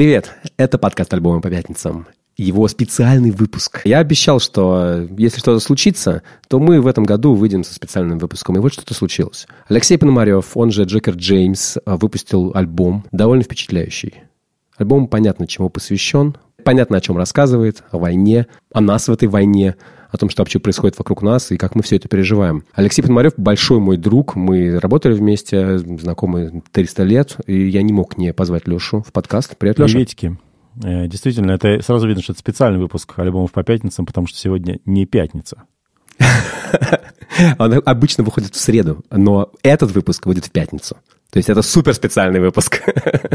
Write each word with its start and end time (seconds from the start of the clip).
Привет, 0.00 0.34
это 0.56 0.78
подкаст 0.78 1.12
«Альбомы 1.12 1.42
по 1.42 1.50
пятницам». 1.50 2.06
Его 2.38 2.66
специальный 2.68 3.32
выпуск. 3.32 3.82
Я 3.84 3.98
обещал, 3.98 4.40
что 4.40 5.06
если 5.18 5.40
что-то 5.40 5.60
случится, 5.60 6.22
то 6.48 6.58
мы 6.58 6.80
в 6.80 6.86
этом 6.86 7.04
году 7.04 7.34
выйдем 7.34 7.64
со 7.64 7.74
специальным 7.74 8.18
выпуском. 8.18 8.56
И 8.56 8.60
вот 8.60 8.72
что-то 8.72 8.94
случилось. 8.94 9.46
Алексей 9.68 9.98
Пономарев, 9.98 10.56
он 10.56 10.70
же 10.70 10.84
Джекер 10.84 11.16
Джеймс, 11.16 11.76
выпустил 11.84 12.52
альбом, 12.54 13.04
довольно 13.12 13.44
впечатляющий. 13.44 14.22
Альбом 14.78 15.06
понятно, 15.06 15.46
чему 15.46 15.68
посвящен, 15.68 16.34
понятно, 16.64 16.96
о 16.96 17.02
чем 17.02 17.18
рассказывает, 17.18 17.84
о 17.90 17.98
войне, 17.98 18.46
о 18.72 18.80
нас 18.80 19.06
в 19.06 19.12
этой 19.12 19.28
войне, 19.28 19.76
о 20.10 20.16
том, 20.16 20.28
что 20.28 20.42
вообще 20.42 20.58
происходит 20.58 20.98
вокруг 20.98 21.22
нас 21.22 21.50
и 21.52 21.56
как 21.56 21.74
мы 21.74 21.82
все 21.82 21.96
это 21.96 22.08
переживаем. 22.08 22.64
Алексей 22.74 23.02
Пономарев 23.02 23.34
большой 23.36 23.80
мой 23.80 23.96
друг, 23.96 24.34
мы 24.34 24.78
работали 24.78 25.14
вместе, 25.14 25.78
знакомы 25.78 26.62
300 26.72 27.02
лет, 27.04 27.36
и 27.46 27.68
я 27.68 27.82
не 27.82 27.92
мог 27.92 28.18
не 28.18 28.32
позвать 28.32 28.66
Лешу 28.66 29.02
в 29.02 29.12
подкаст. 29.12 29.56
Привет, 29.56 29.78
Леша. 29.78 29.92
Приветики. 29.92 30.38
Э, 30.82 31.06
действительно, 31.06 31.52
это 31.52 31.80
сразу 31.82 32.06
видно, 32.06 32.22
что 32.22 32.32
это 32.32 32.40
специальный 32.40 32.80
выпуск 32.80 33.18
альбомов 33.18 33.52
по 33.52 33.62
пятницам, 33.62 34.06
потому 34.06 34.26
что 34.26 34.38
сегодня 34.38 34.80
не 34.84 35.06
пятница. 35.06 35.64
Он 37.58 37.80
обычно 37.84 38.24
выходит 38.24 38.54
в 38.54 38.60
среду, 38.60 39.04
но 39.10 39.52
этот 39.62 39.92
выпуск 39.92 40.26
выйдет 40.26 40.46
в 40.46 40.50
пятницу. 40.50 40.96
То 41.30 41.38
есть 41.38 41.48
это 41.48 41.62
супер 41.62 41.94
специальный 41.94 42.40
выпуск. 42.40 42.82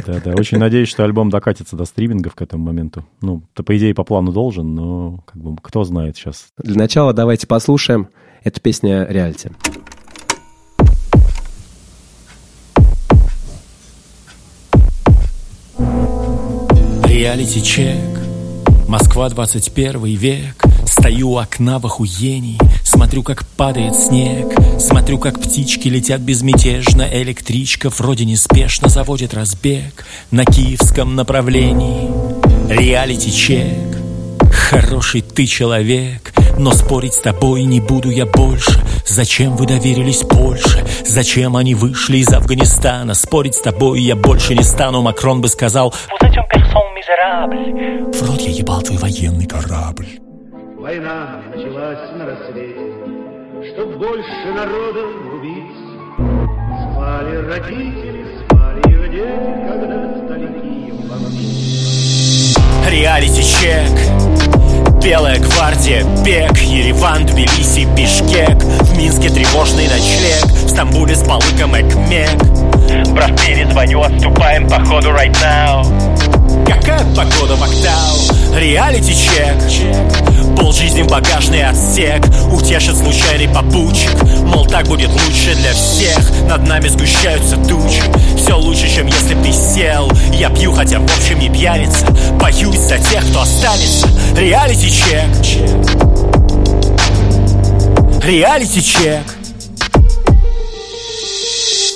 Да, 0.06 0.22
да. 0.24 0.34
Очень 0.34 0.58
надеюсь, 0.58 0.90
что 0.90 1.04
альбом 1.04 1.30
докатится 1.30 1.76
до 1.76 1.86
стримингов 1.86 2.36
к 2.36 2.42
этому 2.42 2.66
моменту. 2.66 3.06
Ну, 3.22 3.42
то, 3.54 3.64
по 3.64 3.76
идее, 3.78 3.94
по 3.94 4.04
плану 4.04 4.32
должен, 4.32 4.76
но 4.76 5.24
как 5.26 5.42
бы 5.42 5.56
кто 5.62 5.84
знает 5.84 6.18
сейчас. 6.18 6.48
Для 6.58 6.76
начала 6.76 7.14
давайте 7.14 7.48
послушаем. 7.48 8.10
эту 8.44 8.62
песня 8.62 9.06
«Реалити». 9.06 9.50
Реалити-чек 17.08 17.98
Москва, 18.88 19.30
21 19.30 20.04
век 20.16 20.75
Стою 21.06 21.34
у 21.34 21.38
окна 21.38 21.78
в 21.78 21.86
охуении 21.86 22.58
Смотрю, 22.84 23.22
как 23.22 23.46
падает 23.46 23.96
снег 23.96 24.48
Смотрю, 24.80 25.20
как 25.20 25.40
птички 25.40 25.88
летят 25.88 26.20
безмятежно 26.20 27.04
Электричка 27.04 27.92
вроде 27.92 28.26
неспешно 28.26 28.90
заводит 28.90 29.36
разбег. 29.36 30.04
На 30.32 30.46
киевском 30.46 31.16
направлении 31.16 32.10
Реалити-чек 32.72 34.02
Хороший 34.52 35.22
ты 35.22 35.46
человек 35.46 36.34
но 36.58 36.72
спорить 36.72 37.14
с 37.14 37.20
тобой 37.20 37.64
не 37.64 37.82
буду 37.82 38.10
я 38.10 38.26
больше. 38.26 38.82
Зачем 39.06 39.58
вы 39.58 39.68
доверились 39.68 40.22
Польше? 40.22 40.86
Зачем 41.06 41.58
они 41.58 41.76
вышли 41.76 42.20
из 42.20 42.32
Афганистана? 42.32 43.14
Спорить 43.14 43.56
с 43.56 43.60
тобой 43.60 44.02
я 44.02 44.16
больше 44.16 44.56
не 44.56 44.64
стану. 44.64 45.02
Макрон 45.02 45.42
бы 45.42 45.50
сказал 45.50 45.94
В 48.14 48.22
рот 48.26 48.40
я 48.40 48.52
ебал 48.52 48.82
твой 48.82 48.98
военный 48.98 49.48
корабль 49.48 50.25
Война 50.86 51.42
началась 51.52 52.12
на 52.16 52.24
рассвете 52.28 52.94
Чтоб 53.74 53.98
больше 53.98 54.54
народа 54.56 55.08
убить. 55.34 55.74
Спали 56.94 57.38
родители, 57.38 58.28
спали 58.46 58.82
их 58.92 59.02
дети 59.10 59.66
Когда 59.68 60.14
стали 60.14 60.48
Киев 60.62 60.98
бомбить 61.10 62.56
Реалити-чек 62.88 63.96
Белая 65.04 65.40
гвардия, 65.40 66.04
бег, 66.24 66.56
Ереван, 66.60 67.26
Тбилиси, 67.26 67.88
Бишкек. 67.98 68.62
В 68.62 68.96
Минске 68.96 69.30
тревожный 69.30 69.88
ночлег, 69.88 70.46
в 70.46 70.70
Стамбуле 70.70 71.16
с 71.16 71.24
балыком 71.28 71.76
Экмек. 71.76 72.30
Брат, 73.12 73.32
перезвоню, 73.44 74.02
отступаем 74.02 74.70
по 74.70 74.80
ходу 74.86 75.10
right 75.10 75.36
now 75.42 75.84
Какая 76.66 77.06
погода 77.16 77.56
в 77.56 77.64
Октау? 77.64 78.58
Реалити-чек 78.58 79.56
Пол 80.58 80.72
жизни 80.72 81.02
в 81.02 81.08
багажный 81.08 81.64
отсек. 81.64 82.24
Утешит 82.52 82.96
случайный 82.98 83.48
попутчик 83.48 84.12
Мол, 84.46 84.66
так 84.66 84.88
будет 84.88 85.10
лучше 85.10 85.56
для 85.56 85.74
всех. 85.74 86.18
Над 86.50 86.68
нами 86.68 86.88
сгущаются 86.88 87.58
тучи. 87.58 88.04
Все 88.38 88.58
лучше, 88.58 88.94
чем 88.94 89.08
если 89.08 89.34
б 89.34 89.44
ты 89.44 89.52
сел. 89.52 90.12
Я 90.34 90.50
пью, 90.50 90.74
хотя 90.74 91.00
в 91.00 91.04
общем 91.04 91.40
не 91.40 91.50
пьяница. 91.50 92.06
Боюсь 92.40 92.80
за 92.80 92.98
тех, 92.98 93.26
кто 93.30 93.42
останется. 93.42 94.08
Реалити-чек 94.36 95.26
Реалити-чек 98.24 99.24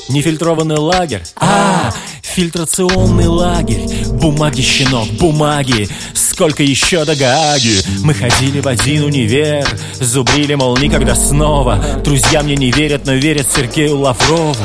Нефильтрованный 0.10 0.78
лагерь. 0.78 1.22
А, 1.36 1.92
фильтрационный 2.30 3.28
лагерь. 3.28 4.06
Бумаги, 4.08 4.62
щенок, 4.62 5.08
бумаги. 5.20 5.88
Сколько 6.14 6.64
еще 6.64 7.04
до 7.06 7.16
Гааги 7.16 7.82
Мы 8.04 8.14
ходили 8.14 8.62
в 8.62 8.68
один 8.68 9.04
универ. 9.06 9.68
Зубрили, 10.00 10.56
мол, 10.56 10.78
никогда 10.78 11.16
снова. 11.16 12.02
Друзья 12.04 12.42
мне 12.42 12.56
не 12.56 12.72
верят, 12.72 13.06
но 13.06 13.14
верят 13.14 13.48
Сергею 13.54 14.00
Лаврову. 14.00 14.56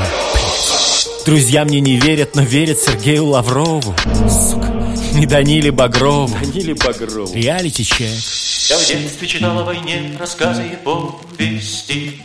Друзья 1.26 1.64
мне 1.64 1.80
не 1.80 1.96
верят, 1.96 2.36
но 2.36 2.42
верят 2.42 2.78
Сергею 2.78 3.26
Лаврову. 3.26 3.94
Сука 4.28 4.68
Не 5.14 5.26
Даниле 5.26 5.70
Багрову. 5.70 6.28
Даниле 6.28 6.74
Багрову. 6.74 7.32
Реалити-чек 7.34 8.53
я 8.70 8.78
в 8.78 8.86
детстве 8.86 9.28
читал 9.28 9.58
о 9.58 9.64
войне 9.64 10.16
рассказы 10.18 10.66
и 10.66 10.76
повести. 10.76 12.22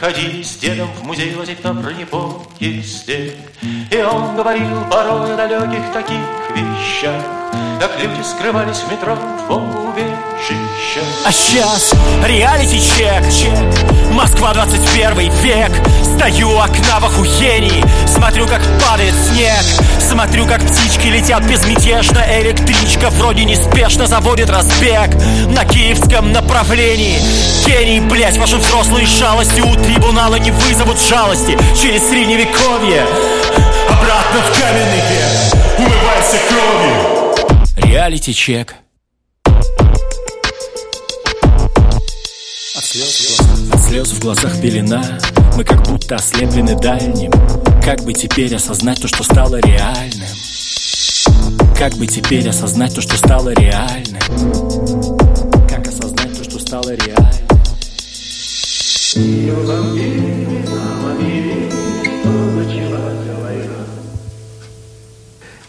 Ходили 0.00 0.42
с 0.42 0.56
дедом 0.56 0.88
в 0.94 1.04
музей 1.04 1.34
лазить 1.34 1.62
на 1.62 1.74
бронепоезде 1.74 3.36
И 3.90 3.96
он 3.98 4.34
говорил 4.36 4.84
порой 4.90 5.34
о 5.34 5.36
далеких 5.36 5.92
таких 5.92 6.18
вещах. 6.54 7.22
Как 7.78 8.00
люди 8.00 8.22
скрывались 8.22 8.78
в 8.78 8.90
метро 8.90 9.16
в 9.48 9.88
убежищах 9.90 10.11
А 11.24 11.32
сейчас 11.32 11.92
реалити-чек 12.24 13.22
Москва 14.12 14.52
21 14.52 15.32
век. 15.42 15.70
Стою 16.02 16.50
у 16.50 16.58
окна 16.58 17.00
в 17.00 17.04
охуении. 17.04 17.84
Смотрю, 18.06 18.46
как 18.46 18.60
падает 18.80 19.14
снег. 19.14 19.62
Смотрю, 20.00 20.46
как 20.46 20.60
птички 20.60 21.06
летят 21.06 21.44
безмятежно. 21.44 22.24
Электричка 22.40 23.10
вроде 23.10 23.44
неспешно 23.44 24.06
заводит 24.06 24.50
разбег. 24.50 25.10
На 25.48 25.64
киевском 25.64 26.32
направлении. 26.32 27.18
Гений, 27.64 28.00
блять, 28.00 28.36
ваши 28.36 28.56
взрослые 28.56 29.06
шалости. 29.06 29.60
У 29.60 29.74
трибунала 29.74 30.36
не 30.36 30.50
вызовут 30.50 31.00
жалости. 31.00 31.56
Через 31.80 32.08
средневековье. 32.08 33.06
Обратно 33.88 34.40
в 34.40 34.60
каменный 34.60 35.02
век. 35.08 35.78
Умывайся 35.78 36.36
кровью. 36.48 37.90
Реалити-чек 37.90 38.81
От 42.92 43.80
слез, 43.80 44.12
в 44.12 44.20
глазах 44.20 44.60
пелена. 44.60 45.18
Мы 45.56 45.64
как 45.64 45.82
будто 45.88 46.16
ослеплены 46.16 46.78
дальним. 46.78 47.30
Как 47.82 48.04
бы 48.04 48.12
теперь 48.12 48.54
осознать 48.54 49.00
то, 49.00 49.08
что 49.08 49.24
стало 49.24 49.56
реальным? 49.62 50.28
Как 51.74 51.94
бы 51.94 52.06
теперь 52.06 52.46
осознать 52.46 52.94
то, 52.94 53.00
что 53.00 53.16
стало 53.16 53.54
реальным? 53.54 54.20
Как 55.66 55.88
осознать 55.88 56.36
то, 56.36 56.44
что 56.44 56.58
стало 56.58 56.90
реальным? 56.90 57.48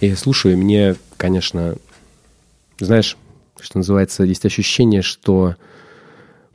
И 0.02 0.16
слушаю, 0.16 0.58
мне, 0.58 0.98
конечно, 1.16 1.76
знаешь, 2.82 3.16
что 3.62 3.78
называется, 3.78 4.26
есть 4.26 4.46
ощущение, 4.46 5.02
что 5.02 5.56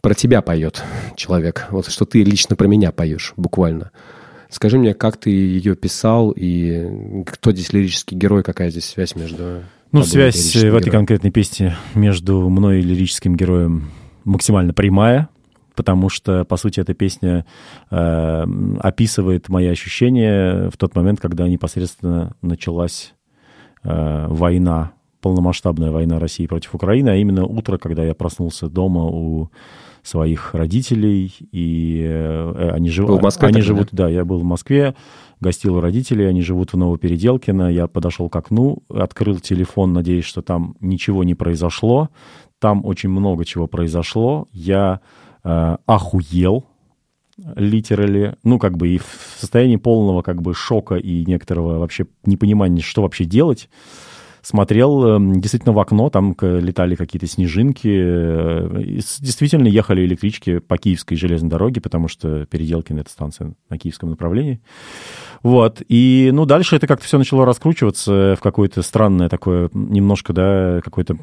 про 0.08 0.14
тебя 0.14 0.40
поет 0.40 0.82
человек. 1.16 1.66
Вот 1.68 1.90
что 1.90 2.06
ты 2.06 2.24
лично 2.24 2.56
про 2.56 2.66
меня 2.66 2.92
поешь, 2.92 3.34
буквально. 3.36 3.90
Скажи 4.48 4.78
мне, 4.78 4.94
как 4.94 5.18
ты 5.18 5.28
ее 5.28 5.76
писал, 5.76 6.30
и 6.30 7.22
кто 7.26 7.52
здесь 7.52 7.74
лирический 7.74 8.16
герой, 8.16 8.42
какая 8.42 8.70
здесь 8.70 8.86
связь 8.86 9.14
между... 9.16 9.64
Ну, 9.92 10.02
связь 10.04 10.56
в 10.56 10.74
этой 10.74 10.90
конкретной 10.90 11.30
песне 11.30 11.76
между 11.94 12.48
мной 12.48 12.78
и 12.78 12.82
лирическим 12.82 13.36
героем 13.36 13.90
максимально 14.24 14.72
прямая, 14.72 15.28
потому 15.74 16.08
что, 16.08 16.46
по 16.46 16.56
сути, 16.56 16.80
эта 16.80 16.94
песня 16.94 17.44
э, 17.90 18.46
описывает 18.80 19.50
мои 19.50 19.66
ощущения 19.66 20.70
в 20.70 20.78
тот 20.78 20.94
момент, 20.96 21.20
когда 21.20 21.46
непосредственно 21.46 22.34
началась 22.40 23.12
э, 23.84 24.26
война, 24.26 24.92
полномасштабная 25.20 25.90
война 25.90 26.18
России 26.18 26.46
против 26.46 26.74
Украины, 26.74 27.10
а 27.10 27.16
именно 27.16 27.44
утро, 27.44 27.76
когда 27.76 28.04
я 28.04 28.14
проснулся 28.14 28.70
дома 28.70 29.04
у 29.04 29.50
своих 30.08 30.54
родителей, 30.54 31.32
и 31.52 32.02
э, 32.04 32.70
они, 32.72 32.90
жив... 32.90 33.08
в 33.08 33.22
Москве, 33.22 33.48
они 33.48 33.60
живут, 33.60 33.88
да? 33.92 34.04
да, 34.04 34.08
я 34.08 34.24
был 34.24 34.40
в 34.40 34.44
Москве, 34.44 34.94
гостил 35.40 35.76
у 35.76 35.80
родителей, 35.80 36.26
они 36.26 36.42
живут 36.42 36.72
в 36.72 36.76
Новопеределкино, 36.76 37.70
я 37.70 37.86
подошел 37.86 38.28
к 38.28 38.36
окну, 38.36 38.82
открыл 38.88 39.38
телефон, 39.38 39.92
надеясь, 39.92 40.24
что 40.24 40.42
там 40.42 40.76
ничего 40.80 41.24
не 41.24 41.34
произошло, 41.34 42.08
там 42.58 42.84
очень 42.84 43.10
много 43.10 43.44
чего 43.44 43.66
произошло, 43.66 44.48
я 44.52 45.00
э, 45.44 45.76
охуел, 45.86 46.64
литерали, 47.54 48.36
ну, 48.42 48.58
как 48.58 48.76
бы 48.76 48.88
и 48.88 48.98
в 48.98 49.36
состоянии 49.38 49.76
полного, 49.76 50.22
как 50.22 50.42
бы, 50.42 50.54
шока 50.54 50.96
и 50.96 51.24
некоторого 51.24 51.78
вообще 51.78 52.06
непонимания, 52.24 52.82
что 52.82 53.02
вообще 53.02 53.24
делать, 53.24 53.68
смотрел 54.48 55.04
эм, 55.06 55.40
действительно 55.42 55.74
в 55.74 55.78
окно, 55.78 56.08
там 56.08 56.34
летали 56.40 56.94
какие-то 56.94 57.26
снежинки. 57.26 57.86
Э, 57.86 58.82
действительно 59.20 59.68
ехали 59.68 60.06
электрички 60.06 60.58
по 60.58 60.78
Киевской 60.78 61.16
железной 61.16 61.50
дороге, 61.50 61.82
потому 61.82 62.08
что 62.08 62.46
Переделкина— 62.46 63.00
это 63.00 63.10
станция 63.10 63.52
на 63.68 63.76
киевском 63.76 64.08
направлении. 64.08 64.62
Вот. 65.42 65.82
И, 65.88 66.30
ну, 66.32 66.46
дальше 66.46 66.76
это 66.76 66.86
как-то 66.86 67.04
все 67.04 67.18
начало 67.18 67.44
раскручиваться 67.44 68.36
в 68.38 68.40
какое-то 68.40 68.80
странное 68.80 69.28
такое, 69.28 69.68
немножко, 69.74 70.32
да, 70.32 70.80
какое-то 70.82 71.18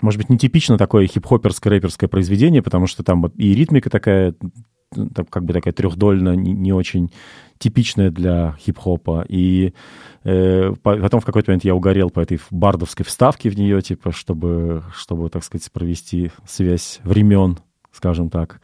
может 0.00 0.18
быть, 0.18 0.30
нетипично 0.30 0.78
такое 0.78 1.06
хип-хоперское, 1.06 1.72
рэперское 1.72 2.08
произведение, 2.08 2.62
потому 2.62 2.86
что 2.86 3.02
там 3.02 3.26
и 3.26 3.52
ритмика 3.52 3.90
такая, 3.90 4.34
как 5.30 5.44
бы 5.44 5.52
такая 5.52 5.72
трехдольная, 5.72 6.34
не, 6.34 6.52
не 6.52 6.72
очень 6.72 7.12
типичная 7.58 8.10
для 8.10 8.56
хип-хопа. 8.60 9.24
И 9.28 9.74
э, 10.24 10.72
потом 10.82 11.20
в 11.20 11.24
какой-то 11.24 11.50
момент 11.50 11.64
я 11.64 11.74
угорел 11.74 12.10
по 12.10 12.20
этой 12.20 12.40
бардовской 12.50 13.04
вставке 13.04 13.50
в 13.50 13.56
нее, 13.56 13.82
типа, 13.82 14.12
чтобы, 14.12 14.82
чтобы, 14.94 15.28
так 15.28 15.44
сказать, 15.44 15.70
провести 15.72 16.30
связь 16.46 17.00
времен, 17.02 17.58
скажем 17.92 18.30
так. 18.30 18.60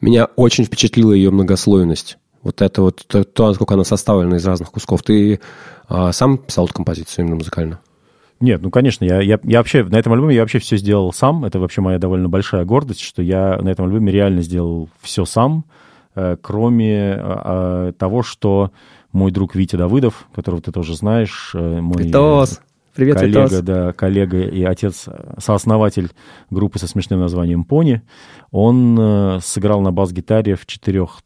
Меня 0.00 0.26
очень 0.36 0.64
впечатлила 0.64 1.12
ее 1.12 1.30
многослойность. 1.30 2.18
Вот 2.42 2.62
это 2.62 2.82
вот 2.82 3.04
то, 3.06 3.24
то 3.24 3.48
насколько 3.48 3.74
она 3.74 3.84
составлена 3.84 4.36
из 4.36 4.46
разных 4.46 4.70
кусков. 4.70 5.02
Ты 5.02 5.40
а, 5.88 6.12
сам 6.12 6.38
писал 6.38 6.66
эту 6.66 6.74
композицию 6.74 7.24
именно 7.24 7.36
музыкально? 7.36 7.80
Нет, 8.40 8.62
ну, 8.62 8.70
конечно, 8.70 9.04
я, 9.04 9.20
я, 9.20 9.40
я 9.42 9.58
вообще, 9.58 9.82
на 9.82 9.96
этом 9.96 10.12
альбоме 10.12 10.34
я 10.34 10.42
вообще 10.42 10.60
все 10.60 10.76
сделал 10.76 11.12
сам. 11.12 11.44
Это 11.44 11.58
вообще 11.58 11.80
моя 11.80 11.98
довольно 11.98 12.28
большая 12.28 12.64
гордость, 12.64 13.00
что 13.00 13.20
я 13.20 13.58
на 13.60 13.68
этом 13.68 13.86
альбоме 13.86 14.12
реально 14.12 14.42
сделал 14.42 14.88
все 15.00 15.24
сам, 15.24 15.64
э, 16.14 16.36
кроме 16.40 17.16
э, 17.18 17.92
того, 17.98 18.22
что 18.22 18.70
мой 19.12 19.32
друг 19.32 19.56
Витя 19.56 19.76
Давыдов, 19.76 20.28
которого 20.34 20.62
ты 20.62 20.70
тоже 20.70 20.94
знаешь, 20.94 21.50
э, 21.54 21.80
мой... 21.80 22.04
Витос! 22.04 22.60
Привет, 22.94 23.16
коллега, 23.16 23.42
Витос. 23.44 23.60
да, 23.60 23.92
коллега 23.92 24.40
и 24.40 24.62
отец, 24.64 25.06
сооснователь 25.38 26.10
группы 26.50 26.80
со 26.80 26.88
смешным 26.88 27.20
названием 27.20 27.64
«Пони», 27.64 28.02
он 28.50 29.40
сыграл 29.40 29.82
на 29.82 29.92
бас-гитаре 29.92 30.56
в 30.56 30.66
четырех 30.66 31.20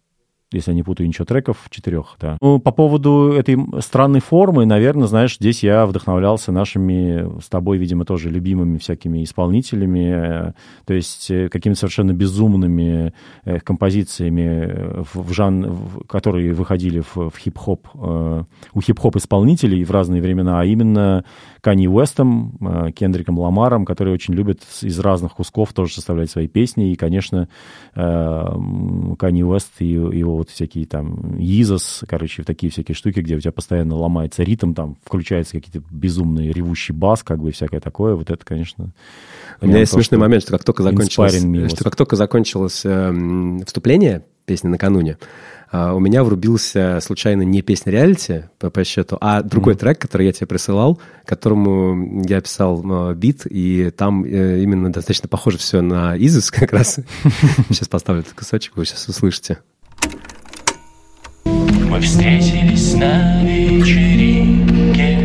если 0.53 0.71
я 0.71 0.75
не 0.75 0.83
путаю 0.83 1.09
ничего, 1.09 1.25
треков 1.25 1.59
четырех, 1.71 2.17
да. 2.21 2.37
Ну, 2.41 2.59
по 2.59 2.73
поводу 2.73 3.33
этой 3.33 3.59
странной 3.81 4.21
формы, 4.21 4.67
наверное, 4.67 5.07
знаешь, 5.07 5.37
здесь 5.37 5.63
я 5.63 5.87
вдохновлялся 5.87 6.53
нашими 6.53 7.41
с 7.41 7.49
тобой, 7.49 7.79
видимо, 7.79 8.05
тоже 8.05 8.31
любимыми 8.31 8.79
всякими 8.79 9.25
исполнителями, 9.25 10.49
э, 10.49 10.53
то 10.85 10.95
есть 10.95 11.31
э, 11.31 11.49
какими-то 11.49 11.81
совершенно 11.81 12.13
безумными 12.13 13.13
э, 13.45 13.61
композициями, 13.61 15.03
в 15.15 15.33
жан... 15.33 15.79
которые 16.09 16.53
выходили 16.53 17.01
в, 17.01 17.31
в 17.31 17.39
хип-хоп, 17.39 17.89
у 17.95 18.81
хип-хоп 18.81 19.17
исполнителей 19.17 19.85
в 19.85 19.91
разные 19.91 20.23
времена, 20.23 20.61
а 20.61 20.65
именно 20.65 21.25
Канни 21.63 21.87
Уэстом, 21.87 22.93
Кендриком 22.95 23.39
Ламаром, 23.39 23.85
которые 23.85 24.13
очень 24.15 24.35
любят 24.35 24.61
из 24.83 24.99
разных 24.99 25.35
кусков 25.35 25.73
тоже 25.73 25.95
составлять 25.95 26.29
свои 26.29 26.49
песни, 26.49 26.91
и, 26.91 26.97
конечно, 26.97 27.49
Канни 27.95 29.43
Уэст 29.43 29.81
и 29.81 29.87
его 29.87 30.37
вот 30.39 30.51
всякие 30.51 30.87
там 30.87 31.37
Изос, 31.39 32.03
короче, 32.09 32.43
такие 32.43 32.71
всякие 32.71 32.97
штуки, 32.97 33.21
где 33.21 33.37
у 33.37 33.41
тебя 33.41 33.53
постоянно 33.53 33.97
ломается 33.97 34.43
ритм, 34.43 34.75
там 34.75 34.97
включается 35.05 35.53
какие-то 35.53 35.87
безумные 35.89 36.53
ревущий 36.53 36.93
бас, 36.93 37.23
как 37.23 37.41
бы 37.41 37.53
всякое 37.53 37.81
такое. 37.81 38.17
Вот 38.17 38.31
это, 38.31 38.45
конечно... 38.45 38.93
У 39.61 39.67
меня 39.67 39.79
есть 39.79 39.93
смешной 39.93 40.19
момент, 40.19 40.43
что 40.43 40.53
как 40.53 40.65
только 40.65 40.83
закончилось, 40.83 41.71
что 41.71 41.85
как 41.85 41.95
только 41.95 42.17
закончилось 42.17 42.83
э, 42.85 43.59
вступление 43.65 44.25
песни 44.53 44.69
накануне, 44.69 45.17
Uh, 45.73 45.95
у 45.95 46.01
меня 46.01 46.23
врубился 46.23 46.99
случайно 47.01 47.41
не 47.41 47.63
песня 47.63 47.93
реалити 47.93 48.45
по, 48.59 48.69
по 48.69 48.85
счету, 48.85 49.17
а 49.23 49.41
другой 49.41 49.73
mm. 49.73 49.79
трек, 49.79 49.99
который 49.99 50.27
я 50.27 50.33
тебе 50.33 50.47
присылал, 50.47 51.01
которому 51.25 52.23
я 52.29 52.43
писал 52.43 52.83
uh, 52.83 53.15
бит, 53.15 53.47
и 53.49 53.89
там 53.89 54.23
uh, 54.23 54.63
именно 54.63 54.93
достаточно 54.93 55.31
похоже 55.31 55.57
все 55.57 55.81
на 55.81 56.15
Изис 56.19 56.51
как 56.51 56.75
раз. 56.75 56.99
Сейчас 57.71 57.89
поставлю 57.89 58.21
этот 58.21 58.35
кусочек, 58.35 58.77
вы 58.77 58.85
сейчас 58.85 59.09
услышите. 59.09 59.61
Мы 61.47 61.99
встретились 62.03 62.93
на 62.93 63.43
вечеринке 63.43 65.17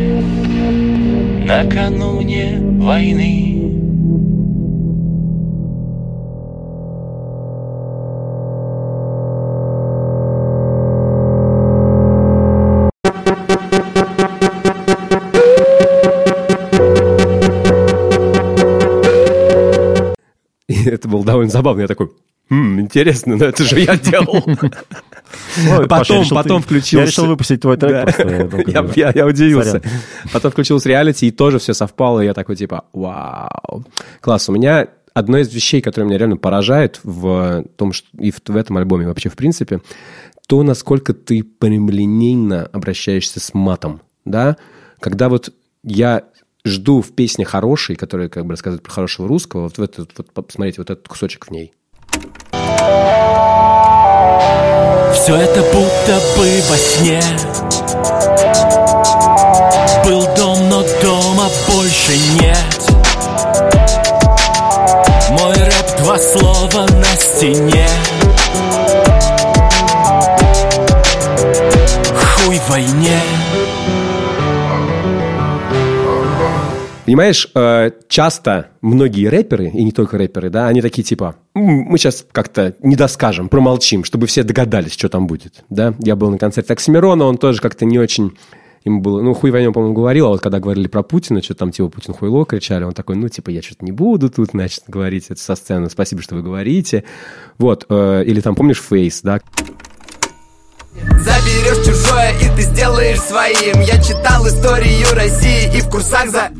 Накануне 1.44 2.58
войны 2.80 3.57
это 20.98 21.08
было 21.08 21.24
довольно 21.24 21.50
забавно. 21.50 21.82
Я 21.82 21.86
такой, 21.86 22.10
Хм, 22.50 22.80
интересно, 22.80 23.36
но 23.36 23.44
это 23.44 23.62
же 23.64 23.78
я 23.78 23.96
делал. 23.96 24.42
Потом, 25.88 26.26
потом 26.30 26.62
включился. 26.62 26.98
Я 26.98 27.04
решил 27.04 27.26
выпустить 27.26 27.60
твой 27.60 27.76
трек. 27.76 28.18
Я, 28.96 29.26
удивился. 29.26 29.82
Потом 30.32 30.50
включился 30.52 30.88
реалити, 30.88 31.26
и 31.26 31.30
тоже 31.30 31.58
все 31.58 31.74
совпало, 31.74 32.20
и 32.20 32.24
я 32.24 32.32
такой 32.32 32.56
типа, 32.56 32.84
вау. 32.94 33.84
Класс, 34.22 34.48
у 34.48 34.52
меня 34.52 34.88
одно 35.12 35.38
из 35.38 35.52
вещей, 35.52 35.82
которое 35.82 36.06
меня 36.06 36.18
реально 36.18 36.38
поражает 36.38 37.00
в 37.02 37.64
том, 37.76 37.92
что 37.92 38.08
и 38.18 38.30
в, 38.30 38.40
в 38.46 38.56
этом 38.56 38.78
альбоме 38.78 39.06
вообще 39.06 39.28
в 39.28 39.36
принципе, 39.36 39.80
то, 40.46 40.62
насколько 40.62 41.12
ты 41.12 41.42
прямолинейно 41.42 42.64
обращаешься 42.72 43.40
с 43.40 43.52
матом, 43.52 44.00
да? 44.24 44.56
Когда 45.00 45.28
вот 45.28 45.52
я 45.82 46.24
жду 46.64 47.02
в 47.02 47.12
песне 47.12 47.44
хорошей, 47.44 47.96
которая 47.96 48.28
как 48.28 48.44
бы 48.44 48.52
рассказывает 48.52 48.82
про 48.82 48.92
хорошего 48.92 49.28
русского, 49.28 49.62
вот 49.62 49.78
в 49.78 49.82
этот, 49.82 50.12
вот 50.16 50.46
посмотрите, 50.46 50.80
вот 50.80 50.90
этот 50.90 51.06
кусочек 51.08 51.46
в 51.46 51.50
ней. 51.50 51.72
Все 55.14 55.36
это 55.36 55.62
будто 55.72 56.20
бы 56.36 56.62
во 56.68 56.76
сне. 56.76 57.20
Был 60.04 60.26
дом, 60.36 60.68
но 60.68 60.82
дома 61.02 61.48
больше 61.68 62.16
нет. 62.40 62.58
Мой 65.30 65.54
рэп 65.54 65.98
два 65.98 66.18
слова 66.18 66.86
на 66.86 67.16
стене. 67.16 67.86
Хуй 72.14 72.58
войне 72.68 73.20
Понимаешь, 77.08 77.48
э, 77.54 77.92
часто 78.08 78.66
многие 78.82 79.28
рэперы, 79.28 79.68
и 79.68 79.82
не 79.82 79.92
только 79.92 80.18
рэперы, 80.18 80.50
да, 80.50 80.68
они 80.68 80.82
такие 80.82 81.02
типа, 81.02 81.36
мы 81.54 81.96
сейчас 81.96 82.26
как-то 82.32 82.74
не 82.82 82.96
доскажем, 82.96 83.48
промолчим, 83.48 84.04
чтобы 84.04 84.26
все 84.26 84.42
догадались, 84.42 84.92
что 84.92 85.08
там 85.08 85.26
будет, 85.26 85.64
да. 85.70 85.94
Я 86.00 86.16
был 86.16 86.30
на 86.30 86.36
концерте 86.36 86.74
Оксимирона, 86.74 87.24
он 87.24 87.38
тоже 87.38 87.62
как-то 87.62 87.86
не 87.86 87.98
очень 87.98 88.36
ему 88.84 89.00
было, 89.00 89.22
ну, 89.22 89.32
хуй 89.32 89.50
войне, 89.50 89.72
по-моему, 89.72 89.94
говорил, 89.94 90.26
а 90.26 90.28
вот 90.28 90.42
когда 90.42 90.60
говорили 90.60 90.86
про 90.86 91.02
Путина, 91.02 91.42
что 91.42 91.54
там 91.54 91.72
типа 91.72 91.88
Путин 91.88 92.12
хуйло 92.12 92.44
кричали, 92.44 92.84
он 92.84 92.92
такой, 92.92 93.16
ну, 93.16 93.30
типа, 93.30 93.48
я 93.48 93.62
что-то 93.62 93.86
не 93.86 93.92
буду 93.92 94.28
тут, 94.28 94.50
значит, 94.50 94.82
говорить 94.86 95.28
это 95.30 95.40
со 95.40 95.56
сцены, 95.56 95.88
спасибо, 95.88 96.20
что 96.20 96.34
вы 96.34 96.42
говорите. 96.42 97.04
Вот, 97.56 97.86
э, 97.88 98.24
или 98.26 98.42
там, 98.42 98.54
помнишь, 98.54 98.82
Фейс, 98.82 99.22
да? 99.22 99.40
Заберешь 100.92 101.86
чужое 101.86 102.32
и 102.32 102.54
ты 102.54 102.62
сделаешь 102.64 103.20
своим 103.20 103.80
Я 103.80 103.98
читал 104.02 104.46
историю 104.46 105.06
России 105.14 105.74
и 105.74 105.80
в 105.80 105.88
курсах 105.88 106.28
за 106.28 106.50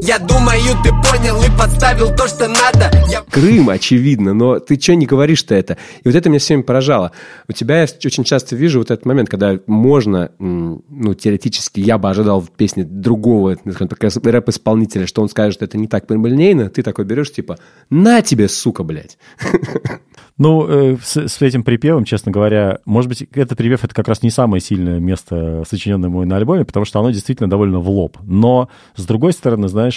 я 0.00 0.18
думаю, 0.18 0.76
ты 0.84 0.90
понял 0.90 1.42
и 1.42 1.58
подставил 1.58 2.14
то, 2.14 2.28
что 2.28 2.48
надо. 2.48 2.90
Я... 3.10 3.22
Крым, 3.22 3.68
очевидно, 3.68 4.32
но 4.32 4.60
ты 4.60 4.78
что 4.80 4.94
не 4.94 5.06
говоришь-то 5.06 5.54
это? 5.54 5.76
И 6.02 6.08
вот 6.08 6.14
это 6.14 6.28
меня 6.28 6.38
все 6.38 6.54
время 6.54 6.64
поражало. 6.64 7.12
У 7.48 7.52
тебя 7.52 7.82
я 7.82 7.88
очень 8.04 8.24
часто 8.24 8.54
вижу 8.54 8.78
вот 8.78 8.90
этот 8.90 9.06
момент, 9.06 9.28
когда 9.28 9.58
можно, 9.66 10.30
ну, 10.38 11.14
теоретически, 11.14 11.80
я 11.80 11.98
бы 11.98 12.08
ожидал 12.10 12.40
в 12.40 12.50
песне 12.50 12.84
другого, 12.84 13.56
скажем 13.56 13.88
так, 13.88 14.02
рэп-исполнителя, 14.02 15.06
что 15.06 15.22
он 15.22 15.28
скажет, 15.28 15.54
что 15.54 15.64
это 15.64 15.76
не 15.76 15.88
так 15.88 16.06
прямолинейно, 16.06 16.70
ты 16.70 16.82
такой 16.82 17.04
берешь, 17.04 17.32
типа, 17.32 17.58
на 17.90 18.22
тебе, 18.22 18.48
сука, 18.48 18.84
блядь. 18.84 19.18
Ну, 20.38 20.68
э, 20.68 20.96
с, 21.02 21.16
с 21.16 21.42
этим 21.42 21.64
припевом, 21.64 22.04
честно 22.04 22.30
говоря, 22.30 22.78
может 22.84 23.08
быть, 23.08 23.22
этот 23.32 23.58
припев 23.58 23.82
это 23.82 23.92
как 23.92 24.06
раз 24.06 24.22
не 24.22 24.30
самое 24.30 24.60
сильное 24.60 25.00
место, 25.00 25.64
сочиненное 25.68 26.08
мой 26.08 26.26
на 26.26 26.36
альбоме, 26.36 26.64
потому 26.64 26.86
что 26.86 27.00
оно 27.00 27.10
действительно 27.10 27.50
довольно 27.50 27.80
в 27.80 27.90
лоб. 27.90 28.18
Но, 28.22 28.68
с 28.94 29.04
другой 29.04 29.32
стороны, 29.32 29.66
знаешь, 29.66 29.87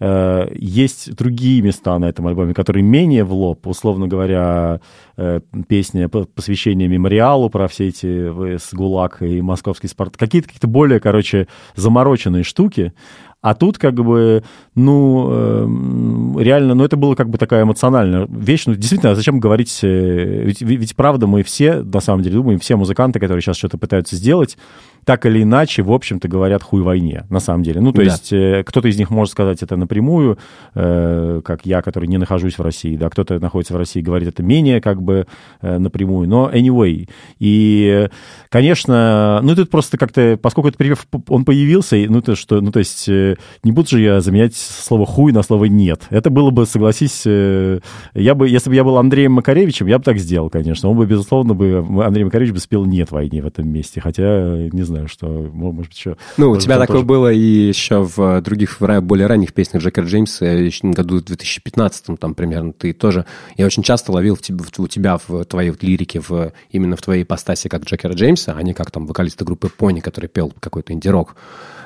э, 0.00 0.48
есть 0.54 1.14
другие 1.14 1.62
места 1.62 1.98
на 1.98 2.06
этом 2.06 2.26
альбоме, 2.26 2.54
которые 2.54 2.82
менее 2.82 3.24
в 3.24 3.32
лоб, 3.32 3.66
условно 3.66 4.08
говоря, 4.08 4.80
э, 5.16 5.40
песня 5.68 6.08
посвящение 6.08 6.88
мемориалу 6.88 7.50
про 7.50 7.68
все 7.68 7.88
эти 7.88 8.58
с 8.58 8.72
ГУЛАГ 8.72 9.22
и 9.22 9.40
московский 9.40 9.88
спорт, 9.88 10.16
какие-то 10.16 10.48
какие-то 10.48 10.68
более, 10.68 11.00
короче, 11.00 11.48
замороченные 11.74 12.42
штуки, 12.44 12.92
А 13.40 13.54
тут 13.54 13.78
как 13.78 13.94
бы, 13.94 14.42
ну, 14.74 15.28
э, 15.30 16.42
реально, 16.42 16.74
ну, 16.74 16.84
это 16.84 16.96
было 16.96 17.14
как 17.14 17.30
бы 17.30 17.38
такая 17.38 17.62
эмоциональная 17.62 18.26
вещь. 18.28 18.64
Ну, 18.66 18.74
действительно, 18.74 19.12
а 19.12 19.14
зачем 19.14 19.38
говорить... 19.38 19.78
Э, 19.82 20.42
ведь, 20.44 20.60
ведь 20.60 20.96
правда 20.96 21.28
мы 21.28 21.44
все, 21.44 21.82
на 21.82 22.00
самом 22.00 22.22
деле, 22.22 22.36
думаем, 22.36 22.58
все 22.58 22.76
музыканты, 22.76 23.20
которые 23.20 23.40
сейчас 23.40 23.56
что-то 23.56 23.78
пытаются 23.78 24.16
сделать, 24.16 24.58
так 25.04 25.24
или 25.24 25.42
иначе, 25.42 25.82
в 25.82 25.92
общем-то, 25.92 26.28
говорят 26.28 26.62
хуй 26.62 26.82
войне, 26.82 27.24
на 27.30 27.40
самом 27.40 27.62
деле. 27.62 27.80
Ну, 27.80 27.92
то 27.92 27.98
да. 27.98 28.04
есть 28.04 28.32
э, 28.32 28.62
кто-то 28.66 28.88
из 28.88 28.98
них 28.98 29.10
может 29.10 29.32
сказать 29.32 29.62
это 29.62 29.76
напрямую, 29.76 30.38
э, 30.74 31.40
как 31.44 31.64
я, 31.64 31.80
который 31.80 32.08
не 32.08 32.18
нахожусь 32.18 32.58
в 32.58 32.62
России, 32.62 32.96
да, 32.96 33.08
кто-то 33.08 33.38
находится 33.38 33.72
в 33.72 33.76
России, 33.76 34.00
говорит 34.00 34.28
это 34.28 34.42
менее 34.42 34.80
как 34.80 35.00
бы 35.00 35.26
э, 35.62 35.78
напрямую, 35.78 36.28
но 36.28 36.50
anyway. 36.52 37.08
И, 37.38 38.08
конечно, 38.50 39.40
ну, 39.42 39.54
тут 39.54 39.70
просто 39.70 39.96
как-то, 39.96 40.38
поскольку 40.40 40.68
этот 40.68 40.78
припев, 40.78 41.06
он 41.28 41.44
появился, 41.44 41.96
ну, 42.08 42.20
то, 42.20 42.34
что, 42.34 42.60
ну, 42.60 42.70
то 42.70 42.80
есть 42.80 43.08
э, 43.08 43.27
не 43.64 43.72
буду 43.72 43.88
же 43.88 44.00
я 44.00 44.20
заменять 44.20 44.54
слово 44.54 45.06
хуй 45.06 45.32
на 45.32 45.42
слово 45.42 45.66
нет. 45.66 46.02
Это 46.10 46.30
было 46.30 46.50
бы, 46.50 46.66
согласись, 46.66 47.22
э, 47.26 47.80
я 48.14 48.34
бы, 48.34 48.48
если 48.48 48.70
бы 48.70 48.76
я 48.76 48.84
был 48.84 48.96
Андреем 48.98 49.32
Макаревичем, 49.32 49.86
я 49.86 49.98
бы 49.98 50.04
так 50.04 50.18
сделал, 50.18 50.50
конечно. 50.50 50.88
Он 50.88 50.96
бы, 50.96 51.06
безусловно, 51.06 51.54
бы, 51.54 51.84
Андрей 52.04 52.24
Макаревич 52.24 52.52
бы 52.52 52.60
спел 52.60 52.84
нет 52.84 53.10
войне 53.10 53.42
в 53.42 53.46
этом 53.46 53.68
месте, 53.68 54.00
хотя, 54.00 54.68
не 54.72 54.82
знаю, 54.82 55.08
что, 55.08 55.26
может 55.52 55.76
быть, 55.76 55.96
еще... 55.96 56.16
Ну, 56.36 56.50
у 56.50 56.56
тебя 56.56 56.78
такое 56.78 56.98
тоже... 56.98 57.06
было 57.06 57.32
и 57.32 57.68
еще 57.68 58.02
в 58.02 58.40
других, 58.42 58.80
в 58.80 59.00
более 59.00 59.26
ранних 59.26 59.52
песнях 59.52 59.82
Джека 59.82 60.02
Джеймса, 60.02 60.46
еще 60.46 60.86
в 60.86 60.90
году 60.92 61.20
2015 61.20 62.18
там 62.18 62.34
примерно, 62.34 62.72
ты 62.72 62.92
тоже... 62.92 63.24
Я 63.56 63.66
очень 63.66 63.82
часто 63.82 64.12
ловил 64.12 64.36
в 64.36 64.42
тебе, 64.42 64.64
у 64.78 64.88
тебя 64.88 65.18
в 65.26 65.44
твоей 65.44 65.70
вот 65.70 65.82
лирике, 65.82 66.20
в, 66.20 66.52
именно 66.70 66.96
в 66.96 67.02
твоей 67.02 67.22
ипостаси 67.22 67.68
как 67.68 67.84
Джекера 67.84 68.12
Джеймса, 68.12 68.54
а 68.56 68.62
не 68.62 68.74
как 68.74 68.90
там 68.90 69.06
вокалиста 69.06 69.44
группы 69.44 69.68
Пони, 69.68 70.00
который 70.00 70.28
пел 70.28 70.52
какой-то 70.60 70.92
инди-рок. 70.92 71.36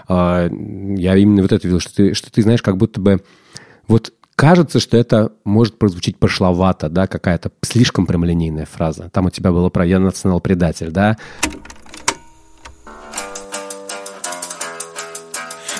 А, 0.09 0.49
я 0.49 1.17
именно 1.17 1.43
вот 1.43 1.53
это 1.53 1.67
видел, 1.67 1.81
что 1.81 1.95
ты, 1.95 2.15
что 2.15 2.31
ты 2.31 2.43
знаешь, 2.43 2.63
как 2.63 2.77
будто 2.77 3.01
бы... 3.01 3.23
Вот 3.89 4.13
кажется, 4.37 4.81
что 4.81 4.97
это 4.97 5.33
может 5.45 5.79
прозвучить 5.79 6.19
пошловато, 6.19 6.89
да, 6.89 7.07
какая-то 7.07 7.51
слишком 7.63 8.07
прямолинейная 8.07 8.67
фраза. 8.67 9.09
Там 9.13 9.27
у 9.27 9.31
тебя 9.31 9.53
было 9.53 9.69
про 9.69 9.87
«я 9.87 9.99
национал-предатель», 9.99 10.91
да, 10.91 11.17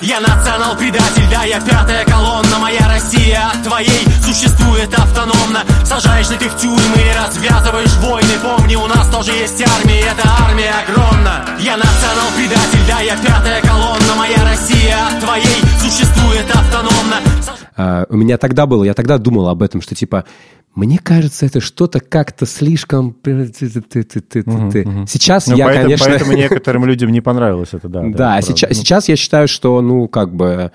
Я 0.01 0.19
национал-предатель, 0.19 1.29
да, 1.31 1.43
я 1.43 1.59
пятая 1.61 2.05
колонна. 2.05 2.59
Моя 2.59 2.87
Россия 2.87 3.47
от 3.53 3.63
твоей 3.63 4.05
существует 4.21 4.93
автономно. 4.93 5.63
Сажаешь 5.85 6.29
на 6.29 6.37
ты 6.37 6.49
в 6.49 6.57
тюрьмы 6.57 6.97
и 6.97 7.13
развязываешь 7.17 7.93
войны. 7.97 8.33
Помни, 8.41 8.75
у 8.75 8.87
нас 8.87 9.07
тоже 9.09 9.31
есть 9.31 9.61
армия, 9.61 10.01
эта 10.01 10.27
армия 10.45 10.73
огромна. 10.87 11.45
Я 11.59 11.77
национал-предатель, 11.77 12.87
да, 12.87 12.99
я 12.99 13.15
пятая 13.17 13.61
колонна. 13.61 14.15
Моя 14.17 14.43
Россия 14.43 14.97
от 15.07 15.19
твоей 15.23 15.61
существует 15.79 16.49
автономно. 16.53 17.15
А, 17.75 18.05
У 18.09 18.15
меня 18.17 18.37
тогда 18.37 18.65
было, 18.65 18.83
я 18.83 18.93
тогда 18.93 19.17
думал 19.17 19.47
об 19.47 19.61
этом, 19.63 19.81
что 19.81 19.95
типа 19.95 20.25
мне 20.75 20.97
кажется, 20.97 21.45
это 21.45 21.59
что-то 21.59 21.99
как-то 21.99 22.45
слишком... 22.45 23.15
Сейчас 25.07 25.47
ну, 25.47 25.55
я, 25.55 25.65
поэтому, 25.65 25.83
конечно... 25.85 26.07
Поэтому 26.07 26.33
некоторым 26.37 26.85
людям 26.85 27.11
не 27.11 27.21
понравилось 27.21 27.69
это, 27.73 27.87
да. 27.87 28.01
Да, 28.01 28.09
да 28.17 28.41
сейчас, 28.41 28.69
ну... 28.69 28.75
сейчас 28.75 29.07
я 29.09 29.15
считаю, 29.15 29.47
что, 29.47 29.81
ну, 29.81 30.07
как 30.07 30.33
бы 30.33 30.71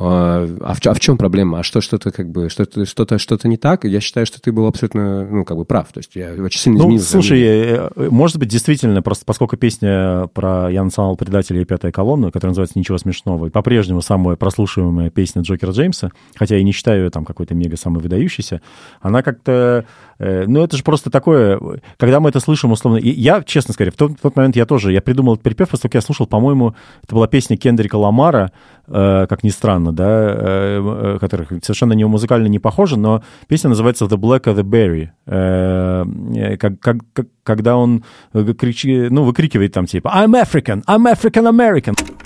а, 0.00 0.48
а 0.60 0.74
в, 0.74 0.86
а 0.86 0.94
в 0.94 1.00
чем 1.00 1.18
проблема? 1.18 1.58
А 1.58 1.62
что 1.62 1.80
что-то 1.80 2.12
как 2.12 2.30
бы 2.30 2.48
что-то 2.48 2.86
что-то 2.86 3.18
что-то 3.18 3.48
не 3.48 3.56
так? 3.56 3.84
Я 3.84 4.00
считаю, 4.00 4.26
что 4.26 4.40
ты 4.40 4.52
был 4.52 4.66
абсолютно 4.66 5.26
ну 5.26 5.44
как 5.44 5.56
бы 5.56 5.64
прав. 5.64 5.88
То 5.92 5.98
есть 5.98 6.14
я 6.14 6.32
очень 6.32 6.60
сильно 6.60 6.78
ну, 6.78 6.84
изменился. 6.84 7.10
Слушай, 7.10 7.40
э, 7.42 7.90
э, 7.96 8.08
может 8.10 8.38
быть 8.38 8.48
действительно 8.48 9.02
просто 9.02 9.24
поскольку 9.24 9.56
песня 9.56 10.28
про 10.32 10.70
я 10.70 10.84
национал 10.84 11.16
предателя 11.16 11.60
и 11.60 11.64
пятая 11.64 11.90
колонна, 11.90 12.30
которая 12.30 12.52
называется 12.52 12.78
ничего 12.78 12.96
смешного, 12.98 13.46
и 13.46 13.50
по-прежнему 13.50 14.00
самая 14.00 14.36
прослушиваемая 14.36 15.10
песня 15.10 15.42
Джокера 15.42 15.72
Джеймса, 15.72 16.12
хотя 16.36 16.56
я 16.56 16.62
не 16.62 16.72
считаю 16.72 17.04
ее 17.04 17.10
там 17.10 17.24
какой-то 17.24 17.54
мега 17.54 17.76
самой 17.76 18.00
выдающейся, 18.00 18.60
она 19.00 19.22
как-то 19.22 19.84
ну 20.18 20.62
это 20.62 20.76
же 20.76 20.82
просто 20.82 21.10
такое, 21.10 21.60
когда 21.96 22.20
мы 22.20 22.30
это 22.30 22.40
слышим 22.40 22.72
условно, 22.72 22.98
и 22.98 23.10
я 23.10 23.42
честно 23.42 23.74
скажу, 23.74 23.90
в 23.92 23.94
тот, 23.94 24.12
в 24.12 24.20
тот 24.20 24.36
момент 24.36 24.56
я 24.56 24.66
тоже 24.66 24.92
я 24.92 25.00
придумал 25.00 25.34
этот 25.34 25.44
припев, 25.44 25.68
поскольку 25.68 25.96
я 25.96 26.00
слушал, 26.00 26.26
по-моему, 26.26 26.74
это 27.02 27.14
была 27.14 27.26
песня 27.28 27.56
Кендрика 27.56 27.96
Ламара, 27.96 28.52
как 28.86 29.44
ни 29.44 29.50
странно 29.50 29.92
да, 29.92 30.06
э, 30.08 31.14
э, 31.14 31.18
которых 31.20 31.48
совершенно 31.62 31.92
не 31.92 32.04
музыкально 32.04 32.46
не 32.46 32.58
похожи, 32.58 32.98
но 32.98 33.22
песня 33.46 33.68
называется 33.68 34.06
The 34.06 34.16
Black 34.16 34.44
of 34.44 34.56
the 34.56 34.62
Berry, 34.62 35.08
э, 35.26 36.56
как, 36.56 36.80
как, 36.80 36.96
когда 37.42 37.76
он 37.76 38.04
кричи, 38.32 39.08
ну, 39.10 39.24
выкрикивает 39.24 39.72
там 39.72 39.86
типа 39.86 40.08
I'm 40.08 40.40
African, 40.40 40.82
I'm 40.86 41.12
African 41.12 41.48
American. 41.48 42.17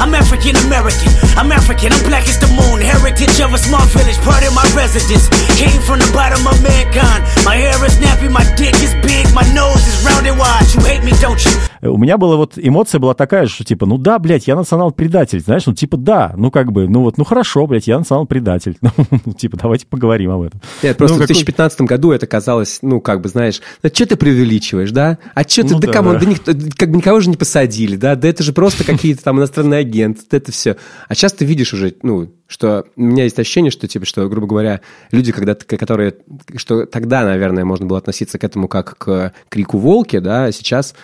I'm 0.00 0.14
African 0.14 0.54
American. 0.66 1.10
I'm 1.36 1.50
African. 1.50 1.92
I'm 1.92 2.02
black 2.08 2.28
as 2.28 2.38
the 2.38 2.48
moon. 2.48 2.80
Heritage 2.80 3.40
of 3.40 3.52
a 3.52 3.58
small 3.58 3.84
village, 3.86 4.18
part 4.22 4.46
of 4.46 4.54
my 4.54 4.66
residence. 4.74 5.28
Came 5.58 5.80
from 5.82 5.98
the 5.98 6.10
bottom 6.14 6.46
of 6.46 6.62
mankind. 6.62 7.24
My 7.44 7.56
hair 7.56 7.78
is 7.84 7.96
nappy, 7.98 8.30
my 8.30 8.44
dick 8.56 8.74
is 8.80 8.94
big, 9.02 9.26
my 9.34 9.42
nose 9.52 9.82
is 9.90 9.96
round 10.06 10.26
and 10.26 10.38
wide. 10.38 10.66
You 10.74 10.80
hate 10.86 11.04
me, 11.04 11.12
don't 11.20 11.42
you? 11.44 11.52
У 11.80 11.96
меня 11.96 12.18
была 12.18 12.36
вот 12.36 12.54
эмоция 12.56 12.98
была 12.98 13.14
такая, 13.14 13.46
что 13.46 13.64
типа, 13.64 13.86
ну 13.86 13.98
да, 13.98 14.18
блядь, 14.18 14.48
я 14.48 14.56
национал-предатель, 14.56 15.40
знаешь, 15.40 15.66
ну 15.66 15.74
типа 15.74 15.96
да, 15.96 16.32
ну 16.36 16.50
как 16.50 16.72
бы, 16.72 16.88
ну 16.88 17.02
вот, 17.02 17.18
ну 17.18 17.24
хорошо, 17.24 17.66
блядь, 17.66 17.86
я 17.86 17.98
национал-предатель. 17.98 18.76
Ну, 19.24 19.32
типа, 19.32 19.56
давайте 19.56 19.86
поговорим 19.86 20.30
об 20.30 20.42
этом. 20.42 20.60
Нет, 20.82 20.96
просто 20.96 21.16
ну, 21.16 21.24
в 21.24 21.26
2015 21.26 21.80
году 21.82 22.12
это 22.12 22.26
казалось, 22.26 22.78
ну 22.82 23.00
как 23.00 23.20
бы, 23.20 23.28
знаешь, 23.28 23.60
ну 23.82 23.90
что 23.92 24.06
ты 24.06 24.16
преувеличиваешь, 24.16 24.90
да? 24.90 25.18
А 25.34 25.42
что 25.42 25.62
ты, 25.62 25.74
ну, 25.74 25.80
да, 25.80 25.86
да 25.86 25.92
кому, 25.92 26.12
да. 26.12 26.20
да 26.20 26.26
никто, 26.26 26.52
как 26.76 26.90
бы 26.90 26.96
никого 26.96 27.20
же 27.20 27.30
не 27.30 27.36
посадили, 27.36 27.96
да? 27.96 28.16
Да 28.16 28.28
это 28.28 28.42
же 28.42 28.52
просто 28.52 28.84
какие-то 28.84 29.22
там 29.24 29.38
иностранные 29.38 29.57
агент, 29.78 30.18
это 30.30 30.52
все. 30.52 30.76
А 31.08 31.14
сейчас 31.14 31.32
ты 31.32 31.44
видишь 31.44 31.72
уже, 31.72 31.94
ну, 32.02 32.32
что 32.46 32.86
у 32.96 33.02
меня 33.02 33.24
есть 33.24 33.38
ощущение, 33.38 33.70
что, 33.70 33.86
типа, 33.86 34.06
что, 34.06 34.28
грубо 34.28 34.46
говоря, 34.46 34.80
люди, 35.10 35.32
когда, 35.32 35.54
которые, 35.54 36.16
что 36.56 36.86
тогда, 36.86 37.24
наверное, 37.24 37.64
можно 37.64 37.86
было 37.86 37.98
относиться 37.98 38.38
к 38.38 38.44
этому 38.44 38.68
как 38.68 38.96
к 38.98 39.32
крику 39.48 39.78
волки, 39.78 40.18
да, 40.18 40.46
а 40.46 40.52
сейчас, 40.52 40.94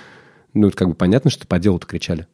ну, 0.52 0.70
как 0.70 0.88
бы 0.88 0.94
понятно, 0.94 1.30
что 1.30 1.46
по 1.46 1.58
делу-то 1.58 1.86
кричали. 1.86 2.26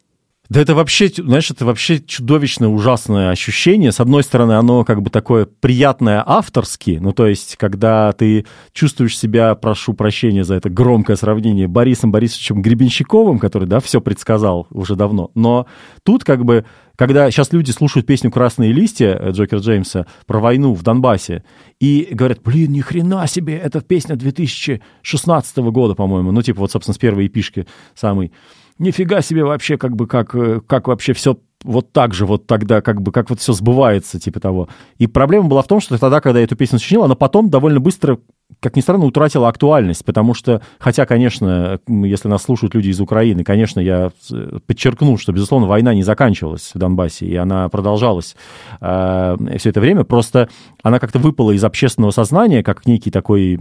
Да 0.51 0.59
это 0.59 0.75
вообще, 0.75 1.07
знаешь, 1.07 1.49
это 1.49 1.63
вообще 1.63 2.01
чудовищное, 2.01 2.67
ужасное 2.67 3.29
ощущение. 3.29 3.93
С 3.93 4.01
одной 4.01 4.21
стороны, 4.21 4.51
оно 4.51 4.83
как 4.83 5.01
бы 5.01 5.09
такое 5.09 5.45
приятное 5.45 6.21
авторски, 6.27 6.97
ну 6.99 7.13
то 7.13 7.25
есть, 7.25 7.55
когда 7.55 8.11
ты 8.11 8.45
чувствуешь 8.73 9.17
себя, 9.17 9.55
прошу 9.55 9.93
прощения 9.93 10.43
за 10.43 10.55
это 10.55 10.69
громкое 10.69 11.15
сравнение, 11.15 11.69
Борисом 11.69 12.11
Борисовичем 12.11 12.61
Гребенщиковым, 12.61 13.39
который, 13.39 13.65
да, 13.65 13.79
все 13.79 14.01
предсказал 14.01 14.67
уже 14.71 14.97
давно. 14.97 15.31
Но 15.35 15.67
тут 16.03 16.25
как 16.25 16.43
бы 16.43 16.65
когда 16.97 17.31
сейчас 17.31 17.53
люди 17.53 17.71
слушают 17.71 18.05
песню 18.05 18.29
«Красные 18.29 18.73
листья» 18.73 19.31
Джокер 19.31 19.59
Джеймса 19.59 20.05
про 20.27 20.39
войну 20.39 20.73
в 20.73 20.83
Донбассе 20.83 21.45
и 21.79 22.09
говорят, 22.11 22.41
блин, 22.43 22.73
ни 22.73 22.81
хрена 22.81 23.25
себе, 23.25 23.57
это 23.57 23.79
песня 23.79 24.17
2016 24.17 25.57
года, 25.57 25.95
по-моему, 25.95 26.31
ну, 26.33 26.41
типа 26.41 26.59
вот, 26.59 26.71
собственно, 26.71 26.93
с 26.93 26.99
первой 26.99 27.27
эпишки 27.27 27.65
самой 27.95 28.33
нифига 28.81 29.21
себе 29.21 29.43
вообще, 29.43 29.77
как 29.77 29.95
бы, 29.95 30.07
как, 30.07 30.35
э, 30.35 30.59
как 30.67 30.87
вообще 30.87 31.13
все 31.13 31.37
вот 31.63 31.91
так 31.91 32.13
же, 32.13 32.25
вот 32.25 32.47
тогда, 32.47 32.81
как 32.81 33.01
бы, 33.01 33.11
как 33.11 33.29
вот 33.29 33.39
все 33.39 33.53
сбывается, 33.53 34.19
типа 34.19 34.39
того. 34.39 34.67
И 34.97 35.07
проблема 35.07 35.47
была 35.47 35.61
в 35.61 35.67
том, 35.67 35.79
что 35.79 35.97
тогда, 35.97 36.19
когда 36.19 36.39
я 36.39 36.45
эту 36.45 36.55
песню 36.55 36.79
сочинил, 36.79 37.03
она 37.03 37.13
потом 37.15 37.49
довольно 37.51 37.79
быстро, 37.79 38.17
как 38.59 38.75
ни 38.75 38.81
странно, 38.81 39.05
утратила 39.05 39.47
актуальность, 39.47 40.03
потому 40.03 40.33
что, 40.33 40.61
хотя, 40.79 41.05
конечно, 41.05 41.79
если 41.87 42.27
нас 42.27 42.41
слушают 42.41 42.73
люди 42.73 42.89
из 42.89 42.99
Украины, 42.99 43.43
конечно, 43.43 43.79
я 43.79 44.11
э, 44.31 44.59
подчеркну, 44.65 45.17
что, 45.17 45.31
безусловно, 45.31 45.67
война 45.67 45.93
не 45.93 46.03
заканчивалась 46.03 46.71
в 46.73 46.79
Донбассе, 46.79 47.27
и 47.27 47.35
она 47.35 47.69
продолжалась 47.69 48.35
э, 48.81 49.37
все 49.57 49.69
это 49.69 49.79
время, 49.79 50.03
просто 50.03 50.49
она 50.81 50.99
как-то 50.99 51.19
выпала 51.19 51.51
из 51.51 51.63
общественного 51.63 52.11
сознания, 52.11 52.63
как 52.63 52.87
некий 52.87 53.11
такой 53.11 53.59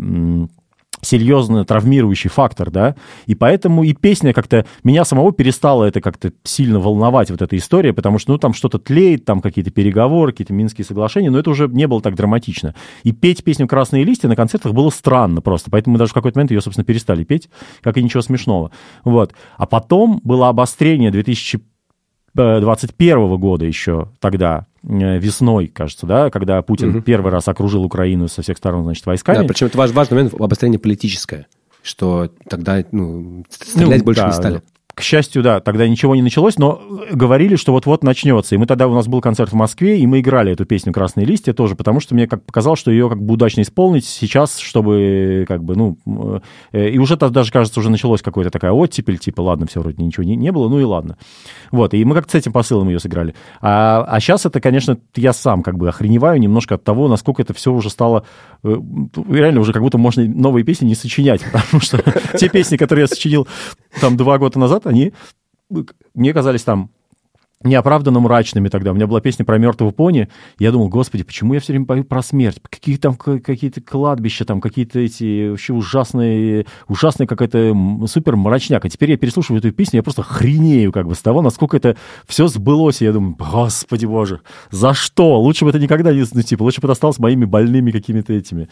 серьезно 1.00 1.64
травмирующий 1.64 2.30
фактор, 2.30 2.70
да, 2.70 2.96
и 3.26 3.34
поэтому 3.34 3.82
и 3.84 3.94
песня 3.94 4.32
как-то, 4.32 4.66
меня 4.84 5.04
самого 5.04 5.32
перестала 5.32 5.84
это 5.84 6.00
как-то 6.00 6.32
сильно 6.44 6.78
волновать, 6.78 7.30
вот 7.30 7.42
эта 7.42 7.56
история, 7.56 7.92
потому 7.92 8.18
что, 8.18 8.32
ну, 8.32 8.38
там 8.38 8.52
что-то 8.52 8.78
тлеет, 8.78 9.24
там 9.24 9.40
какие-то 9.40 9.70
переговоры, 9.70 10.32
какие-то 10.32 10.52
Минские 10.52 10.84
соглашения, 10.84 11.30
но 11.30 11.38
это 11.38 11.50
уже 11.50 11.68
не 11.68 11.86
было 11.86 12.00
так 12.00 12.14
драматично. 12.14 12.74
И 13.02 13.12
петь 13.12 13.44
песню 13.44 13.66
«Красные 13.66 14.04
листья» 14.04 14.28
на 14.28 14.36
концертах 14.36 14.72
было 14.72 14.90
странно 14.90 15.40
просто, 15.40 15.70
поэтому 15.70 15.94
мы 15.94 15.98
даже 15.98 16.10
в 16.10 16.14
какой-то 16.14 16.38
момент 16.38 16.50
ее, 16.50 16.60
собственно, 16.60 16.84
перестали 16.84 17.24
петь, 17.24 17.48
как 17.82 17.96
и 17.96 18.02
ничего 18.02 18.22
смешного, 18.22 18.70
вот. 19.04 19.32
А 19.56 19.66
потом 19.66 20.20
было 20.24 20.48
обострение 20.48 21.10
2000 21.10 21.60
2021 22.34 23.36
года 23.38 23.64
еще 23.64 24.12
тогда, 24.20 24.66
э, 24.66 24.69
весной, 24.82 25.66
кажется, 25.68 26.06
да, 26.06 26.30
когда 26.30 26.60
Путин 26.62 26.90
угу. 26.90 27.02
первый 27.02 27.30
раз 27.30 27.48
окружил 27.48 27.84
Украину 27.84 28.28
со 28.28 28.42
всех 28.42 28.56
сторон, 28.56 28.84
значит, 28.84 29.04
войсками. 29.06 29.38
Да, 29.38 29.44
причем 29.44 29.66
это 29.66 29.78
важный 29.78 30.14
момент, 30.14 30.34
обострение 30.34 30.78
политическое, 30.78 31.46
что 31.82 32.30
тогда, 32.48 32.82
ну, 32.90 33.44
стрелять 33.50 34.00
ну, 34.00 34.04
больше 34.04 34.22
да, 34.22 34.26
не 34.28 34.32
стали. 34.32 34.62
К 34.94 35.02
счастью, 35.02 35.42
да, 35.42 35.60
тогда 35.60 35.86
ничего 35.88 36.14
не 36.14 36.22
началось, 36.22 36.58
но 36.58 36.82
говорили, 37.12 37.56
что 37.56 37.72
вот-вот 37.72 38.02
начнется. 38.02 38.54
И 38.54 38.58
мы 38.58 38.66
тогда, 38.66 38.88
у 38.88 38.94
нас 38.94 39.06
был 39.06 39.20
концерт 39.20 39.52
в 39.52 39.54
Москве, 39.54 39.98
и 39.98 40.06
мы 40.06 40.20
играли 40.20 40.52
эту 40.52 40.64
песню 40.64 40.92
«Красные 40.92 41.26
листья» 41.26 41.52
тоже, 41.52 41.74
потому 41.74 42.00
что 42.00 42.14
мне 42.14 42.26
как 42.26 42.44
показалось, 42.44 42.80
что 42.80 42.90
ее 42.90 43.08
как 43.08 43.22
бы 43.22 43.34
удачно 43.34 43.62
исполнить 43.62 44.04
сейчас, 44.04 44.58
чтобы 44.58 45.44
как 45.48 45.64
бы, 45.64 45.76
ну, 45.76 45.98
э, 46.72 46.90
и 46.90 46.98
уже 46.98 47.16
тогда 47.16 47.40
даже, 47.40 47.52
кажется, 47.52 47.80
уже 47.80 47.90
началось 47.90 48.22
какое-то 48.22 48.50
такая 48.50 48.72
оттепель, 48.72 49.18
типа, 49.18 49.40
ладно, 49.40 49.66
все, 49.66 49.80
вроде 49.80 50.02
ничего 50.02 50.24
не, 50.24 50.36
не 50.36 50.52
было, 50.52 50.68
ну 50.68 50.80
и 50.80 50.84
ладно. 50.84 51.16
Вот, 51.70 51.94
и 51.94 52.04
мы 52.04 52.14
как-то 52.14 52.32
с 52.32 52.34
этим 52.34 52.52
посылом 52.52 52.88
ее 52.88 53.00
сыграли. 53.00 53.34
А, 53.60 54.04
а 54.08 54.20
сейчас 54.20 54.46
это, 54.46 54.60
конечно, 54.60 54.98
я 55.16 55.32
сам 55.32 55.62
как 55.62 55.78
бы 55.78 55.88
охреневаю 55.88 56.40
немножко 56.40 56.74
от 56.74 56.84
того, 56.84 57.08
насколько 57.08 57.42
это 57.42 57.54
все 57.54 57.72
уже 57.72 57.90
стало, 57.90 58.24
э, 58.62 58.76
реально 59.28 59.60
уже 59.60 59.72
как 59.72 59.82
будто 59.82 59.98
можно 59.98 60.24
новые 60.24 60.64
песни 60.64 60.86
не 60.86 60.94
сочинять, 60.94 61.42
потому 61.52 61.80
что 61.80 62.02
те 62.36 62.48
песни, 62.48 62.76
которые 62.76 63.04
я 63.04 63.08
сочинил 63.08 63.46
там 64.00 64.16
два 64.16 64.38
года 64.38 64.58
назад, 64.58 64.79
они 64.86 65.12
мне 66.14 66.32
казались 66.32 66.62
там 66.62 66.90
неоправданно 67.62 68.20
мрачными 68.20 68.68
тогда. 68.68 68.92
У 68.92 68.94
меня 68.94 69.06
была 69.06 69.20
песня 69.20 69.44
про 69.44 69.58
мертвого 69.58 69.90
пони. 69.90 70.28
Я 70.58 70.72
думал, 70.72 70.88
господи, 70.88 71.24
почему 71.24 71.52
я 71.52 71.60
все 71.60 71.72
время 71.72 71.84
пою 71.84 72.04
про 72.04 72.22
смерть? 72.22 72.58
Какие 72.62 72.96
там 72.96 73.16
какие-то 73.16 73.82
кладбища, 73.82 74.46
там 74.46 74.62
какие-то 74.62 74.98
эти 74.98 75.50
вообще 75.50 75.74
ужасные, 75.74 76.64
ужасные 76.88 77.26
какая-то 77.26 77.76
супер 78.06 78.36
мрачняк. 78.36 78.84
А 78.84 78.88
теперь 78.88 79.10
я 79.10 79.18
переслушиваю 79.18 79.58
эту 79.58 79.72
песню, 79.72 79.98
я 79.98 80.02
просто 80.02 80.22
хренею 80.22 80.90
как 80.90 81.06
бы 81.06 81.14
с 81.14 81.18
того, 81.18 81.42
насколько 81.42 81.76
это 81.76 81.96
все 82.26 82.48
сбылось. 82.48 83.02
Я 83.02 83.12
думаю, 83.12 83.36
господи 83.38 84.06
боже, 84.06 84.40
за 84.70 84.94
что? 84.94 85.38
Лучше 85.38 85.66
бы 85.66 85.70
это 85.70 85.78
никогда 85.78 86.14
не, 86.14 86.24
ну, 86.32 86.42
типа, 86.42 86.62
лучше 86.62 86.80
бы 86.80 86.86
это 86.86 86.92
осталось 86.92 87.18
моими 87.18 87.44
больными 87.44 87.90
какими-то 87.90 88.32
этими. 88.32 88.70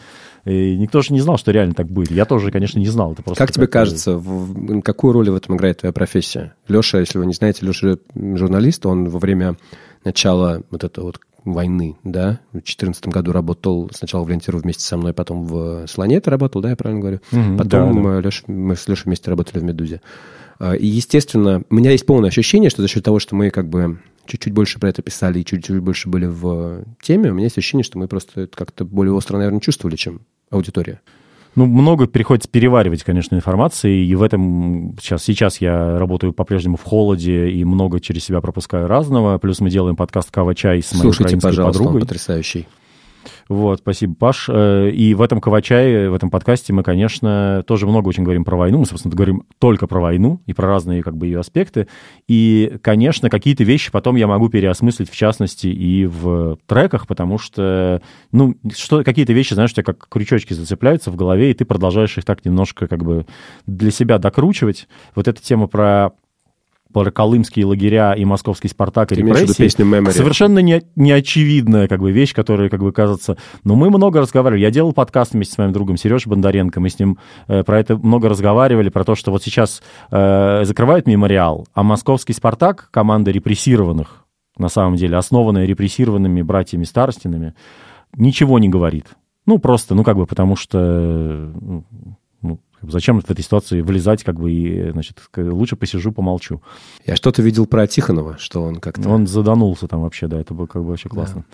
И 0.49 0.77
никто 0.77 1.01
же 1.01 1.13
не 1.13 1.21
знал, 1.21 1.37
что 1.37 1.51
реально 1.51 1.75
так 1.75 1.87
будет. 1.87 2.11
Я 2.11 2.25
тоже, 2.25 2.51
конечно, 2.51 2.79
не 2.79 2.87
знал. 2.87 3.13
Это 3.13 3.21
просто 3.21 3.43
как 3.43 3.53
тебе 3.53 3.67
кажется, 3.67 4.17
в, 4.17 4.81
какую 4.81 5.13
роль 5.13 5.29
в 5.29 5.35
этом 5.35 5.55
играет 5.55 5.79
твоя 5.79 5.93
профессия? 5.93 6.55
Леша, 6.67 6.99
если 6.99 7.19
вы 7.19 7.25
не 7.25 7.33
знаете, 7.33 7.65
Леша 7.65 7.97
журналист, 8.15 8.85
он 8.85 9.09
во 9.09 9.19
время 9.19 9.57
начала 10.03 10.63
вот 10.71 10.83
этого 10.83 11.05
вот 11.05 11.19
войны, 11.45 11.97
да, 12.03 12.39
в 12.49 12.53
2014 12.53 13.07
году 13.07 13.31
работал 13.31 13.89
сначала 13.93 14.23
в 14.23 14.29
Лентеру 14.29 14.59
вместе 14.59 14.83
со 14.83 14.97
мной, 14.97 15.13
потом 15.13 15.45
в 15.45 15.87
Слоне 15.87 16.19
ты 16.19 16.29
работал, 16.29 16.61
да, 16.61 16.71
я 16.71 16.75
правильно 16.75 17.01
говорю? 17.01 17.19
Mm-hmm, 17.31 17.57
потом 17.57 18.03
да, 18.03 18.09
да. 18.15 18.21
Леша, 18.21 18.43
мы 18.47 18.75
с 18.75 18.87
Лешей 18.87 19.05
вместе 19.05 19.29
работали 19.29 19.59
в 19.59 19.63
Медузе. 19.63 20.01
А, 20.59 20.73
и, 20.73 20.85
естественно, 20.85 21.63
у 21.69 21.75
меня 21.75 21.91
есть 21.91 22.05
полное 22.05 22.29
ощущение, 22.29 22.69
что 22.69 22.81
за 22.81 22.87
счет 22.87 23.03
того, 23.03 23.19
что 23.19 23.35
мы 23.35 23.49
как 23.49 23.69
бы 23.69 23.99
чуть-чуть 24.25 24.53
больше 24.53 24.79
про 24.79 24.89
это 24.89 25.01
писали 25.01 25.39
и 25.39 25.45
чуть-чуть 25.45 25.79
больше 25.79 26.09
были 26.09 26.25
в 26.25 26.83
теме, 27.01 27.31
у 27.31 27.33
меня 27.33 27.45
есть 27.45 27.57
ощущение, 27.57 27.83
что 27.83 27.97
мы 27.97 28.07
просто 28.07 28.47
как-то 28.47 28.85
более 28.85 29.13
остро, 29.13 29.37
наверное, 29.37 29.61
чувствовали, 29.61 29.95
чем 29.95 30.21
аудитория. 30.49 31.01
Ну, 31.55 31.65
много 31.65 32.07
приходится 32.07 32.47
переваривать, 32.49 33.03
конечно, 33.03 33.35
информации, 33.35 34.05
и 34.05 34.15
в 34.15 34.21
этом 34.21 34.95
сейчас, 35.01 35.23
сейчас 35.23 35.59
я 35.59 35.97
работаю 35.97 36.31
по-прежнему 36.31 36.77
в 36.77 36.83
холоде 36.83 37.49
и 37.49 37.65
много 37.65 37.99
через 37.99 38.23
себя 38.23 38.39
пропускаю 38.39 38.87
разного, 38.87 39.37
плюс 39.39 39.59
мы 39.59 39.69
делаем 39.69 39.95
подкаст 39.95 40.31
«Кава-чай» 40.31 40.81
с 40.81 40.91
моей 40.93 41.01
Слушайте, 41.01 41.23
украинской 41.23 41.47
пожалуйста, 41.47 41.79
подругой. 41.79 42.01
Он 42.01 42.07
потрясающий. 42.07 42.67
Вот, 43.47 43.79
спасибо, 43.79 44.15
Паш. 44.15 44.47
Э, 44.49 44.89
и 44.89 45.13
в 45.13 45.21
этом 45.21 45.41
Кавачае, 45.41 46.09
в 46.09 46.13
этом 46.13 46.29
подкасте 46.29 46.73
мы, 46.73 46.83
конечно, 46.83 47.63
тоже 47.67 47.87
много 47.87 48.07
очень 48.07 48.23
говорим 48.23 48.45
про 48.45 48.57
войну. 48.57 48.79
Мы, 48.79 48.85
собственно, 48.85 49.15
говорим 49.15 49.43
только 49.59 49.87
про 49.87 49.99
войну 49.99 50.41
и 50.45 50.53
про 50.53 50.67
разные 50.67 51.03
как 51.03 51.17
бы 51.17 51.27
ее 51.27 51.39
аспекты. 51.39 51.87
И, 52.27 52.77
конечно, 52.81 53.29
какие-то 53.29 53.63
вещи 53.63 53.91
потом 53.91 54.15
я 54.15 54.27
могу 54.27 54.49
переосмыслить, 54.49 55.09
в 55.09 55.15
частности, 55.15 55.67
и 55.67 56.05
в 56.05 56.57
треках, 56.67 57.07
потому 57.07 57.37
что, 57.37 58.01
ну, 58.31 58.55
что, 58.75 59.03
какие-то 59.03 59.33
вещи, 59.33 59.53
знаешь, 59.53 59.71
у 59.71 59.73
тебя 59.73 59.83
как 59.83 60.07
крючочки 60.09 60.53
зацепляются 60.53 61.11
в 61.11 61.15
голове, 61.15 61.51
и 61.51 61.53
ты 61.53 61.65
продолжаешь 61.65 62.17
их 62.17 62.25
так 62.25 62.45
немножко 62.45 62.87
как 62.87 63.03
бы 63.03 63.25
для 63.65 63.91
себя 63.91 64.17
докручивать. 64.17 64.87
Вот 65.15 65.27
эта 65.27 65.41
тема 65.41 65.67
про 65.67 66.11
про 66.91 67.11
колымские 67.11 67.65
лагеря 67.65 68.13
и 68.13 68.25
московский 68.25 68.67
«Спартак» 68.67 69.11
и 69.11 69.15
Ты 69.15 69.21
репрессии. 69.21 69.67
Совершенно 70.11 70.59
не, 70.59 70.81
неочевидная 70.95 71.87
как 71.87 71.99
бы, 71.99 72.11
вещь, 72.11 72.33
которая, 72.33 72.69
как 72.69 72.81
бы, 72.81 72.91
кажется... 72.91 73.37
Но 73.63 73.75
мы 73.75 73.89
много 73.89 74.21
разговаривали. 74.21 74.61
Я 74.61 74.71
делал 74.71 74.93
подкаст 74.93 75.33
вместе 75.33 75.53
с 75.53 75.57
моим 75.57 75.71
другом 75.71 75.97
Сережей 75.97 76.29
Бондаренко. 76.29 76.79
Мы 76.79 76.89
с 76.89 76.99
ним 76.99 77.19
э, 77.47 77.63
про 77.63 77.79
это 77.79 77.95
много 77.97 78.27
разговаривали, 78.27 78.89
про 78.89 79.03
то, 79.03 79.15
что 79.15 79.31
вот 79.31 79.43
сейчас 79.43 79.83
э, 80.11 80.63
закрывают 80.63 81.05
мемориал, 81.05 81.67
а 81.73 81.83
московский 81.83 82.33
«Спартак», 82.33 82.89
команда 82.91 83.31
репрессированных, 83.31 84.25
на 84.57 84.69
самом 84.69 84.95
деле, 84.95 85.17
основанная 85.17 85.65
репрессированными 85.65 86.41
братьями 86.41 86.85
Старостинами, 86.85 87.53
ничего 88.15 88.57
не 88.57 88.69
говорит. 88.69 89.05
Ну, 89.45 89.59
просто, 89.59 89.95
ну, 89.95 90.03
как 90.03 90.17
бы, 90.17 90.25
потому 90.25 90.55
что 90.55 91.51
ну, 91.61 91.83
Зачем 92.81 93.19
в 93.19 93.29
этой 93.29 93.43
ситуации 93.43 93.81
влезать, 93.81 94.23
как 94.23 94.39
бы, 94.39 94.51
и, 94.51 94.91
значит, 94.91 95.17
лучше 95.35 95.75
посижу, 95.75 96.11
помолчу. 96.11 96.61
Я 97.05 97.15
что-то 97.15 97.41
видел 97.41 97.65
про 97.65 97.87
Тихонова, 97.87 98.37
что 98.37 98.63
он 98.63 98.77
как-то... 98.77 99.09
Он 99.09 99.27
заданулся 99.27 99.87
там 99.87 100.01
вообще, 100.01 100.27
да, 100.27 100.39
это 100.39 100.53
было 100.53 100.65
как 100.65 100.81
бы 100.83 100.89
вообще 100.89 101.09
классно. 101.09 101.45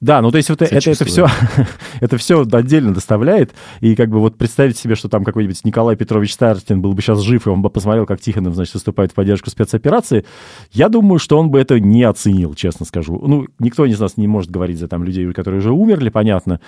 Да, 0.00 0.16
да 0.16 0.22
ну, 0.22 0.30
то 0.30 0.36
есть 0.36 0.50
вот 0.50 0.62
это, 0.62 0.74
это 0.74 1.04
все, 1.04 1.28
это 2.00 2.18
все 2.18 2.42
отдельно 2.42 2.92
доставляет, 2.92 3.54
и 3.80 3.94
как 3.94 4.10
бы 4.10 4.20
вот 4.20 4.36
представить 4.36 4.76
себе, 4.76 4.94
что 4.94 5.08
там 5.08 5.24
какой-нибудь 5.24 5.64
Николай 5.64 5.96
Петрович 5.96 6.34
Старостин 6.34 6.82
был 6.82 6.92
бы 6.92 7.00
сейчас 7.00 7.20
жив, 7.20 7.46
и 7.46 7.50
он 7.50 7.62
бы 7.62 7.70
посмотрел, 7.70 8.06
как 8.06 8.20
Тихонов, 8.20 8.54
значит, 8.54 8.74
выступает 8.74 9.12
в 9.12 9.14
поддержку 9.14 9.50
спецоперации, 9.50 10.24
я 10.72 10.88
думаю, 10.88 11.18
что 11.18 11.38
он 11.38 11.50
бы 11.50 11.58
это 11.58 11.80
не 11.80 12.02
оценил, 12.02 12.54
честно 12.54 12.84
скажу. 12.84 13.18
Ну, 13.26 13.46
никто 13.58 13.84
из 13.84 13.98
нас 13.98 14.16
не 14.16 14.28
может 14.28 14.50
говорить 14.50 14.78
за 14.78 14.88
там 14.88 15.04
людей, 15.04 15.32
которые 15.32 15.60
уже 15.60 15.72
умерли, 15.72 16.10
понятно, 16.10 16.60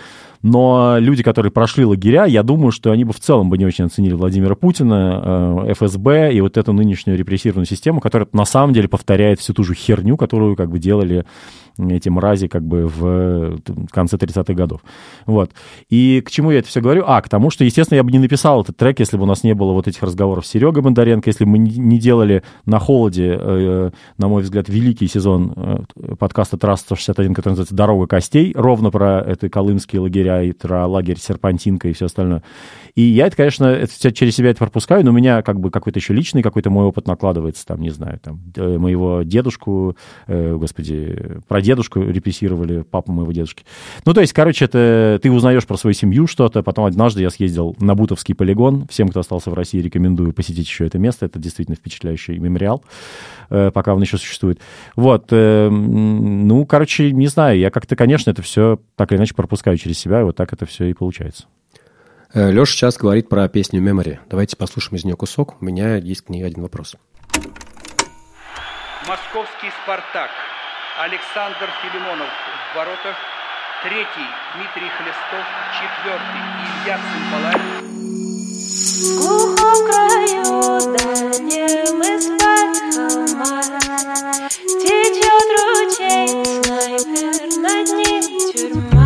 но 0.43 0.97
люди, 0.99 1.23
которые 1.23 1.53
прошли 1.53 1.85
лагеря, 1.85 2.25
я 2.25 2.43
думаю, 2.43 2.71
что 2.71 2.91
они 2.91 3.05
бы 3.05 3.13
в 3.13 3.21
целом 3.21 3.51
бы 3.51 3.59
не 3.59 3.67
очень 3.67 3.85
оценили 3.85 4.15
Владимира 4.15 4.55
Путина, 4.55 5.65
э, 5.67 5.73
ФСБ 5.75 6.33
и 6.33 6.41
вот 6.41 6.57
эту 6.57 6.73
нынешнюю 6.73 7.19
репрессивную 7.19 7.67
систему, 7.67 8.01
которая 8.01 8.29
на 8.33 8.45
самом 8.45 8.73
деле 8.73 8.89
повторяет 8.89 9.41
всю 9.41 9.55
ту 9.55 9.65
же 9.65 9.75
херню, 9.75 10.17
которую 10.17 10.57
как 10.57 10.71
бы 10.71 10.79
делали 10.79 11.25
эти 11.79 12.09
мрази 12.09 12.49
как 12.49 12.65
бы 12.65 12.87
в 12.87 13.61
конце 13.91 14.17
30-х 14.17 14.55
годов. 14.55 14.81
Вот. 15.27 15.53
И 15.89 16.23
к 16.27 16.31
чему 16.31 16.51
я 16.51 16.59
это 16.59 16.69
все 16.69 16.81
говорю? 16.81 17.05
А, 17.07 17.23
к 17.23 17.29
тому, 17.29 17.51
что, 17.51 17.65
естественно, 17.65 17.97
я 17.97 18.03
бы 18.03 18.11
не 18.11 18.19
написал 18.19 18.63
этот 18.63 18.77
трек, 18.77 18.99
если 18.99 19.17
бы 19.17 19.23
у 19.23 19.27
нас 19.27 19.45
не 19.45 19.55
было 19.55 19.73
вот 19.73 19.87
этих 19.87 20.03
разговоров 20.03 20.47
с 20.47 20.51
Серегой 20.51 20.83
Бондаренко, 20.83 21.29
если 21.29 21.45
бы 21.45 21.53
мы 21.53 21.59
не 21.59 21.99
делали 21.99 22.43
на 22.65 22.79
холоде, 22.79 23.37
э, 23.39 23.91
на 24.17 24.29
мой 24.29 24.43
взгляд, 24.43 24.69
великий 24.69 25.07
сезон 25.07 25.53
э, 25.55 26.15
подкаста 26.19 26.57
«Трасс 26.57 26.85
161», 26.89 27.35
который 27.35 27.51
называется 27.51 27.75
«Дорога 27.75 28.07
костей», 28.07 28.53
ровно 28.57 28.91
про 28.91 29.21
это 29.21 29.49
колымские 29.49 30.01
лагеря 30.01 30.28
и 30.43 30.53
про 30.53 30.87
лагерь 30.87 31.19
Серпантинка 31.19 31.89
и 31.89 31.93
все 31.93 32.07
остальное. 32.07 32.43
И 32.95 33.03
я 33.03 33.29
это, 33.29 33.37
конечно, 33.37 33.67
это, 33.67 34.13
через 34.13 34.35
себя 34.35 34.51
это 34.51 34.59
пропускаю, 34.59 35.05
но 35.05 35.11
у 35.11 35.15
меня 35.15 35.43
как 35.43 35.61
бы 35.61 35.71
какой-то 35.71 36.01
еще 36.01 36.13
личный 36.13 36.43
какой-то 36.43 36.69
мой 36.71 36.85
опыт 36.87 37.07
накладывается, 37.07 37.65
там, 37.65 37.81
не 37.81 37.91
знаю, 37.91 38.19
там, 38.21 38.41
э, 38.57 38.77
моего 38.79 39.23
дедушку, 39.23 39.97
э, 40.27 40.57
господи, 40.57 41.39
про 41.47 41.61
дедушку 41.61 42.01
репрессировали, 42.03 42.83
папу 42.83 43.13
моего 43.13 43.31
дедушки. 43.31 43.65
Ну, 44.05 44.15
то 44.15 44.21
есть, 44.21 44.33
короче, 44.33 44.65
это 44.65 45.21
ты 45.23 45.31
узнаешь 45.31 45.65
про 45.67 45.77
свою 45.77 45.95
семью 45.95 46.27
что-то. 46.27 46.63
Потом 46.63 46.87
однажды 46.87 47.23
я 47.23 47.31
съездил 47.31 47.77
на 47.79 47.95
Бутовский 47.95 48.35
полигон. 48.35 48.87
Всем, 48.89 49.09
кто 49.09 49.21
остался 49.21 49.51
в 49.51 49.55
России, 49.55 49.81
рекомендую 49.81 50.33
посетить 50.33 50.67
еще 50.67 50.87
это 50.87 50.99
место. 50.99 51.27
Это 51.27 51.39
действительно 51.39 51.77
впечатляющий 51.77 52.39
мемориал, 52.39 52.83
э, 53.51 53.71
пока 53.73 53.95
он 53.95 54.03
еще 54.03 54.19
существует. 54.19 54.61
Вот. 54.97 55.29
Э, 55.31 55.69
ну, 55.71 56.67
короче, 56.67 57.13
не 57.13 57.29
знаю. 57.29 57.59
Я 57.59 57.71
как-то, 57.71 57.97
конечно, 57.97 58.31
это 58.31 58.43
все 58.43 58.81
так 58.97 59.13
или 59.13 59.19
иначе 59.19 59.35
пропускаю 59.35 59.77
через 59.77 59.99
себя. 59.99 60.18
И 60.21 60.25
вот 60.25 60.37
так 60.37 60.53
это 60.53 60.67
все 60.67 60.87
и 60.87 60.95
получается. 60.95 61.47
Э, 62.35 62.51
Леша 62.51 62.73
сейчас 62.73 62.97
говорит 62.97 63.29
про 63.29 63.49
песню 63.49 63.81
«Memory». 63.83 64.19
Давайте 64.29 64.57
послушаем 64.57 64.97
из 64.97 65.05
нее 65.05 65.17
кусок. 65.17 65.61
У 65.61 65.65
меня 65.65 65.97
есть 65.97 66.23
к 66.23 66.29
ней 66.29 66.43
один 66.45 66.63
вопрос. 66.63 66.97
Московский 69.07 69.71
«Спартак» 69.83 70.31
Александр 70.99 71.71
Филимонов 71.81 72.29
в 72.73 72.77
воротах, 72.77 73.17
третий 73.85 74.29
Дмитрий 74.57 74.91
Хлестов, 74.99 75.47
четвертый 75.79 76.43
Илья 76.83 76.99
Цимбалаев. 76.99 77.89
В 78.99 79.17
глухом 79.21 79.79
краю 79.87 80.81
дальнем 80.99 82.03
из-под 82.03 82.73
холма 82.93 83.63
Течет 84.83 85.49
ручей, 85.57 86.29
снайпер, 86.65 87.37
над 87.63 87.89
ним 87.97 88.25
тюрьма 88.53 88.98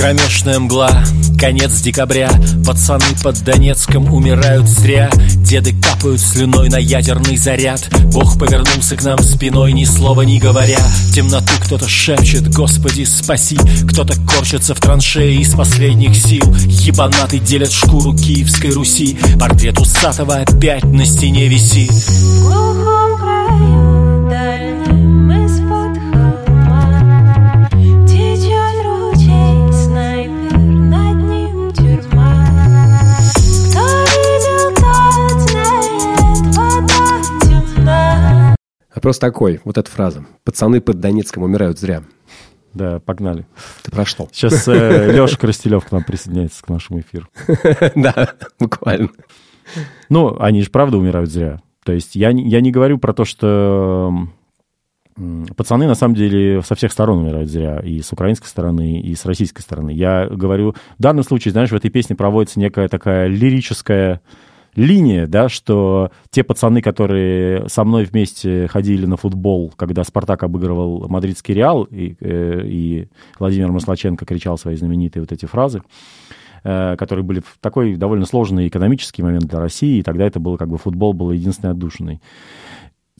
Кромешная 0.00 0.58
мгла, 0.58 1.04
конец 1.38 1.78
декабря. 1.82 2.30
Пацаны 2.64 3.04
под 3.22 3.44
Донецком 3.44 4.10
умирают 4.10 4.66
зря. 4.66 5.10
Деды 5.36 5.74
капают 5.78 6.22
слюной 6.22 6.70
на 6.70 6.78
ядерный 6.78 7.36
заряд. 7.36 7.86
Бог 8.04 8.38
повернулся 8.38 8.96
к 8.96 9.02
нам 9.02 9.18
спиной, 9.22 9.74
ни 9.74 9.84
слова 9.84 10.22
не 10.22 10.38
говоря. 10.38 10.78
Темноту 11.14 11.52
кто-то 11.60 11.86
шепчет, 11.86 12.48
Господи, 12.48 13.04
спаси! 13.04 13.58
Кто-то 13.90 14.14
корчится 14.22 14.74
в 14.74 14.80
траншеи 14.80 15.42
из 15.42 15.50
последних 15.50 16.16
сил. 16.16 16.50
Ебанаты 16.64 17.38
делят 17.38 17.70
шкуру 17.70 18.16
Киевской 18.16 18.70
Руси. 18.70 19.18
Портрет 19.38 19.78
Усатого 19.78 20.36
опять 20.36 20.84
на 20.84 21.04
стене 21.04 21.46
висит. 21.46 21.90
В 21.90 23.09
Вопрос 39.00 39.18
такой, 39.18 39.62
вот 39.64 39.78
эта 39.78 39.90
фраза. 39.90 40.26
Пацаны 40.44 40.82
под 40.82 41.00
Донецком 41.00 41.42
умирают 41.42 41.78
зря. 41.78 42.02
Да, 42.74 43.00
погнали. 43.00 43.46
Ты 43.82 43.90
про 43.90 44.04
что? 44.04 44.28
Сейчас 44.30 44.68
э, 44.68 45.10
Леша 45.16 45.38
Крастелев 45.38 45.86
к 45.86 45.90
нам 45.90 46.04
присоединяется 46.04 46.62
к 46.62 46.68
нашему 46.68 47.00
эфиру. 47.00 47.26
Да, 47.96 48.34
буквально. 48.58 49.08
Ну, 50.10 50.36
они 50.38 50.60
же 50.60 50.68
правда 50.68 50.98
умирают 50.98 51.30
зря. 51.30 51.62
То 51.82 51.94
есть 51.94 52.14
я, 52.14 52.34
не- 52.34 52.46
я 52.46 52.60
не 52.60 52.70
говорю 52.70 52.98
про 52.98 53.14
то, 53.14 53.24
что 53.24 54.12
пацаны 55.56 55.86
на 55.86 55.94
самом 55.94 56.14
деле 56.14 56.60
со 56.60 56.74
всех 56.74 56.92
сторон 56.92 57.20
умирают 57.24 57.48
зря. 57.48 57.80
И 57.80 58.02
с 58.02 58.12
украинской 58.12 58.48
стороны, 58.48 59.00
и 59.00 59.14
с 59.14 59.24
российской 59.24 59.62
стороны. 59.62 59.92
Я 59.92 60.26
говорю, 60.26 60.74
в 60.98 61.02
данном 61.02 61.24
случае, 61.24 61.52
знаешь, 61.52 61.70
в 61.70 61.74
этой 61.74 61.90
песне 61.90 62.16
проводится 62.16 62.60
некая 62.60 62.88
такая 62.88 63.28
лирическая 63.28 64.20
линия, 64.74 65.26
да, 65.26 65.48
что 65.48 66.10
те 66.30 66.44
пацаны, 66.44 66.82
которые 66.82 67.68
со 67.68 67.84
мной 67.84 68.04
вместе 68.04 68.68
ходили 68.68 69.06
на 69.06 69.16
футбол, 69.16 69.72
когда 69.76 70.04
«Спартак» 70.04 70.42
обыгрывал 70.42 71.08
мадридский 71.08 71.54
«Реал», 71.54 71.84
и, 71.84 72.16
э, 72.20 72.62
и 72.64 73.08
Владимир 73.38 73.72
Маслаченко 73.72 74.24
кричал 74.24 74.58
свои 74.58 74.76
знаменитые 74.76 75.22
вот 75.22 75.32
эти 75.32 75.46
фразы, 75.46 75.82
э, 76.64 76.96
которые 76.96 77.24
были 77.24 77.40
в 77.40 77.58
такой 77.60 77.96
довольно 77.96 78.26
сложный 78.26 78.68
экономический 78.68 79.22
момент 79.22 79.46
для 79.46 79.58
России, 79.58 79.98
и 79.98 80.02
тогда 80.02 80.26
это 80.26 80.40
было 80.40 80.56
как 80.56 80.68
бы 80.68 80.78
футбол 80.78 81.12
был 81.12 81.32
единственной 81.32 81.72
отдушиной. 81.72 82.20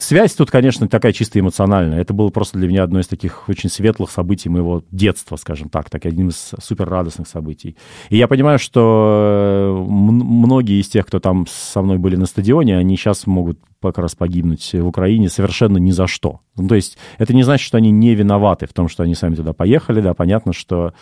Связь 0.01 0.33
тут, 0.33 0.49
конечно, 0.49 0.87
такая 0.87 1.13
чисто 1.13 1.39
эмоциональная. 1.39 2.01
Это 2.01 2.11
было 2.11 2.29
просто 2.29 2.57
для 2.57 2.67
меня 2.67 2.81
одно 2.81 2.99
из 2.99 3.07
таких 3.07 3.47
очень 3.47 3.69
светлых 3.69 4.09
событий 4.09 4.49
моего 4.49 4.83
детства, 4.89 5.35
скажем 5.35 5.69
так, 5.69 5.91
так 5.91 6.07
одним 6.07 6.29
из 6.29 6.53
супер 6.59 6.89
радостных 6.89 7.27
событий. 7.27 7.77
И 8.09 8.17
я 8.17 8.27
понимаю, 8.27 8.57
что 8.57 9.77
э, 9.77 9.91
многие 9.91 10.81
из 10.81 10.89
тех, 10.89 11.05
кто 11.05 11.19
там 11.19 11.45
со 11.47 11.83
мной 11.83 11.99
были 11.99 12.15
на 12.15 12.25
стадионе, 12.25 12.79
они 12.79 12.97
сейчас 12.97 13.27
могут 13.27 13.59
как 13.81 13.97
раз 13.97 14.15
погибнуть 14.15 14.73
в 14.73 14.85
Украине 14.85 15.29
совершенно 15.29 15.77
ни 15.77 15.91
за 15.91 16.07
что. 16.07 16.41
Ну, 16.57 16.67
то 16.67 16.75
есть 16.75 16.97
это 17.17 17.33
не 17.33 17.43
значит, 17.43 17.65
что 17.65 17.77
они 17.77 17.91
не 17.91 18.13
виноваты 18.13 18.67
в 18.67 18.73
том, 18.73 18.87
что 18.87 19.03
они 19.03 19.15
сами 19.15 19.35
туда 19.35 19.53
поехали. 19.53 20.01
Да, 20.01 20.13
понятно, 20.13 20.53
что 20.53 20.93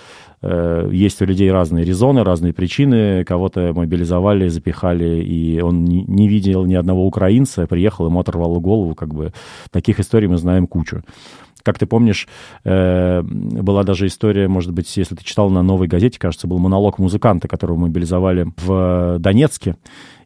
э, 0.42 0.90
есть 0.92 1.22
у 1.22 1.26
людей 1.26 1.52
разные 1.52 1.84
резоны, 1.84 2.24
разные 2.24 2.54
причины. 2.54 3.24
Кого-то 3.24 3.74
мобилизовали, 3.74 4.48
запихали, 4.48 5.22
и 5.24 5.60
он 5.60 5.84
не, 5.86 6.04
не 6.04 6.28
видел 6.28 6.66
ни 6.66 6.76
одного 6.76 7.06
украинца, 7.06 7.68
приехал, 7.68 8.08
ему 8.08 8.20
оторвало 8.20 8.60
голову. 8.60 8.96
Как 8.96 9.14
бы 9.14 9.34
таких 9.72 10.00
историй 10.00 10.28
мы 10.28 10.38
знаем 10.38 10.68
кучу. 10.68 11.04
Как 11.64 11.78
ты 11.78 11.86
помнишь, 11.86 12.28
э, 12.64 13.22
была 13.22 13.84
даже 13.84 14.08
история, 14.08 14.48
может 14.48 14.72
быть, 14.72 14.96
если 14.96 15.16
ты 15.16 15.24
читал 15.24 15.50
на 15.50 15.62
«Новой 15.62 15.88
газете», 15.88 16.18
кажется, 16.18 16.48
был 16.48 16.58
монолог 16.58 17.00
музыканта, 17.00 17.48
которого 17.48 17.78
мобилизовали 17.78 18.54
в 18.58 19.18
Донецке. 19.20 19.76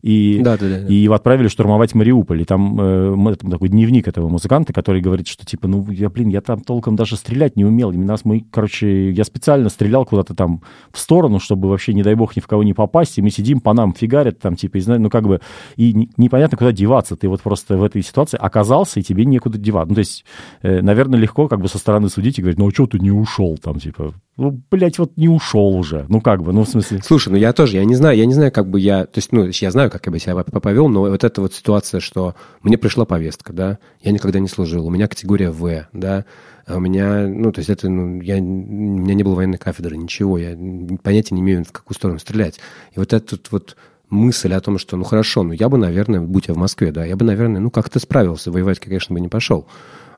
И, 0.03 0.41
Да, 0.43 0.57
да, 0.57 0.67
да, 0.69 0.79
да. 0.81 0.87
и 0.87 0.95
его 0.95 1.13
отправили 1.13 1.47
штурмовать 1.47 1.95
Мариуполь. 1.95 2.41
И 2.41 2.45
там, 2.45 2.77
э, 2.79 3.35
там 3.39 3.49
такой 3.49 3.69
дневник 3.69 4.05
этого 4.07 4.27
музыканта, 4.27 4.73
который 4.73 5.01
говорит, 5.01 5.27
что 5.27 5.45
типа, 5.45 5.69
ну, 5.69 5.89
я, 5.89 6.09
блин, 6.09 6.27
я 6.27 6.41
там 6.41 6.59
толком 6.59 6.97
даже 6.97 7.15
стрелять 7.15 7.55
не 7.55 7.63
умел. 7.63 7.91
И 7.91 7.97
нас 7.97 8.25
мы, 8.25 8.45
короче, 8.51 9.11
я 9.11 9.23
специально 9.23 9.69
стрелял 9.69 10.05
куда-то 10.05 10.35
там 10.35 10.61
в 10.91 10.99
сторону, 10.99 11.39
чтобы 11.39 11.69
вообще, 11.69 11.93
не 11.93 12.03
дай 12.03 12.15
бог, 12.15 12.35
ни 12.35 12.41
в 12.41 12.47
кого 12.47 12.63
не 12.63 12.73
попасть. 12.73 13.17
И 13.17 13.21
мы 13.21 13.29
сидим, 13.29 13.61
по 13.61 13.73
нам 13.73 13.93
фигарят 13.93 14.39
там, 14.39 14.57
типа, 14.57 14.77
и, 14.77 14.83
ну, 14.85 15.09
как 15.09 15.23
бы, 15.25 15.39
и 15.77 15.93
не- 15.93 16.09
непонятно, 16.17 16.57
куда 16.57 16.73
деваться. 16.73 17.15
Ты 17.15 17.29
вот 17.29 17.41
просто 17.41 17.77
в 17.77 17.83
этой 17.83 18.01
ситуации 18.03 18.37
оказался, 18.37 18.99
и 18.99 19.03
тебе 19.03 19.23
некуда 19.23 19.57
деваться. 19.57 19.87
Ну, 19.89 19.95
то 19.95 19.99
есть, 19.99 20.25
э, 20.63 20.81
наверное, 20.81 21.17
легко 21.17 21.47
как 21.47 21.61
бы 21.61 21.69
со 21.69 21.77
стороны 21.77 22.09
судить 22.09 22.39
и 22.39 22.41
говорить, 22.41 22.59
ну, 22.59 22.67
а 22.67 22.71
что 22.71 22.87
ты 22.87 22.99
не 22.99 23.11
ушел 23.11 23.57
там, 23.57 23.79
типа, 23.79 24.13
ну, 24.35 24.59
блядь, 24.71 24.97
вот 24.97 25.15
не 25.15 25.29
ушел 25.29 25.75
уже. 25.75 26.05
Ну, 26.09 26.19
как 26.19 26.41
бы, 26.41 26.53
ну, 26.53 26.63
в 26.63 26.69
смысле... 26.69 27.01
Слушай, 27.03 27.29
ну 27.29 27.35
я 27.35 27.53
тоже, 27.53 27.77
я 27.77 27.85
не 27.85 27.95
знаю, 27.95 28.17
я 28.17 28.25
не 28.25 28.33
знаю, 28.33 28.51
как 28.51 28.67
бы 28.67 28.79
я, 28.79 29.05
то 29.05 29.19
есть, 29.19 29.31
ну, 29.31 29.45
я 29.47 29.71
знаю, 29.71 29.91
как 29.91 30.05
я 30.07 30.11
бы 30.11 30.17
себя 30.17 30.35
по- 30.35 30.59
повел, 30.59 30.89
но 30.89 31.01
вот 31.01 31.23
эта 31.23 31.39
вот 31.39 31.53
ситуация, 31.53 31.99
что 31.99 32.33
мне 32.63 32.77
пришла 32.79 33.05
повестка, 33.05 33.53
да, 33.53 33.77
я 34.01 34.11
никогда 34.11 34.39
не 34.39 34.47
служил, 34.47 34.87
у 34.87 34.89
меня 34.89 35.07
категория 35.07 35.51
В, 35.51 35.87
да, 35.93 36.25
а 36.65 36.77
у 36.77 36.79
меня, 36.79 37.27
ну, 37.27 37.51
то 37.51 37.59
есть 37.59 37.69
это, 37.69 37.89
ну, 37.89 38.21
я, 38.21 38.37
у 38.37 38.41
меня 38.41 39.13
не 39.13 39.23
было 39.23 39.35
военной 39.35 39.59
кафедры, 39.59 39.97
ничего, 39.97 40.39
я 40.39 40.57
понятия 41.03 41.35
не 41.35 41.41
имею, 41.41 41.63
в 41.63 41.71
какую 41.71 41.95
сторону 41.95 42.17
стрелять. 42.17 42.59
И 42.95 42.99
вот 42.99 43.13
эта 43.13 43.37
вот 43.51 43.75
мысль 44.09 44.53
о 44.53 44.61
том, 44.61 44.79
что, 44.79 44.97
ну, 44.97 45.03
хорошо, 45.03 45.43
ну, 45.43 45.51
я 45.51 45.69
бы, 45.69 45.77
наверное, 45.77 46.21
будь 46.21 46.47
я 46.47 46.55
в 46.55 46.57
Москве, 46.57 46.91
да, 46.91 47.05
я 47.05 47.15
бы, 47.15 47.25
наверное, 47.25 47.61
ну, 47.61 47.69
как-то 47.69 47.99
справился, 47.99 48.51
воевать, 48.51 48.79
конечно, 48.79 49.13
бы 49.13 49.19
не 49.19 49.27
пошел. 49.27 49.67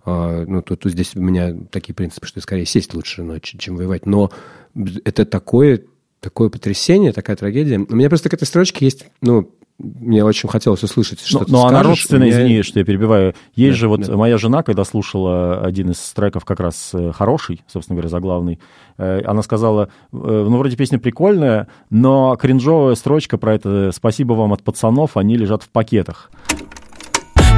А, 0.06 0.46
ну, 0.48 0.62
тут, 0.62 0.82
тут 0.82 0.92
здесь 0.92 1.16
у 1.16 1.22
меня 1.22 1.54
такие 1.72 1.94
принципы, 1.94 2.28
что 2.28 2.40
скорее 2.42 2.66
сесть 2.66 2.94
лучше, 2.94 3.24
но, 3.24 3.40
чем 3.40 3.76
воевать. 3.76 4.06
Но 4.06 4.32
это 5.04 5.26
такое, 5.26 5.82
такое 6.20 6.50
потрясение, 6.50 7.12
такая 7.12 7.36
трагедия. 7.36 7.78
У 7.80 7.96
меня 7.96 8.10
просто 8.10 8.30
к 8.30 8.34
этой 8.34 8.46
строчке 8.46 8.86
есть, 8.86 9.08
ну, 9.22 9.50
мне 9.78 10.24
очень 10.24 10.48
хотелось 10.48 10.84
услышать, 10.84 11.20
что 11.20 11.40
Но, 11.40 11.46
ты 11.46 11.52
но 11.52 11.60
она 11.66 11.70
скажешь. 11.80 11.88
родственная, 11.90 12.28
У 12.28 12.32
меня- 12.32 12.44
извини, 12.44 12.62
что 12.62 12.80
я 12.80 12.86
перебиваю. 12.86 13.34
Есть 13.56 13.74
Да, 13.76 13.80
же 13.82 13.88
вот 13.90 14.02
да. 14.06 14.16
моя 14.16 14.38
жена, 14.38 14.64
когда 14.64 14.86
слушала 14.86 15.60
один 15.66 15.90
из 15.92 15.98
треков 16.14 16.46
как 16.46 16.62
раз 16.62 16.92
э, 16.94 17.12
хороший, 17.12 17.62
собственно 17.68 17.96
говоря, 17.98 18.08
заглавный, 18.10 18.60
э, 18.98 19.22
она 19.26 19.42
сказала, 19.42 19.90
э, 20.14 20.18
ну, 20.18 20.58
вроде 20.60 20.78
песня 20.78 20.98
прикольная, 20.98 21.68
но 21.90 22.38
кринжовая 22.38 22.96
строчка 22.96 23.38
про 23.38 23.56
это 23.56 23.92
«Спасибо 23.94 24.32
вам 24.32 24.54
от 24.54 24.64
пацанов, 24.64 25.18
они 25.18 25.36
лежат 25.36 25.64
в 25.64 25.68
пакетах». 25.70 26.32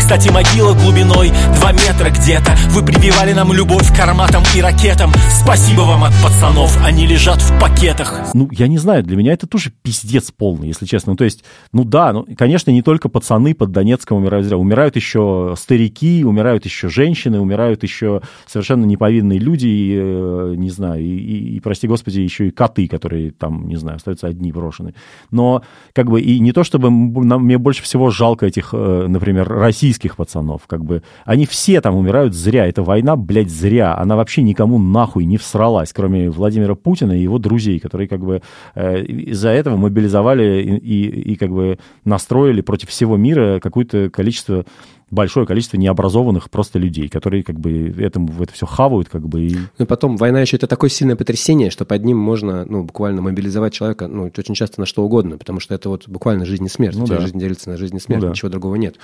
Кстати, 0.08 0.30
могила 0.30 0.74
глубиной 0.74 1.32
2 1.56 1.72
метра 1.74 2.10
где-то 2.10 2.56
Вы 2.70 2.82
прививали 2.82 3.34
нам 3.34 3.52
любовь 3.52 3.94
к 3.94 4.00
арматам 4.00 4.42
и 4.56 4.62
ракетам 4.62 5.12
Спасибо 5.30 5.82
вам 5.82 6.06
от 6.06 6.14
пацанов, 6.24 6.78
они 6.82 7.06
лежат 7.06 7.42
в 7.42 7.60
пакетах 7.60 8.14
Ну, 8.34 8.48
я 8.54 8.70
не 8.70 8.78
знаю, 8.78 9.04
для 9.04 9.18
меня 9.18 9.34
это 9.34 9.48
тоже 9.48 9.74
пиздец 9.84 10.32
полный, 10.32 10.70
если 10.70 10.86
честно. 10.86 11.12
Ну, 11.12 11.18
то 11.18 11.26
есть, 11.26 11.44
ну 11.74 11.84
да, 11.84 12.14
ну, 12.14 12.26
конечно, 12.38 12.72
не 12.72 12.82
только 12.82 13.10
пацаны 13.10 13.54
под 13.54 13.74
Донецком 13.74 14.20
умирают. 14.20 14.50
Умирают 14.54 14.96
еще 14.96 15.56
старики, 15.60 16.24
умирают 16.24 16.64
еще 16.64 16.88
женщины, 16.88 17.42
умирают 17.42 17.84
еще 17.84 18.22
совершенно 18.46 18.86
неповинные 18.86 19.40
люди, 19.40 19.68
и, 19.68 19.94
э, 20.00 20.54
не 20.56 20.70
знаю, 20.70 21.04
и, 21.04 21.18
и- 21.18 21.56
и, 21.58 21.60
прости 21.60 21.86
господи, 21.86 22.22
еще 22.22 22.48
и 22.48 22.52
коты, 22.52 22.88
которые 22.88 23.32
там, 23.32 23.68
не 23.68 23.76
знаю, 23.76 23.98
остаются 23.98 24.28
одни 24.28 24.54
брошены. 24.54 24.94
Но, 25.32 25.64
как 25.94 26.10
бы, 26.10 26.22
и 26.22 26.40
не 26.40 26.54
то 26.54 26.64
чтобы 26.64 26.90
нам, 26.90 27.44
мне 27.44 27.58
больше 27.58 27.84
всего 27.84 28.10
жалко 28.10 28.46
этих, 28.46 28.70
э, 28.72 29.06
например, 29.10 29.50
российских 29.50 29.97
пацанов, 30.16 30.62
как 30.68 30.84
бы, 30.86 31.04
они 31.26 31.46
все 31.46 31.82
там 31.82 31.96
умирают 31.96 32.34
зря. 32.34 32.68
Эта 32.68 32.84
война, 32.84 33.16
блядь, 33.16 33.50
зря. 33.50 33.98
Она 33.98 34.16
вообще 34.16 34.42
никому 34.42 34.78
нахуй 34.80 35.26
не 35.26 35.38
всралась, 35.38 35.94
кроме 35.94 36.30
Владимира 36.30 36.76
Путина 36.76 37.14
и 37.14 37.22
его 37.22 37.40
друзей, 37.40 37.80
которые 37.80 38.08
как 38.08 38.22
бы 38.22 38.42
э, 38.76 39.04
из-за 39.04 39.50
этого 39.50 39.78
мобилизовали 39.78 40.62
и, 40.62 40.78
и, 40.78 41.32
и 41.34 41.36
как 41.36 41.50
бы 41.50 41.80
настроили 42.06 42.62
против 42.62 42.90
всего 42.90 43.18
мира 43.18 43.60
какое-то 43.60 44.10
количество 44.10 44.66
большое 45.10 45.46
количество 45.46 45.78
необразованных 45.78 46.50
просто 46.50 46.80
людей, 46.80 47.08
которые 47.08 47.44
как 47.44 47.60
бы 47.60 47.96
этому, 47.98 48.32
это 48.42 48.52
все 48.54 48.66
хавают, 48.66 49.08
как 49.10 49.28
бы, 49.28 49.46
и 49.46 49.56
Ну, 49.78 49.86
и 49.86 49.88
потом, 49.88 50.18
война 50.18 50.42
еще 50.42 50.58
это 50.58 50.68
такое 50.68 50.90
сильное 50.90 51.16
потрясение, 51.16 51.70
что 51.70 51.86
под 51.86 52.04
ним 52.04 52.18
можно, 52.18 52.66
ну, 52.66 52.84
буквально 52.84 53.22
мобилизовать 53.22 53.74
человека, 53.74 54.08
ну, 54.08 54.30
очень 54.38 54.56
часто 54.56 54.82
на 54.82 54.86
что 54.86 55.04
угодно, 55.04 55.38
потому 55.38 55.60
что 55.60 55.74
это 55.74 55.90
вот 55.90 56.08
буквально 56.08 56.46
жизнь 56.46 56.66
и 56.66 56.70
смерть. 56.70 56.98
Ну 56.98 57.04
У 57.04 57.08
тебя 57.08 57.18
да. 57.18 57.22
жизнь 57.22 57.40
делится 57.40 57.70
на 57.70 57.78
жизнь 57.78 57.96
и 57.96 58.00
смерть, 58.00 58.22
Ну 58.22 58.28
да. 58.28 58.34
ничего 58.34 58.50
другого 58.50 58.76
нет. 58.76 58.96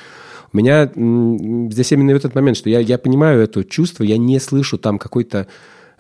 У 0.52 0.58
меня 0.58 0.92
здесь 1.72 1.92
именно 1.92 2.12
этот 2.12 2.36
момент, 2.36 2.58
что 2.58 2.70
я, 2.70 2.80
я 2.80 2.98
понимаю 2.98 3.42
это 3.42 3.64
чувство, 3.64 4.04
я 4.04 4.18
не 4.18 4.40
слышу 4.40 4.78
там 4.78 5.00
какой-то 5.00 5.48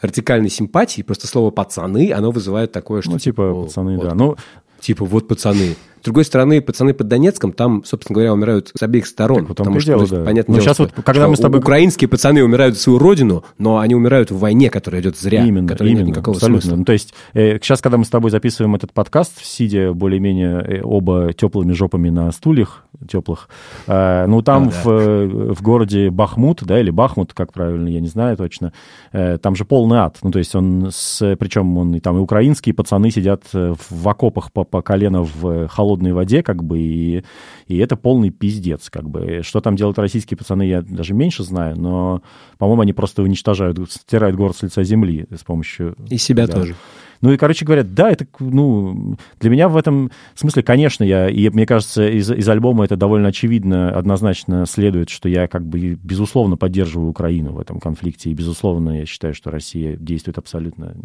радикальной 0.01 0.49
симпатии, 0.49 1.01
просто 1.01 1.27
слово 1.27 1.49
«пацаны», 1.49 2.11
оно 2.11 2.31
вызывает 2.31 2.73
такое, 2.73 3.01
что... 3.01 3.11
ну, 3.11 3.19
типа, 3.19 3.51
«О, 3.51 3.63
пацаны, 3.63 3.95
вот, 3.95 4.05
да. 4.05 4.15
Ну, 4.15 4.35
Типа, 4.83 5.05
вот 5.05 5.29
пацаны. 5.29 5.77
С 6.03 6.05
другой 6.05 6.25
стороны, 6.25 6.61
пацаны 6.61 6.93
под 6.93 7.07
Донецком, 7.07 7.53
там, 7.53 7.81
собственно 7.85 8.15
говоря, 8.15 8.33
умирают 8.33 8.71
с 8.77 8.83
обеих 8.83 9.07
сторон. 9.07 9.37
Так 9.37 9.47
вот 9.47 9.53
в 9.53 9.57
потому 9.59 9.79
что, 9.79 9.91
дело, 9.91 10.01
ну, 10.01 10.07
да. 10.07 10.25
понятное 10.25 10.53
Ну, 10.53 10.59
дело, 10.59 10.65
сейчас 10.65 10.75
что- 10.75 10.91
вот, 10.93 11.05
когда 11.05 11.29
мы 11.29 11.37
с 11.37 11.39
тобой- 11.39 11.61
Украинские 11.61 12.09
пацаны 12.09 12.43
умирают 12.43 12.75
за 12.75 12.81
свою 12.81 12.99
родину, 12.99 13.45
но 13.57 13.77
они 13.77 13.95
умирают 13.95 14.29
в 14.29 14.37
войне, 14.37 14.69
которая 14.69 15.01
идет 15.01 15.17
зря. 15.17 15.45
Именно, 15.45 15.65
которой 15.69 15.91
именно, 15.91 15.99
нет 15.99 16.09
никакого 16.09 16.35
абсолютно. 16.35 16.61
смысла. 16.61 16.75
Ну, 16.75 16.83
то 16.83 16.91
есть 16.91 17.13
э, 17.33 17.57
сейчас, 17.61 17.79
когда 17.79 17.97
мы 17.97 18.03
с 18.03 18.09
тобой 18.09 18.31
записываем 18.31 18.75
этот 18.75 18.91
подкаст, 18.91 19.45
сидя 19.45 19.93
более-менее 19.93 20.59
э, 20.59 20.81
оба 20.83 21.31
теплыми 21.31 21.71
жопами 21.71 22.09
на 22.09 22.29
стульях 22.33 22.83
теплых, 23.09 23.47
э, 23.87 24.25
ну, 24.27 24.41
там 24.41 24.63
А, 24.63 24.65
да. 24.71 24.71
в, 24.83 24.89
э, 24.89 25.53
в 25.53 25.61
городе 25.61 26.09
Бахмут, 26.09 26.63
да, 26.65 26.81
или 26.81 26.89
Бахмут, 26.89 27.33
как 27.33 27.53
правильно, 27.53 27.87
я 27.87 28.01
не 28.01 28.09
знаю 28.09 28.35
точно, 28.35 28.73
э, 29.13 29.37
там 29.37 29.55
же 29.55 29.63
полный 29.63 29.99
ад. 29.99 30.17
Ну, 30.21 30.31
то 30.31 30.39
есть 30.39 30.53
он 30.53 30.89
с... 30.91 31.37
Причем 31.37 31.77
он 31.77 31.95
и 31.95 32.01
там 32.01 32.17
и 32.17 32.19
украинские 32.19 32.75
пацаны 32.75 33.09
сидят 33.09 33.43
э, 33.53 33.73
в, 33.73 34.03
в 34.03 34.09
окопах 34.09 34.51
по, 34.51 34.65
по 34.65 34.81
колено 34.81 35.23
в 35.23 35.47
э, 35.47 35.67
холодной 35.93 36.13
воде, 36.13 36.41
как 36.43 36.63
бы, 36.63 36.79
и, 36.79 37.23
и 37.67 37.77
это 37.77 37.95
полный 37.95 38.29
пиздец, 38.31 38.89
как 38.89 39.09
бы. 39.09 39.41
Что 39.43 39.61
там 39.61 39.75
делают 39.75 39.99
российские 39.99 40.37
пацаны, 40.37 40.63
я 40.63 40.81
даже 40.81 41.13
меньше 41.13 41.43
знаю, 41.43 41.79
но, 41.79 42.21
по-моему, 42.57 42.81
они 42.81 42.93
просто 42.93 43.21
уничтожают, 43.21 43.79
стирают 43.91 44.35
город 44.35 44.57
с 44.57 44.63
лица 44.63 44.83
земли 44.83 45.25
с 45.29 45.43
помощью... 45.43 45.95
И 46.09 46.17
себя 46.17 46.47
да. 46.47 46.53
тоже. 46.53 46.75
Ну 47.23 47.31
и, 47.31 47.37
короче 47.37 47.63
говоря, 47.63 47.83
да, 47.83 48.11
это, 48.11 48.27
ну, 48.39 49.15
для 49.39 49.49
меня 49.49 49.69
в 49.69 49.77
этом 49.77 50.11
смысле, 50.35 50.61
конечно, 50.61 51.05
я, 51.05 51.29
и 51.29 51.47
мне 51.47 51.65
кажется, 51.65 52.05
из, 52.05 52.29
из 52.29 52.49
альбома 52.49 52.83
это 52.83 52.97
довольно 52.97 53.29
очевидно, 53.29 53.91
однозначно 53.91 54.65
следует, 54.65 55.09
что 55.09 55.29
я 55.29 55.47
как 55.47 55.65
бы, 55.65 55.97
безусловно, 56.03 56.57
поддерживаю 56.57 57.09
Украину 57.09 57.53
в 57.53 57.59
этом 57.61 57.79
конфликте, 57.79 58.29
и, 58.29 58.33
безусловно, 58.33 58.99
я 58.99 59.05
считаю, 59.05 59.33
что 59.33 59.51
Россия 59.51 59.95
действует 59.95 60.37
абсолютно 60.37 60.97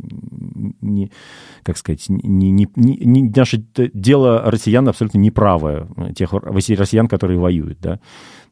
не, 0.80 1.12
как 1.62 1.76
сказать, 1.76 2.06
не, 2.08 2.50
не, 2.50 2.66
не, 2.74 2.96
не- 2.96 3.32
наше 3.36 3.64
дело 3.76 4.42
россиян 4.44 4.88
абсолютно 4.88 5.18
неправое, 5.18 5.86
тех 6.16 6.32
россиян, 6.32 7.06
которые 7.06 7.38
воюют, 7.38 7.78
да, 7.80 8.00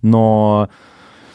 но 0.03 0.69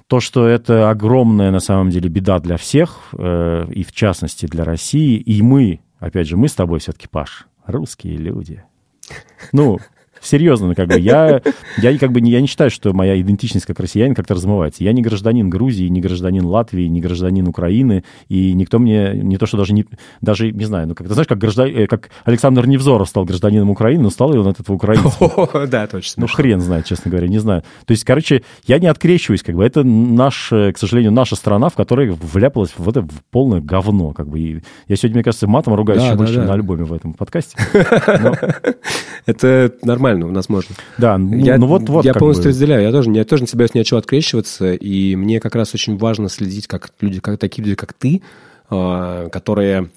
то, 0.08 0.22
что 0.22 0.48
это 0.48 0.90
огромная 0.90 1.52
на 1.52 1.60
самом 1.60 1.90
деле 1.90 2.08
беда 2.08 2.40
для 2.40 2.56
всех, 2.56 3.10
э, 3.18 3.66
и 3.70 3.84
в 3.84 3.92
частности 3.92 4.46
для 4.46 4.64
России, 4.64 5.18
и 5.18 5.42
мы, 5.42 5.82
опять 6.02 6.28
же, 6.28 6.36
мы 6.36 6.50
с 6.50 6.54
тобой 6.54 6.80
все-таки, 6.80 7.08
Паш, 7.08 7.48
русские 7.66 8.18
люди. 8.18 8.64
Ну, 9.54 9.80
серьезно, 10.22 10.68
ну, 10.68 10.76
как 10.76 10.88
бы 10.88 11.00
я, 11.00 11.42
я 11.78 11.98
как 11.98 12.12
бы 12.12 12.22
не, 12.22 12.32
я 12.32 12.42
не 12.42 12.48
считаю, 12.48 12.70
что 12.70 12.94
моя 12.94 13.20
идентичность 13.20 13.66
как 13.66 13.80
россиянин 13.80 14.16
как-то 14.16 14.34
размывается. 14.34 14.84
Я 14.84 14.94
не 14.94 15.02
гражданин 15.02 15.50
Грузии, 15.50 15.88
не 15.88 16.02
гражданин 16.02 16.46
Латвии, 16.46 16.86
не 16.88 17.02
гражданин 17.02 17.48
Украины, 17.48 18.04
и 18.30 18.54
никто 18.54 18.80
мне 18.80 19.14
не 19.16 19.38
то, 19.38 19.46
что 19.46 19.58
даже 19.58 19.74
не, 19.74 19.86
даже 20.22 20.52
не 20.52 20.66
знаю, 20.66 20.88
ну 20.88 20.96
как 20.96 21.08
ты 21.08 21.14
знаешь, 21.14 21.28
как 21.28 21.38
граждан, 21.38 21.88
как 21.88 22.10
Александр 22.26 22.68
Невзоров 22.68 23.10
стал 23.10 23.26
гражданином 23.26 23.70
Украины, 23.70 24.04
но 24.04 24.10
стал 24.10 24.32
ли 24.34 24.40
он 24.40 24.48
от 24.48 24.60
этого 24.60 24.76
украинцем? 24.76 25.12
Да, 25.72 25.88
точно. 25.88 26.22
Ну 26.22 26.28
хрен 26.28 26.60
знает, 26.60 26.86
честно 26.86 27.12
говоря, 27.12 27.28
не 27.28 27.40
знаю. 27.40 27.64
То 27.86 27.92
есть, 27.92 28.04
короче, 28.04 28.44
я 28.66 28.80
не 28.80 28.88
открещиваюсь, 28.88 29.44
как 29.44 29.56
бы 29.56 29.64
это 29.64 29.84
наш, 29.84 30.50
к 30.50 30.74
сожалению, 30.78 31.12
наша 31.12 31.36
страна, 31.36 31.70
в 31.70 31.76
которой 31.76 32.10
вляпалась 32.10 32.74
в 32.78 32.90
это 32.90 33.08
полное 33.32 33.62
говно, 33.62 34.12
как 34.12 34.28
бы. 34.28 34.40
И 34.40 34.62
я 34.88 34.96
сегодня, 34.96 35.18
мне 35.18 35.24
кажется, 35.24 35.48
матом 35.48 35.74
ругаюсь 35.76 36.02
Да, 36.02 36.06
еще 36.08 36.14
да, 36.14 36.18
больше, 36.18 36.34
да. 36.34 36.40
чем 36.42 36.48
на 36.48 36.54
альбоме 36.54 36.84
в 36.84 36.94
этом 36.94 37.14
подкасте. 37.14 37.58
Это 39.26 39.74
нормально, 39.84 40.11
у 40.14 40.32
нас 40.32 40.50
можно. 40.50 40.76
Да, 40.98 41.18
ну, 41.18 41.36
я, 41.38 41.58
ну 41.58 41.68
вот, 41.68 41.88
вот 41.90 42.06
я 42.06 42.14
полностью 42.14 42.46
бы. 42.46 42.50
разделяю. 42.50 42.84
Я 42.84 42.92
тоже, 42.92 43.12
я 43.12 43.24
тоже 43.24 43.44
не 43.44 43.48
собираюсь 43.48 43.74
ни 43.74 43.80
от 43.80 43.86
чего 43.86 44.00
открещиваться, 44.00 44.74
и 44.74 45.16
мне 45.16 45.40
как 45.40 45.56
раз 45.56 45.74
очень 45.74 45.98
важно 45.98 46.30
следить, 46.30 46.68
как 46.68 46.94
люди, 47.02 47.20
как 47.20 47.38
такие 47.40 47.64
люди, 47.64 47.76
как 47.76 47.94
ты, 47.94 48.22
а, 48.70 49.30
которые, 49.30 49.90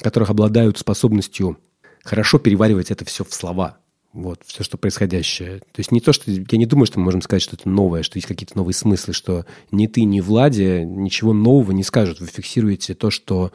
которых 0.00 0.30
обладают 0.30 0.78
способностью 0.78 1.58
хорошо 2.04 2.38
переваривать 2.38 2.90
это 2.90 3.04
все 3.04 3.24
в 3.24 3.32
слова. 3.32 3.78
Вот, 4.12 4.40
все, 4.44 4.64
что 4.64 4.76
происходящее. 4.76 5.58
То 5.58 5.78
есть 5.78 5.92
не 5.92 6.00
то, 6.00 6.12
что... 6.12 6.30
Я 6.30 6.58
не 6.58 6.66
думаю, 6.66 6.86
что 6.86 6.98
мы 6.98 7.04
можем 7.04 7.22
сказать 7.22 7.42
что-то 7.42 7.68
новое, 7.68 8.02
что 8.02 8.16
есть 8.16 8.26
какие-то 8.26 8.56
новые 8.56 8.74
смыслы, 8.74 9.14
что 9.14 9.46
ни 9.70 9.86
ты, 9.86 10.02
ни 10.02 10.20
Влади 10.20 10.82
ничего 10.84 11.32
нового 11.32 11.70
не 11.70 11.84
скажут. 11.84 12.20
Вы 12.20 12.26
фиксируете 12.26 12.94
то, 12.94 13.10
что 13.10 13.52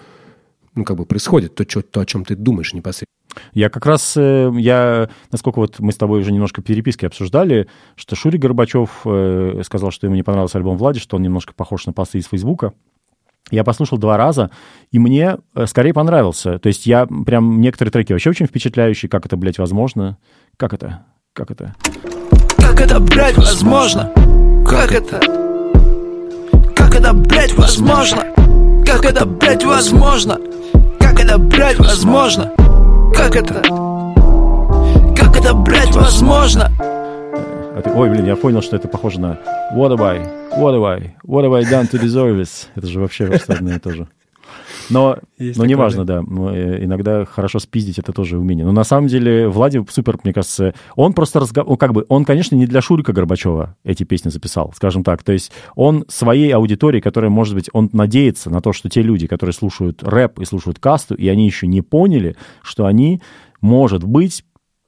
ну, 0.76 0.84
как 0.84 0.98
бы 0.98 1.06
происходит, 1.06 1.56
то, 1.56 1.66
чё- 1.66 1.82
то 1.82 2.02
о 2.02 2.06
чем 2.06 2.24
ты 2.26 2.36
думаешь 2.36 2.74
непосредственно. 2.74 3.06
Я 3.54 3.70
как 3.70 3.86
раз, 3.86 4.14
э, 4.16 4.52
я, 4.58 5.10
насколько 5.32 5.60
вот 5.60 5.80
мы 5.80 5.92
с 5.92 5.98
тобой 5.98 6.22
уже 6.22 6.32
немножко 6.32 6.62
в 6.62 6.64
переписке 6.64 7.08
обсуждали, 7.08 7.68
что 7.96 8.16
Шури 8.16 8.38
Горбачев 8.38 9.02
э, 9.06 9.62
сказал, 9.66 9.92
что 9.92 10.08
ему 10.08 10.16
не 10.16 10.24
понравился 10.24 10.58
альбом 10.58 10.78
Влади, 10.78 11.00
что 11.00 11.18
он 11.18 11.24
немножко 11.24 11.54
похож 11.54 11.86
на 11.86 11.94
посты 11.94 12.20
из 12.20 12.28
Фейсбука. 12.28 12.74
Я 13.52 13.64
послушал 13.64 13.98
два 13.98 14.18
раза, 14.18 14.52
и 14.92 15.00
мне 15.00 15.38
э, 15.54 15.66
скорее 15.68 15.94
понравился. 15.94 16.60
То 16.60 16.68
есть 16.68 16.86
я 16.88 17.06
прям 17.06 17.62
некоторые 17.62 17.92
треки 17.92 18.12
вообще 18.14 18.30
очень 18.30 18.48
впечатляющие. 18.48 19.10
Как 19.10 19.26
это, 19.26 19.38
блядь, 19.38 19.60
возможно? 19.60 20.18
Как 20.58 20.74
это? 20.74 21.06
Как 21.34 21.52
это? 21.52 21.76
Как 22.58 22.82
это, 22.82 23.00
блядь, 23.00 23.38
возможно? 23.38 24.12
Как 24.66 24.92
это? 24.92 25.20
Как 26.76 26.96
это, 26.96 27.14
блядь, 27.14 27.54
возможно? 27.54 28.35
Как 28.96 29.04
это, 29.04 29.26
блядь, 29.26 29.66
возможно? 29.66 30.40
Как 31.02 31.20
это, 31.20 31.38
блядь, 31.38 31.78
возможно? 31.78 32.54
Как 33.14 33.36
это? 33.36 33.56
Как 35.14 35.38
это, 35.38 35.54
блядь, 35.54 35.94
возможно? 35.94 36.72
А 36.80 37.82
Ой, 37.94 38.10
блин, 38.10 38.26
я 38.26 38.38
понял, 38.38 38.62
что 38.62 38.78
это 38.78 38.88
похоже 38.88 39.20
на 39.20 39.38
What 39.76 39.92
have 39.92 40.02
I? 40.02 40.20
What 40.58 40.76
have 40.76 40.86
I? 40.86 41.14
What 41.26 41.44
have 41.44 41.54
I 41.54 41.64
done 41.64 41.90
to 41.92 42.02
deserve 42.02 42.40
this? 42.40 42.68
Это 42.76 42.88
же 42.88 43.02
вообще 43.02 43.28
почти 43.28 43.52
одно 43.52 43.74
и 43.74 43.80
то 43.80 43.92
же. 43.92 44.08
Но, 44.90 45.18
Есть 45.38 45.58
но 45.58 45.66
неважно, 45.66 46.06
да. 46.06 46.22
Но, 46.22 46.56
э, 46.56 46.84
иногда 46.84 47.26
хорошо 47.26 47.60
спиздить 47.60 48.00
это 48.00 48.14
тоже 48.14 48.38
умение. 48.38 48.66
Но 48.66 48.72
на 48.72 48.84
самом 48.84 49.08
деле 49.08 49.48
Влади 49.48 49.84
супер, 49.90 50.18
мне 50.24 50.34
кажется, 50.34 50.74
он 50.96 51.14
просто 51.14 51.40
разговаривал, 51.40 51.78
как 51.78 51.94
бы, 51.94 52.06
он, 52.10 52.26
конечно, 52.26 52.56
не 52.56 52.66
для 52.66 52.82
Шурика 52.82 53.14
Горбачева 53.14 53.76
эти 53.84 54.04
песни 54.04 54.30
записал, 54.30 54.74
скажем 54.76 55.04
так. 55.04 55.24
То 55.24 55.34
есть 55.34 55.52
он 55.76 56.06
своей 56.08 56.52
аудитории, 56.52 57.00
которая, 57.00 57.32
может 57.32 57.56
быть, 57.56 57.70
он 57.74 57.90
надеется 57.94 58.50
на 58.50 58.62
то, 58.62 58.74
что 58.74 58.90
те 58.90 59.02
люди, 59.02 59.28
которые 59.28 59.54
слушают 59.54 60.04
рэп 60.04 60.40
и 60.40 60.46
слушают 60.46 60.80
касту, 60.80 61.16
и 61.16 61.28
они 61.28 61.46
еще 61.46 61.68
не 61.68 61.82
поняли, 61.82 62.36
что 62.62 62.86
они, 62.86 63.22
может 63.62 64.04
быть, 64.04 64.44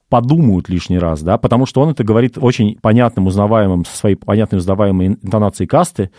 подумают 0.08 0.68
лишний 0.68 0.98
раз, 0.98 1.22
да, 1.22 1.36
потому 1.38 1.66
что 1.66 1.82
он 1.82 1.90
это 1.90 2.02
говорит 2.02 2.38
очень 2.38 2.78
понятным, 2.80 3.26
узнаваемым, 3.26 3.84
со 3.84 3.96
своей 3.96 4.16
понятной, 4.16 4.58
узнаваемой 4.58 5.08
интонацией 5.08 5.68
касты, 5.68 6.10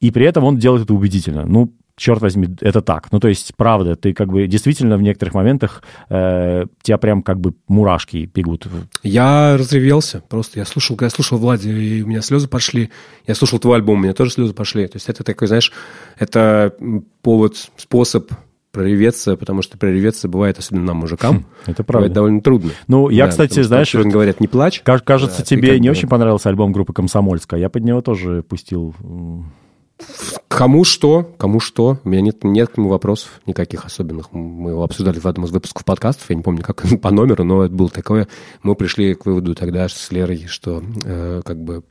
и 0.00 0.10
при 0.10 0.26
этом 0.26 0.44
он 0.44 0.56
делает 0.58 0.84
это 0.84 0.94
убедительно. 0.94 1.44
Ну, 1.46 1.72
черт 1.96 2.20
возьми, 2.20 2.48
это 2.60 2.82
так. 2.82 3.10
Ну, 3.10 3.20
то 3.20 3.28
есть, 3.28 3.54
правда, 3.56 3.96
ты 3.96 4.12
как 4.12 4.28
бы 4.28 4.46
действительно 4.46 4.98
в 4.98 5.02
некоторых 5.02 5.34
моментах 5.34 5.82
э, 6.10 6.64
тебя 6.82 6.98
прям 6.98 7.22
как 7.22 7.40
бы 7.40 7.54
мурашки 7.68 8.30
бегут. 8.34 8.66
Я 9.02 9.56
разревелся. 9.58 10.22
Просто 10.28 10.58
я 10.58 10.66
слушал, 10.66 10.98
я 11.00 11.08
слушал 11.08 11.38
Влади, 11.38 11.68
и 11.70 12.02
у 12.02 12.06
меня 12.06 12.20
слезы 12.20 12.48
пошли. 12.48 12.90
Я 13.26 13.34
слушал 13.34 13.58
твой 13.58 13.76
альбом, 13.76 13.98
у 13.98 14.02
меня 14.02 14.12
тоже 14.12 14.32
слезы 14.32 14.52
пошли. 14.52 14.86
То 14.86 14.96
есть 14.96 15.08
это 15.08 15.24
такой, 15.24 15.48
знаешь, 15.48 15.72
это 16.18 16.74
повод, 17.22 17.56
способ 17.78 18.30
прореветься, 18.72 19.36
потому 19.36 19.62
что 19.62 19.78
прореветься 19.78 20.28
бывает, 20.28 20.58
особенно 20.58 20.84
нам, 20.84 20.98
мужикам, 20.98 21.46
это 21.64 21.82
бывает 21.82 21.86
правда. 21.86 22.08
довольно 22.10 22.40
трудно. 22.42 22.72
Ну, 22.88 23.08
я, 23.08 23.24
Да, 23.24 23.30
кстати, 23.30 23.52
что 23.54 23.64
знаешь, 23.64 23.94
вот- 23.94 24.04
говорят, 24.04 24.38
не 24.38 24.48
плачь. 24.48 24.82
Ка- 24.82 24.98
Кажется, 24.98 25.38
Да, 25.38 25.44
тебе 25.44 25.80
не 25.80 25.88
очень 25.88 26.10
понравился 26.10 26.50
альбом 26.50 26.72
группы 26.72 26.92
«Комсомольская». 26.92 27.58
Я 27.58 27.70
под 27.70 27.84
него 27.84 28.02
тоже 28.02 28.42
пустил. 28.42 28.94
Кому 30.48 30.84
что, 30.84 31.34
кому 31.38 31.58
что. 31.58 31.98
У 32.04 32.08
меня 32.08 32.20
нет, 32.20 32.44
нет 32.44 32.70
к 32.70 32.76
нему 32.76 32.88
вопросов 32.88 33.40
никаких 33.46 33.84
особенных. 33.84 34.32
Мы 34.32 34.70
его 34.70 34.82
обсуждали 34.82 35.18
в 35.18 35.26
одном 35.26 35.46
из 35.46 35.50
выпусков 35.50 35.84
подкастов, 35.84 36.28
я 36.28 36.36
не 36.36 36.42
помню, 36.42 36.62
как 36.62 36.84
по 37.02 37.10
номеру, 37.10 37.44
но 37.44 37.64
это 37.64 37.74
было 37.74 37.88
такое. 37.88 38.28
Мы 38.62 38.74
пришли 38.74 39.14
к 39.14 39.26
выводу 39.26 39.54
тогда 39.54 39.88
с 39.88 40.10
Лерой, 40.10 40.46
что 40.48 40.82
э, 41.04 41.42
как 41.44 41.62
бы 41.62 41.82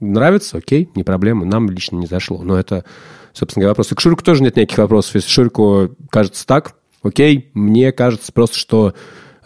нравится, 0.00 0.58
окей, 0.58 0.90
не 0.94 1.04
проблема, 1.04 1.44
нам 1.44 1.70
лично 1.70 1.96
не 1.96 2.06
зашло. 2.06 2.42
Но 2.42 2.58
это, 2.58 2.84
собственно 3.32 3.62
говоря, 3.62 3.72
вопрос. 3.72 3.92
И 3.92 3.94
к 3.94 4.00
Шурику 4.00 4.24
тоже 4.24 4.42
нет 4.42 4.56
никаких 4.56 4.78
вопросов. 4.78 5.14
Если 5.14 5.30
Шурику 5.30 5.90
кажется 6.10 6.46
так, 6.46 6.74
окей, 7.02 7.50
мне 7.54 7.92
кажется 7.92 8.32
просто, 8.32 8.56
что 8.56 8.94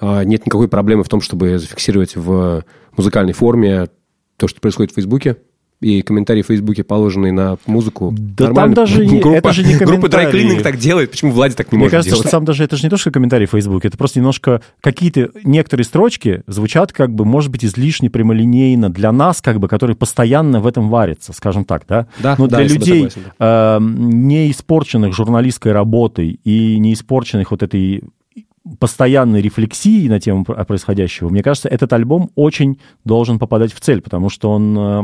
э, 0.01 0.25
нет 0.25 0.47
никакой 0.47 0.68
проблемы 0.68 1.05
в 1.05 1.09
том, 1.09 1.20
чтобы 1.20 1.59
зафиксировать 1.59 2.16
в 2.16 2.64
музыкальной 2.97 3.33
форме 3.33 3.88
то, 4.37 4.49
что 4.49 4.61
происходит 4.61 4.92
в 4.92 4.94
Фейсбуке, 4.94 5.37
и 5.85 6.03
комментарии 6.03 6.42
в 6.42 6.47
Фейсбуке, 6.47 6.83
положенные 6.83 7.33
на 7.33 7.59
музыку. 7.66 8.14
Да 8.18 8.47
Нормально. 8.47 8.75
там 8.75 8.85
даже 8.85 9.07
не- 9.07 9.20
группа, 9.20 9.37
это 9.37 9.53
же 9.53 9.62
не 9.64 9.75
Группа 9.77 10.07
Dry 10.07 10.31
комментарии. 10.31 10.62
Так 10.62 10.79
делает, 10.79 11.11
почему 11.11 11.33
Влади 11.33 11.55
так 11.55 11.70
не 11.70 11.77
Мне 11.77 11.85
может 11.85 11.90
кажется, 11.92 12.11
делать? 12.11 12.23
что 12.29 12.31
там 12.31 12.44
даже 12.44 12.64
это 12.64 12.77
же 12.77 12.85
не 12.85 12.90
то, 12.90 12.97
что 12.97 13.11
комментарий 13.11 13.47
в 13.47 13.51
Фейсбуке, 13.51 13.88
это 13.88 13.99
просто 13.99 14.18
немножко 14.18 14.62
какие-то 14.81 15.31
некоторые 15.44 15.85
строчки 15.85 16.42
звучат 16.47 16.92
как 16.92 17.14
бы, 17.14 17.25
может 17.25 17.51
быть, 17.51 17.64
излишне 17.64 18.09
прямолинейно 18.11 18.88
для 18.88 19.12
нас, 19.12 19.40
как 19.42 19.61
бы, 19.61 19.68
которые 19.68 19.97
постоянно 19.97 20.61
в 20.61 20.66
этом 20.66 20.88
варятся, 20.88 21.33
скажем 21.33 21.64
так, 21.64 21.83
да? 21.88 22.07
Да, 22.18 22.35
Но 22.38 22.47
да, 22.47 22.57
для 22.59 22.66
людей, 22.68 23.11
согласен, 23.11 23.33
э, 23.38 23.79
не 23.81 24.51
испорченных 24.51 25.12
журналистской 25.14 25.73
работой 25.73 26.40
и 26.44 26.79
не 26.79 26.94
испорченных 26.94 27.51
вот 27.51 27.62
этой 27.62 28.03
постоянной 28.81 29.42
рефлексии 29.42 30.09
на 30.09 30.18
тему 30.20 30.44
про- 30.44 30.64
происходящего, 30.64 31.29
мне 31.29 31.42
кажется, 31.42 31.68
этот 31.68 31.92
альбом 31.92 32.31
очень 32.35 32.79
должен 33.05 33.38
попадать 33.38 33.75
в 33.75 33.81
цель, 33.81 34.01
потому 34.01 34.31
что 34.31 34.51
он 34.51 34.79
э, 34.79 35.03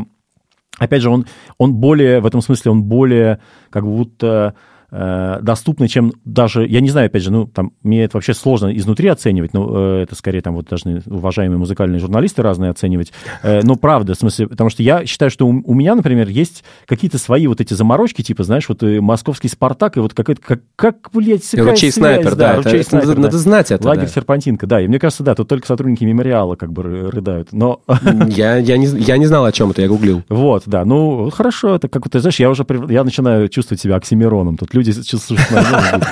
опять 0.78 1.02
же, 1.02 1.11
он, 1.11 1.26
он 1.59 1.74
более, 1.74 2.20
в 2.20 2.26
этом 2.26 2.40
смысле, 2.40 2.70
он 2.70 2.85
более 2.85 3.40
как 3.70 3.85
будто 3.85 4.54
э, 4.90 5.38
доступный, 5.42 5.88
чем 5.88 6.12
даже, 6.24 6.66
я 6.66 6.81
не 6.81 6.90
знаю, 6.90 7.07
опять 7.07 7.22
же, 7.22 7.31
ну, 7.31 7.46
там, 7.46 7.72
мне 7.83 8.05
это 8.05 8.16
вообще 8.16 8.35
сложно 8.35 8.76
изнутри 8.76 9.09
оценивать, 9.09 9.53
но 9.55 9.98
э, 9.98 10.03
это 10.03 10.14
скорее 10.14 10.40
там 10.42 10.55
вот 10.55 10.68
должны 10.68 11.03
уважаемые 11.07 11.59
музыкальные 11.59 12.00
журналисты 12.00 12.42
разные 12.42 12.70
оценивать, 12.70 13.12
Э, 13.42 13.61
но 13.62 13.76
правда, 13.76 14.14
в 14.14 14.18
смысле, 14.18 14.48
потому 14.48 14.70
что 14.70 14.83
я 14.83 15.07
считаю, 15.07 15.31
что 15.31 15.46
у, 15.46 15.50
у 15.64 15.74
меня, 15.74 15.94
например, 15.94 16.29
есть 16.29 16.64
какие-то 16.87 17.18
свои 17.18 17.46
вот 17.46 17.61
эти 17.61 17.74
заморочки, 17.74 18.22
типа, 18.22 18.44
знаешь, 18.44 18.68
вот 18.68 18.83
э, 18.83 19.00
московский 19.00 19.48
«Спартак», 19.48 19.96
и 19.96 20.00
вот 20.00 20.14
какая-то, 20.14 20.40
как, 20.42 20.61
как 20.76 21.11
блядь, 21.12 21.48
какая 21.48 21.70
Ручей 21.70 21.90
связь, 21.92 21.94
снайпер, 22.16 22.35
да, 22.37 22.53
это- 22.55 22.62
«Ручей 22.62 22.81
это 22.81 22.94
надо- 22.94 23.05
снайпер», 23.07 23.22
надо 23.22 23.38
знать 23.38 23.70
это, 23.70 23.87
Лагерь 23.87 24.05
да. 24.07 24.09
Серпантинка, 24.09 24.66
да, 24.66 24.81
и 24.81 24.88
мне 24.88 24.98
кажется, 24.98 25.22
да, 25.22 25.35
тут 25.35 25.48
только 25.48 25.66
сотрудники 25.66 26.05
мемориала 26.05 26.57
как 26.57 26.72
бы 26.72 26.83
ры- 26.83 27.11
рыдают, 27.11 27.53
но... 27.53 27.81
Я, 28.29 28.57
я, 28.57 28.76
не, 28.76 28.87
я 28.87 29.16
не 29.18 29.26
знал, 29.26 29.44
о 29.44 29.53
чем 29.53 29.70
это, 29.70 29.83
я 29.83 29.88
гуглил. 29.88 30.22
Вот, 30.29 30.62
да, 30.66 30.85
ну, 30.85 31.31
хорошо, 31.31 31.74
это 31.76 31.88
как 31.88 32.09
ты 32.09 32.20
знаешь, 32.20 32.40
я 32.40 32.50
уже, 32.50 32.64
я 32.88 33.05
начинаю 33.05 33.48
чувствовать 33.48 33.81
себя 33.81 33.96
оксимироном, 33.96 34.57
тут 34.57 34.74
люди 34.74 34.79
сейчас 34.82 35.24
слушают 35.24 36.04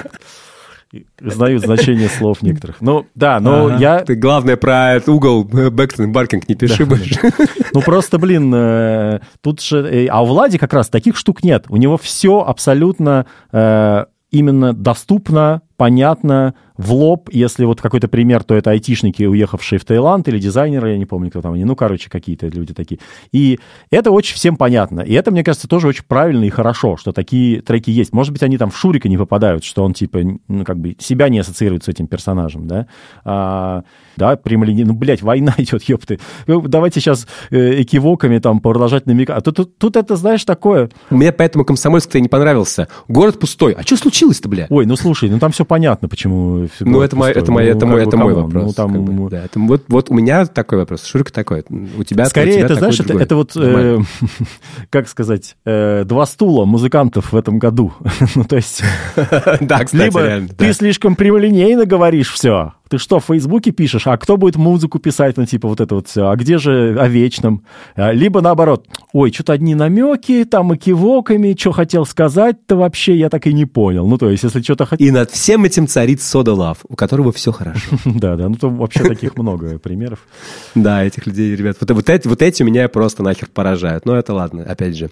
знают 1.20 1.62
значение 1.62 2.09
слов 2.09 2.42
некоторых. 2.42 2.76
Ну, 2.81 3.07
да, 3.14 3.40
но 3.40 3.66
Ага. 3.66 3.76
я, 3.76 3.98
Ты 4.00 4.14
главное 4.14 4.57
про 4.57 4.94
этот 4.94 5.11
угол 5.11 5.44
Бэкстон 5.44 6.07
и 6.07 6.12
Баркинг 6.12 6.48
не 6.48 6.54
пиши 6.54 6.87
больше. 6.87 7.20
ну, 7.74 7.83
просто, 7.83 8.18
блин, 8.18 8.52
э, 8.54 9.20
тут 9.42 9.61
же, 9.61 9.81
э, 9.81 10.07
а 10.07 10.22
у 10.22 10.26
Влади 10.26 10.57
как 10.57 10.72
раз 10.72 10.88
таких 10.88 11.16
штук 11.16 11.44
нет, 11.44 11.66
у 11.68 11.76
него 11.76 11.98
все 11.98 12.40
абсолютно 12.40 13.26
э, 13.52 14.04
именно 14.31 14.72
доступно, 14.72 15.62
понятно, 15.76 16.54
в 16.79 16.93
лоб, 16.93 17.29
если 17.33 17.64
вот 17.64 17.81
какой-то 17.81 18.07
пример, 18.07 18.45
то 18.45 18.55
это 18.55 18.71
айтишники, 18.71 19.25
уехавшие 19.25 19.81
в 19.81 19.85
Таиланд, 19.85 20.29
или 20.29 20.38
дизайнеры, 20.38 20.93
я 20.93 20.99
не 20.99 21.07
помню, 21.07 21.29
кто 21.29 21.43
там 21.43 21.55
они, 21.55 21.64
ну, 21.64 21.75
короче, 21.75 22.09
какие-то 22.09 22.47
люди 22.47 22.73
такие. 22.73 23.01
И 23.33 23.59
это 23.91 24.12
очень 24.12 24.37
всем 24.37 24.57
понятно. 24.57 25.01
И 25.01 25.12
это, 25.12 25.33
мне 25.33 25.43
кажется, 25.43 25.67
тоже 25.67 25.88
очень 25.88 26.05
правильно 26.07 26.45
и 26.45 26.51
хорошо, 26.51 26.97
что 26.97 27.11
такие 27.11 27.62
треки 27.62 27.91
есть. 27.91 28.12
Может 28.12 28.33
быть, 28.33 28.45
они 28.45 28.59
там 28.59 28.71
в 28.71 28.79
Шурика 28.79 29.09
не 29.09 29.19
попадают, 29.19 29.64
что 29.64 29.85
он, 29.85 29.93
типа, 29.93 30.21
ну, 30.47 30.64
как 30.64 30.79
бы 30.79 30.97
себя 31.01 31.29
не 31.29 31.41
ассоциирует 31.41 31.83
с 31.83 31.88
этим 31.88 32.07
персонажем, 32.07 32.69
да. 32.69 32.87
А, 33.25 33.83
да, 34.17 34.37
прямолинейно, 34.37 34.93
ну, 34.93 34.99
блядь, 34.99 35.21
война 35.21 35.55
идет, 35.59 35.83
ёпты. 35.83 36.21
Ну, 36.47 36.61
давайте 36.61 37.01
сейчас 37.01 37.27
э, 37.51 37.83
экивоками 37.83 38.38
там 38.38 38.61
продолжать 38.61 39.07
намекать. 39.07 39.37
А 39.37 39.41
тут, 39.41 39.57
тут, 39.57 39.79
тут 39.79 39.97
это, 39.97 40.14
знаешь, 40.14 40.45
такое... 40.45 40.91
Мне 41.11 41.33
поэтому 41.33 41.64
Комсомольск 41.64 42.14
не 42.14 42.29
понравился. 42.29 42.87
Город 43.09 43.41
пустой. 43.41 43.73
А 43.73 43.83
что 43.83 43.97
случилось-то, 43.97 44.49
бля? 44.49 44.67
Ой, 44.71 44.87
ну 44.87 44.95
слушай, 44.95 45.29
ну 45.29 45.41
там 45.41 45.51
все 45.51 45.64
понятно, 45.64 46.09
почему... 46.09 46.67
Ну, 46.81 47.00
это 47.00 47.16
мой, 47.16 47.31
это 47.31 47.50
мой, 47.50 47.66
это 47.66 47.87
Ну, 47.87 47.92
мой, 47.92 48.00
как 48.00 48.09
это 48.09 48.16
мой 48.16 48.35
вопрос. 48.35 48.64
Ну, 48.66 48.72
там... 48.72 48.92
как 48.92 49.02
бы, 49.02 49.31
да, 49.31 49.44
это, 49.44 49.59
вот, 49.61 49.85
вот 49.88 50.11
у 50.11 50.14
меня 50.14 50.46
такой 50.46 50.78
вопрос, 50.78 51.04
Шурика 51.04 51.33
такой, 51.33 51.64
у 51.68 52.04
тебя 52.04 52.24
у 52.24 52.28
Скорее, 52.28 52.52
тебя 52.52 52.64
это, 52.64 52.74
такой 52.74 52.92
знаешь, 52.92 53.00
это, 53.00 53.18
это 53.18 53.37
вот, 53.37 53.57
э, 53.57 53.98
как 54.90 55.09
сказать, 55.09 55.57
э, 55.64 56.04
два 56.04 56.26
стула 56.26 56.64
музыкантов 56.64 57.33
в 57.33 57.37
этом 57.37 57.59
году. 57.59 57.92
ну, 58.35 58.44
то 58.44 58.57
есть, 58.57 58.83
Да, 59.61 59.85
кстати, 59.85 59.96
либо 60.04 60.22
реально, 60.22 60.48
ты 60.48 60.66
да. 60.66 60.72
слишком 60.72 61.16
прямолинейно 61.16 61.87
говоришь 61.87 62.33
все. 62.33 62.74
Ты 62.88 62.98
что, 62.98 63.20
в 63.20 63.24
Фейсбуке 63.27 63.70
пишешь, 63.70 64.07
а 64.07 64.16
кто 64.16 64.37
будет 64.37 64.57
музыку 64.57 64.98
писать, 64.98 65.37
ну, 65.37 65.44
типа, 65.44 65.68
вот 65.68 65.81
это 65.81 65.94
вот 65.94 66.09
все, 66.09 66.29
а 66.29 66.37
где 66.37 66.59
же 66.59 66.96
о 66.98 67.09
вечном? 67.09 67.64
А, 67.94 68.12
Либо 68.12 68.40
наоборот, 68.40 68.87
ой, 69.12 69.33
что-то 69.33 69.53
одни 69.53 69.74
намеки, 69.74 70.44
там 70.44 70.72
и 70.72 70.77
кивоками, 70.77 71.55
что 71.59 71.72
хотел 71.72 72.07
сказать-то 72.07 72.77
вообще, 72.77 73.16
я 73.16 73.29
так 73.29 73.46
и 73.46 73.53
не 73.53 73.66
понял. 73.66 74.07
Ну, 74.07 74.16
то 74.16 74.31
есть, 74.31 74.42
если 74.42 74.62
что-то 74.62 74.87
хотел... 74.87 75.07
И 75.07 75.11
над 75.11 75.31
всем 75.31 75.64
этим 75.64 75.87
царит 75.87 76.22
Сода 76.22 76.55
Лав, 76.55 76.79
у 76.88 76.96
которого 76.96 77.33
все 77.33 77.53
хорошо. 77.53 77.96
Да, 78.18 78.37
да, 78.37 78.48
ну, 78.48 78.57
там 78.57 78.77
вообще 78.77 79.05
таких 79.05 79.37
много 79.37 79.79
примеров. 79.79 80.27
Да, 80.74 81.05
этих 81.05 81.27
людей, 81.27 81.55
ребят, 81.55 81.77
вот, 81.81 82.42
эти, 82.42 82.62
меня 82.62 82.88
просто 82.88 83.22
нахер 83.22 83.48
поражают. 83.53 84.07
Но 84.07 84.16
это 84.16 84.35
ладно, 84.35 84.64
опять 84.64 84.96
же, 84.96 85.11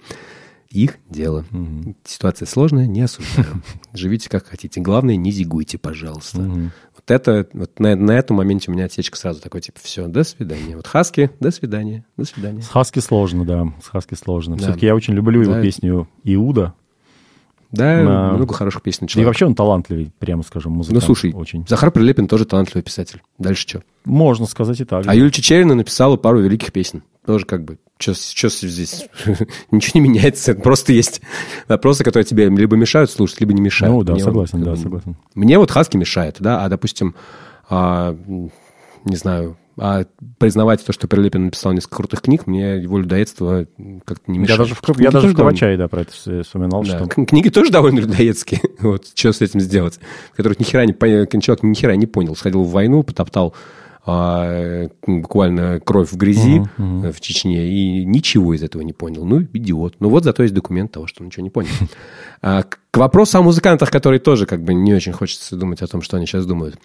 их 0.71 0.99
дело. 1.09 1.45
Ситуация 2.05 2.47
сложная, 2.47 2.87
не 2.87 3.03
осуждаю. 3.03 3.63
Живите 3.95 4.29
как 4.29 4.47
хотите. 4.47 4.81
Главное, 4.81 5.17
не 5.17 5.31
зигуйте, 5.31 5.79
пожалуйста. 5.79 6.71
Вот 7.09 7.15
это, 7.15 7.47
вот 7.53 7.79
на, 7.79 7.95
на 7.95 8.11
этом 8.13 8.37
моменте 8.37 8.69
у 8.71 8.75
меня 8.75 8.87
отсечка 8.87 9.17
сразу 9.17 9.41
такой, 9.41 9.61
типа, 9.61 9.79
все, 9.81 10.09
до 10.09 10.25
свидания. 10.25 10.75
Вот 10.77 10.89
Хаски, 10.89 11.31
до 11.39 11.53
свидания, 11.53 12.05
до 12.17 12.25
свидания. 12.25 12.63
С 12.63 12.69
Хаски 12.69 12.99
сложно, 12.99 13.45
да, 13.45 13.65
с 13.81 13.87
Хаски 13.87 14.15
сложно. 14.15 14.57
Да. 14.57 14.63
Все-таки 14.65 14.87
я 14.87 14.95
очень 14.97 15.15
люблю 15.15 15.41
его 15.43 15.55
Да. 15.55 15.63
песню 15.63 16.09
«Иуда». 16.25 16.75
Да, 17.71 18.03
На- 18.03 18.33
много 18.33 18.55
хороших 18.55 18.83
песен 18.83 19.07
И 19.07 19.09
человек. 19.09 19.29
вообще 19.29 19.47
он 19.47 19.55
талантливый, 19.55 20.11
прямо 20.19 20.43
скажем, 20.43 20.73
Ну, 20.73 20.79
музыкант. 20.79 21.05
слушай, 21.05 21.33
очень. 21.33 21.65
Захар 21.69 21.91
Прилепин 21.93 22.27
тоже 22.27 22.45
талантливый 22.45 22.83
писатель. 22.83 23.23
Дальше 23.39 23.69
что? 23.69 23.83
Можно 24.05 24.47
сказать 24.47 24.81
и 24.81 24.85
так. 24.85 25.05
А 25.07 25.15
Юлия 25.15 25.31
Чечерина 25.31 25.75
написала 25.75 26.17
пару 26.17 26.41
великих 26.41 26.73
песен. 26.73 27.03
Тоже 27.25 27.45
как 27.45 27.65
бы, 27.65 27.79
что 27.99 28.49
здесь? 28.49 29.07
Ничего 29.71 30.01
не 30.01 30.09
меняется. 30.09 30.55
Просто 30.55 30.93
есть 30.93 31.21
вопросы, 31.69 32.05
которые 32.05 32.25
тебе 32.25 32.49
либо 32.49 32.77
мешают 32.77 33.11
слушать, 33.11 33.41
либо 33.41 33.53
не 33.53 33.61
мешают. 33.63 33.95
Ну 33.95 34.03
да, 34.03 34.13
Мне 34.15 34.23
согласен, 34.23 34.59
как 34.59 34.65
да, 34.65 34.77
согласен. 34.77 35.17
Мне 35.35 35.59
вот 35.59 35.71
Хаски 35.71 35.97
мешает, 35.97 36.37
да, 36.41 36.65
а, 36.65 36.69
допустим, 36.69 37.15
а, 37.69 38.17
не 39.05 39.17
знаю, 39.17 39.57
а 39.79 40.05
признавать 40.39 40.85
то, 40.85 40.93
что 40.93 41.07
Прилепин 41.07 41.47
написал 41.47 41.73
несколько 41.73 41.97
крутых 41.97 42.23
книг, 42.23 42.47
мне 42.47 42.79
его 42.79 42.99
людоедство 42.99 43.67
как-то 44.05 44.31
не 44.31 44.39
Я 44.39 44.43
мешает. 44.43 44.61
даже 44.61 44.75
в, 44.75 44.81
Книги 44.81 45.03
я 45.03 45.11
даже 45.11 45.29
в 45.29 45.35
Кровачае, 45.35 45.77
да, 45.77 45.87
про 45.89 46.03
это 46.03 46.13
вс- 46.13 46.43
вспоминал, 46.43 46.83
да, 46.83 47.05
что... 47.05 47.25
Книги 47.27 47.51
тоже 47.51 47.71
довольно 47.71 48.01
людоедские. 48.01 48.61
Вот, 48.81 49.07
что 49.15 49.33
с 49.33 49.41
этим 49.41 49.61
сделать? 49.61 49.99
Которых 50.35 50.59
ни 50.61 50.65
хера 50.65 50.85
не 50.87 50.93
человек 51.41 51.63
ни 51.63 51.75
хера 51.75 51.97
не 51.97 52.07
понял. 52.07 52.37
Сходил 52.37 52.63
в 52.63 52.71
войну, 52.71 53.03
потоптал 53.03 53.55
а, 54.07 54.89
буквально 55.07 55.81
кровь 55.81 56.11
в 56.13 56.17
грязи 56.17 56.63
э, 56.79 57.13
в 57.13 57.21
Чечне 57.21 57.69
и 57.69 58.05
ничего 58.05 58.55
из 58.55 58.63
этого 58.63 58.83
не 58.83 58.93
понял. 58.93 59.25
Ну, 59.25 59.43
идиот. 59.53 59.97
Ну, 60.01 60.09
вот 60.11 60.25
зато 60.25 60.43
есть 60.45 60.55
документ 60.55 60.93
того, 60.93 61.07
что 61.07 61.25
ничего 61.25 61.43
не 61.43 61.51
понял. 61.51 61.71
А, 62.43 62.63
к 62.63 62.97
вопросу 62.97 63.39
о 63.39 63.43
музыкантах, 63.43 63.91
которые 63.91 64.21
тоже 64.21 64.45
как 64.47 64.63
бы 64.63 64.75
не 64.75 64.93
очень 64.95 65.13
хочется 65.13 65.57
думать 65.57 65.81
о 65.83 65.87
том, 65.87 66.03
что 66.03 66.19
они 66.19 66.27
сейчас 66.27 66.45
думают. 66.47 66.79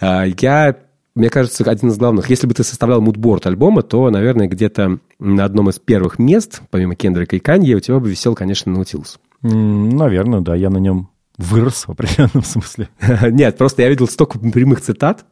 А, 0.00 0.24
Я, 0.24 0.76
мне 1.16 1.30
кажется, 1.30 1.64
один 1.68 1.88
из 1.90 1.98
главных, 1.98 2.30
если 2.30 2.46
бы 2.46 2.54
ты 2.54 2.62
составлял 2.62 3.00
мудборд 3.00 3.44
альбома, 3.46 3.82
то, 3.82 4.08
наверное, 4.10 4.46
где-то 4.46 5.00
на 5.18 5.44
одном 5.44 5.68
из 5.70 5.78
первых 5.80 6.18
мест, 6.20 6.62
помимо 6.70 6.94
Кендрика 6.94 7.34
и 7.36 7.40
Канье, 7.40 7.76
у 7.76 7.80
тебя 7.80 7.98
бы 7.98 8.08
висел, 8.08 8.34
конечно, 8.36 8.72
Наутилус. 8.72 9.18
М, 9.42 9.90
Наверное, 9.90 10.40
да, 10.40 10.54
я 10.54 10.70
на 10.70 10.78
нем 10.78 11.08
вырос 11.38 11.86
в 11.88 11.90
определенном 11.90 12.42
смысле. 12.44 12.88
Нет, 13.30 13.58
просто 13.58 13.82
я 13.82 13.88
видел 13.88 14.06
столько 14.08 14.38
прямых 14.38 14.80
цитат. 14.80 15.24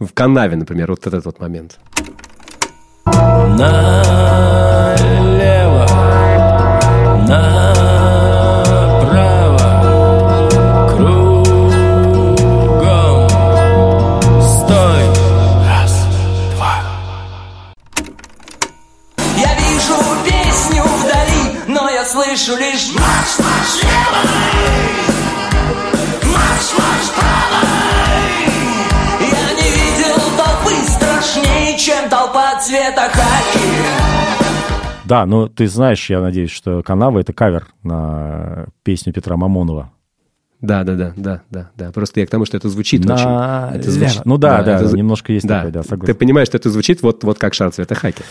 В 0.00 0.14
канаве, 0.14 0.56
например, 0.56 0.90
вот 0.90 1.06
этот 1.06 1.26
вот 1.26 1.40
момент. 1.40 1.78
Налево, 3.04 3.66
направо, 7.28 7.59
Да, 35.10 35.26
но 35.26 35.48
ты 35.48 35.66
знаешь, 35.66 36.08
я 36.08 36.20
надеюсь, 36.20 36.52
что 36.52 36.84
«Канава»— 36.84 37.18
это 37.20 37.32
кавер 37.32 37.66
на 37.82 38.68
песню 38.84 39.12
Петра 39.12 39.36
Мамонова. 39.36 39.90
Да, 40.60 40.84
да, 40.84 40.94
да, 40.94 41.12
да, 41.16 41.42
да, 41.50 41.70
да. 41.76 41.90
Просто 41.92 42.20
я 42.20 42.26
к 42.26 42.30
тому, 42.30 42.44
что 42.44 42.56
это 42.56 42.68
звучит 42.68 43.04
На- 43.04 43.14
очень. 43.14 43.78
Это 43.80 43.90
звучит- 43.90 44.24
Ну 44.26 44.36
да, 44.36 44.62
да, 44.62 44.76
это 44.76 44.84
зв- 44.84 44.96
немножко 44.96 45.32
есть 45.32 45.48
такое, 45.48 45.72
да, 45.72 45.82
согласен. 45.82 46.12
Ты 46.12 46.18
понимаешь, 46.18 46.48
что 46.48 46.58
это 46.58 46.68
звучит 46.70 47.02
вот, 47.02 47.24
вот 47.24 47.38
как 47.38 47.54
шар 47.54 47.70
цвета 47.72 47.94
хаки. 47.94 48.22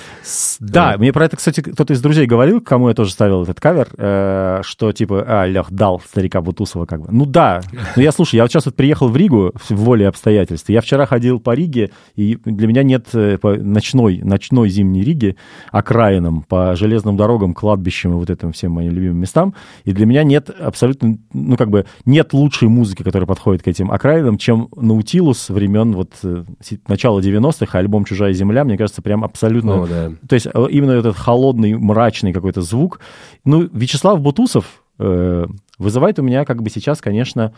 Да, 0.59 0.95
мне 0.97 1.11
про 1.13 1.25
это, 1.25 1.37
кстати, 1.37 1.61
кто-то 1.61 1.93
из 1.93 2.01
друзей 2.01 2.25
говорил, 2.27 2.61
кому 2.61 2.89
я 2.89 2.93
тоже 2.95 3.11
ставил 3.11 3.43
этот 3.43 3.59
кавер, 3.59 3.87
э, 3.97 4.59
что 4.63 4.91
типа, 4.91 5.23
а, 5.27 5.45
Лех, 5.47 5.71
дал 5.71 6.01
старика 6.01 6.41
Бутусова 6.41 6.85
как 6.85 7.01
бы. 7.01 7.07
Ну 7.11 7.25
да, 7.25 7.61
ну 7.95 8.01
я, 8.01 8.11
слушай, 8.11 8.35
я 8.35 8.43
вот 8.43 8.51
сейчас 8.51 8.65
вот 8.65 8.75
приехал 8.75 9.07
в 9.09 9.17
Ригу 9.17 9.51
в 9.69 9.71
воле 9.75 10.07
обстоятельств. 10.07 10.69
Я 10.69 10.81
вчера 10.81 11.05
ходил 11.05 11.39
по 11.39 11.53
Риге, 11.55 11.91
и 12.15 12.37
для 12.45 12.67
меня 12.67 12.83
нет 12.83 13.07
э, 13.13 13.37
ночной, 13.41 14.19
ночной 14.23 14.69
зимней 14.69 15.03
Риги, 15.03 15.35
окраинам, 15.71 16.43
по 16.43 16.75
железным 16.75 17.17
дорогам, 17.17 17.53
кладбищам 17.53 18.11
и 18.11 18.15
вот 18.15 18.29
этим 18.29 18.51
всем 18.51 18.73
моим 18.73 18.91
любимым 18.93 19.17
местам. 19.17 19.53
И 19.85 19.93
для 19.93 20.05
меня 20.05 20.23
нет 20.23 20.49
абсолютно, 20.49 21.17
ну 21.33 21.57
как 21.57 21.69
бы, 21.69 21.85
нет 22.05 22.18
лучшей 22.33 22.67
музыки, 22.67 23.03
которая 23.03 23.27
подходит 23.27 23.63
к 23.63 23.67
этим 23.67 23.91
окраинам, 23.91 24.37
чем 24.37 24.69
Наутилус 24.75 25.49
времен 25.49 25.93
вот 25.93 26.11
э, 26.23 26.43
начала 26.87 27.19
90-х, 27.19 27.77
альбом 27.77 28.05
«Чужая 28.05 28.33
земля», 28.33 28.63
мне 28.63 28.77
кажется, 28.77 29.01
прям 29.01 29.23
абсолютно 29.23 29.83
О, 29.83 29.87
да. 29.87 30.11
то 30.27 30.35
есть 30.35 30.47
э, 30.47 30.67
именно 30.69 30.91
этот 30.91 31.17
холодный, 31.17 31.75
мрачный 31.75 32.33
какой-то 32.33 32.61
звук. 32.61 32.99
Ну, 33.45 33.69
Вячеслав 33.71 34.19
Бутусов 34.21 34.83
э, 34.99 35.45
вызывает 35.77 36.19
у 36.19 36.23
меня 36.23 36.45
как 36.45 36.61
бы 36.61 36.69
сейчас, 36.69 37.01
конечно, 37.01 37.53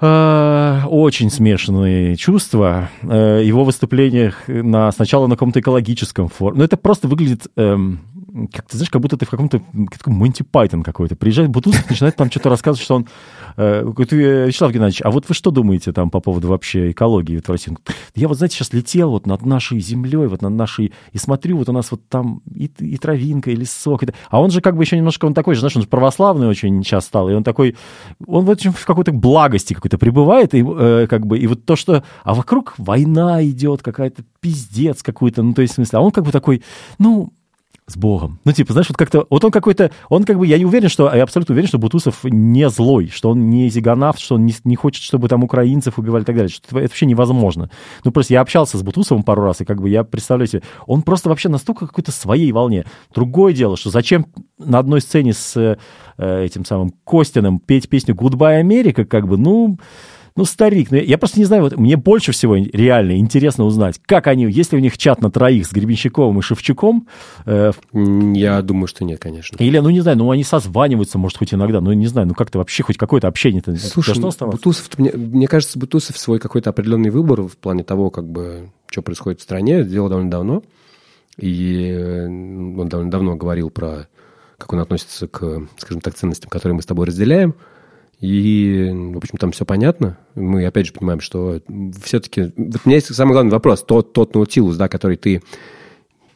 э, 0.00 0.80
очень 0.88 1.30
смешанные 1.30 2.16
чувства. 2.16 2.90
Его 3.02 3.64
выступлениях 3.64 4.48
на, 4.48 4.90
сначала 4.92 5.26
на 5.26 5.36
каком-то 5.36 5.60
экологическом 5.60 6.28
форуме. 6.28 6.58
Ну, 6.58 6.64
это 6.64 6.76
просто 6.76 7.08
выглядит... 7.08 7.46
эм, 7.56 8.00
как 8.46 8.68
ты 8.68 8.76
знаешь, 8.76 8.90
как 8.90 9.02
будто 9.02 9.16
ты 9.16 9.26
в 9.26 9.30
каком-то 9.30 9.60
как 9.90 10.06
Монти 10.06 10.42
Пайтон 10.42 10.82
какой-то. 10.82 11.16
Приезжает 11.16 11.50
Бутусов, 11.50 11.88
начинает 11.90 12.16
там 12.16 12.30
что-то 12.30 12.48
рассказывать, 12.48 12.84
что 12.84 12.94
он... 12.96 13.08
э, 13.56 13.84
«Э, 13.84 14.46
Вячеслав 14.46 14.72
Геннадьевич, 14.72 15.02
а 15.04 15.10
вот 15.10 15.28
вы 15.28 15.34
что 15.34 15.50
думаете 15.50 15.92
там 15.92 16.10
по 16.10 16.20
поводу 16.20 16.48
вообще 16.48 16.90
экологии 16.90 17.36
вот 17.36 17.46
в 17.46 17.50
России? 17.50 17.76
Я 18.14 18.28
вот, 18.28 18.38
знаете, 18.38 18.56
сейчас 18.56 18.72
летел 18.72 19.10
вот 19.10 19.26
над 19.26 19.44
нашей 19.44 19.80
землей, 19.80 20.26
вот 20.26 20.42
над 20.42 20.52
нашей... 20.52 20.92
И 21.12 21.18
смотрю, 21.18 21.58
вот 21.58 21.68
у 21.68 21.72
нас 21.72 21.90
вот 21.90 22.08
там 22.08 22.42
и, 22.54 22.70
и 22.78 22.96
травинка, 22.96 23.50
и 23.50 23.56
лесок. 23.56 24.02
и 24.04 24.08
А 24.30 24.40
он 24.40 24.50
же 24.50 24.60
как 24.60 24.76
бы 24.76 24.82
еще 24.82 24.96
немножко, 24.96 25.24
он 25.24 25.34
такой 25.34 25.54
же, 25.54 25.60
знаешь, 25.60 25.76
он 25.76 25.82
же 25.82 25.88
православный 25.88 26.46
очень 26.46 26.82
сейчас 26.84 27.06
стал, 27.06 27.28
и 27.28 27.34
он 27.34 27.44
такой... 27.44 27.76
Он 28.26 28.44
в, 28.44 28.50
общем, 28.50 28.72
в 28.72 28.84
какой-то 28.84 29.12
благости 29.12 29.74
какой-то 29.74 29.98
пребывает, 29.98 30.54
и 30.54 30.64
э, 30.64 31.06
как 31.08 31.26
бы... 31.26 31.38
И 31.38 31.46
вот 31.46 31.64
то, 31.64 31.76
что... 31.76 32.04
А 32.22 32.34
вокруг 32.34 32.74
война 32.78 33.44
идет, 33.44 33.82
какая-то 33.82 34.22
пиздец 34.40 35.02
какой-то, 35.02 35.42
ну, 35.42 35.54
то 35.54 35.62
есть, 35.62 35.74
в 35.74 35.76
смысле, 35.76 35.98
а 35.98 36.02
он 36.02 36.10
как 36.10 36.24
бы 36.24 36.32
такой, 36.32 36.62
ну, 36.98 37.32
с 37.88 37.96
Богом. 37.96 38.38
Ну, 38.44 38.52
типа, 38.52 38.72
знаешь, 38.74 38.88
вот 38.88 38.96
как-то, 38.96 39.26
вот 39.30 39.42
он 39.42 39.50
какой-то, 39.50 39.90
он 40.08 40.24
как 40.24 40.38
бы, 40.38 40.46
я 40.46 40.58
не 40.58 40.66
уверен, 40.66 40.88
что, 40.88 41.12
я 41.12 41.22
абсолютно 41.22 41.54
уверен, 41.54 41.68
что 41.68 41.78
Бутусов 41.78 42.22
не 42.24 42.68
злой, 42.68 43.08
что 43.08 43.30
он 43.30 43.48
не 43.48 43.68
зиганавт, 43.70 44.20
что 44.20 44.34
он 44.34 44.44
не, 44.44 44.54
не 44.64 44.76
хочет, 44.76 45.02
чтобы 45.02 45.28
там 45.28 45.42
украинцев 45.42 45.98
убивали 45.98 46.22
и 46.22 46.26
так 46.26 46.36
далее, 46.36 46.50
что 46.50 46.78
это 46.78 46.88
вообще 46.88 47.06
невозможно. 47.06 47.70
Ну, 48.04 48.12
просто 48.12 48.34
я 48.34 48.42
общался 48.42 48.76
с 48.76 48.82
Бутусовым 48.82 49.24
пару 49.24 49.42
раз, 49.42 49.62
и 49.62 49.64
как 49.64 49.80
бы 49.80 49.88
я 49.88 50.04
представляю 50.04 50.48
себе, 50.48 50.62
он 50.86 51.02
просто 51.02 51.30
вообще 51.30 51.48
настолько 51.48 51.86
какой-то 51.86 52.12
своей 52.12 52.52
волне. 52.52 52.84
Другое 53.14 53.54
дело, 53.54 53.76
что 53.76 53.90
зачем 53.90 54.26
на 54.58 54.78
одной 54.78 55.00
сцене 55.00 55.32
с 55.32 55.56
э, 55.56 56.44
этим 56.44 56.64
самым 56.66 56.92
Костиным 57.04 57.58
петь 57.58 57.88
песню 57.88 58.14
«Goodbye, 58.14 58.58
Америка», 58.58 59.06
как 59.06 59.26
бы, 59.26 59.38
ну, 59.38 59.78
ну, 60.38 60.44
старик, 60.44 60.92
ну, 60.92 60.98
я, 60.98 61.18
просто 61.18 61.40
не 61.40 61.46
знаю, 61.46 61.64
вот 61.64 61.76
мне 61.76 61.96
больше 61.96 62.30
всего 62.30 62.54
реально 62.54 63.18
интересно 63.18 63.64
узнать, 63.64 64.00
как 64.06 64.28
они, 64.28 64.44
есть 64.44 64.70
ли 64.70 64.78
у 64.78 64.80
них 64.80 64.96
чат 64.96 65.20
на 65.20 65.32
троих 65.32 65.66
с 65.66 65.72
Гребенщиковым 65.72 66.38
и 66.38 66.42
Шевчуком? 66.42 67.08
Э, 67.44 67.72
я 67.92 68.62
думаю, 68.62 68.86
что 68.86 69.04
нет, 69.04 69.18
конечно. 69.18 69.56
Или, 69.56 69.78
ну, 69.78 69.90
не 69.90 70.00
знаю, 70.00 70.16
ну, 70.16 70.30
они 70.30 70.44
созваниваются, 70.44 71.18
может, 71.18 71.38
хоть 71.38 71.52
иногда, 71.52 71.80
ну, 71.80 71.92
не 71.92 72.06
знаю, 72.06 72.28
ну, 72.28 72.34
как-то 72.34 72.58
вообще 72.58 72.84
хоть 72.84 72.96
какое-то 72.96 73.26
общение-то 73.26 73.74
Слушай, 73.78 74.14
что 74.14 74.46
Бутусов, 74.46 74.96
мне, 74.96 75.10
мне 75.10 75.48
кажется, 75.48 75.76
Бутусов 75.76 76.16
свой 76.16 76.38
какой-то 76.38 76.70
определенный 76.70 77.10
выбор 77.10 77.42
в 77.42 77.56
плане 77.56 77.82
того, 77.82 78.10
как 78.10 78.28
бы, 78.28 78.70
что 78.88 79.02
происходит 79.02 79.40
в 79.40 79.42
стране, 79.42 79.82
сделал 79.82 80.08
довольно 80.08 80.30
давно. 80.30 80.62
И 81.36 81.90
э, 81.90 82.26
он 82.26 82.88
довольно 82.88 83.10
давно 83.10 83.34
говорил 83.34 83.70
про, 83.70 84.06
как 84.56 84.72
он 84.72 84.78
относится 84.78 85.26
к, 85.26 85.66
скажем 85.78 86.00
так, 86.00 86.14
ценностям, 86.14 86.48
которые 86.48 86.76
мы 86.76 86.82
с 86.82 86.86
тобой 86.86 87.08
разделяем. 87.08 87.56
И, 88.20 88.90
в 88.92 89.16
общем, 89.16 89.38
там 89.38 89.52
все 89.52 89.64
понятно. 89.64 90.18
Мы, 90.34 90.66
опять 90.66 90.86
же, 90.86 90.92
понимаем, 90.92 91.20
что 91.20 91.60
все-таки... 92.02 92.52
Вот 92.56 92.80
у 92.84 92.88
меня 92.88 92.96
есть 92.96 93.14
самый 93.14 93.32
главный 93.32 93.52
вопрос. 93.52 93.82
Тот, 93.84 94.12
тот 94.12 94.34
наутилус, 94.34 94.76
да, 94.76 94.88
который 94.88 95.16
ты 95.16 95.42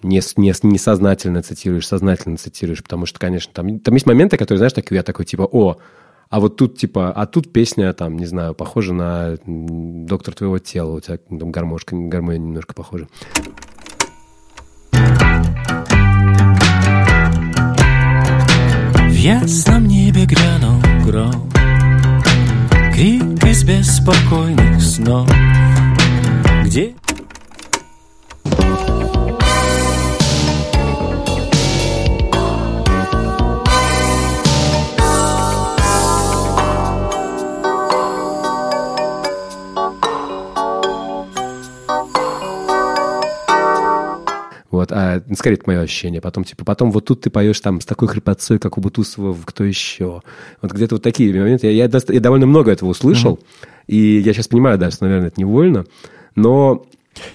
не, 0.02 0.20
не, 0.36 0.52
несознательно 0.62 1.42
цитируешь, 1.42 1.86
сознательно 1.86 2.36
цитируешь, 2.36 2.82
потому 2.82 3.06
что, 3.06 3.18
конечно, 3.18 3.52
там, 3.52 3.80
там 3.80 3.94
есть 3.94 4.06
моменты, 4.06 4.36
которые, 4.36 4.58
знаешь, 4.58 4.72
такие, 4.72 4.96
я 4.96 5.02
такой, 5.02 5.24
типа, 5.24 5.42
о, 5.50 5.78
а 6.30 6.40
вот 6.40 6.56
тут, 6.56 6.78
типа, 6.78 7.12
а 7.12 7.26
тут 7.26 7.52
песня, 7.52 7.92
там, 7.92 8.16
не 8.16 8.26
знаю, 8.26 8.54
похожа 8.54 8.94
на 8.94 9.36
«Доктор 9.46 10.34
твоего 10.34 10.58
тела», 10.58 10.92
у 10.92 11.00
тебя 11.00 11.18
там 11.18 11.50
гармошка, 11.50 11.96
гармония 11.96 12.38
немножко 12.38 12.74
похожа. 12.74 13.08
В 19.08 19.14
ясном 19.14 19.86
небе 19.86 20.24
грянул 20.26 20.80
гром 21.04 21.52
Из 23.62 23.68
беспокойных 23.68 24.82
снов. 24.82 25.28
Где 26.64 26.94
Вот, 44.82 44.90
а, 44.90 45.22
ну, 45.28 45.36
скорее, 45.36 45.54
это 45.54 45.64
мое 45.68 45.80
ощущение. 45.82 46.20
Потом, 46.20 46.42
типа, 46.42 46.64
потом 46.64 46.90
вот 46.90 47.04
тут 47.04 47.20
ты 47.20 47.30
поешь 47.30 47.60
там 47.60 47.80
с 47.80 47.84
такой 47.84 48.08
хрипотцой, 48.08 48.58
как 48.58 48.78
у 48.78 48.80
Бутусова 48.80 49.32
в 49.32 49.46
«Кто 49.46 49.62
еще?». 49.62 50.22
Вот 50.60 50.72
где-то 50.72 50.96
вот 50.96 51.04
такие 51.04 51.32
моменты. 51.32 51.68
Я, 51.68 51.84
я, 51.84 52.00
я 52.08 52.20
довольно 52.20 52.46
много 52.46 52.72
этого 52.72 52.88
услышал, 52.88 53.34
mm-hmm. 53.34 53.68
и 53.86 54.18
я 54.18 54.32
сейчас 54.32 54.48
понимаю, 54.48 54.78
да, 54.78 54.90
что, 54.90 55.04
наверное, 55.04 55.28
это 55.28 55.38
невольно, 55.38 55.86
но 56.34 56.84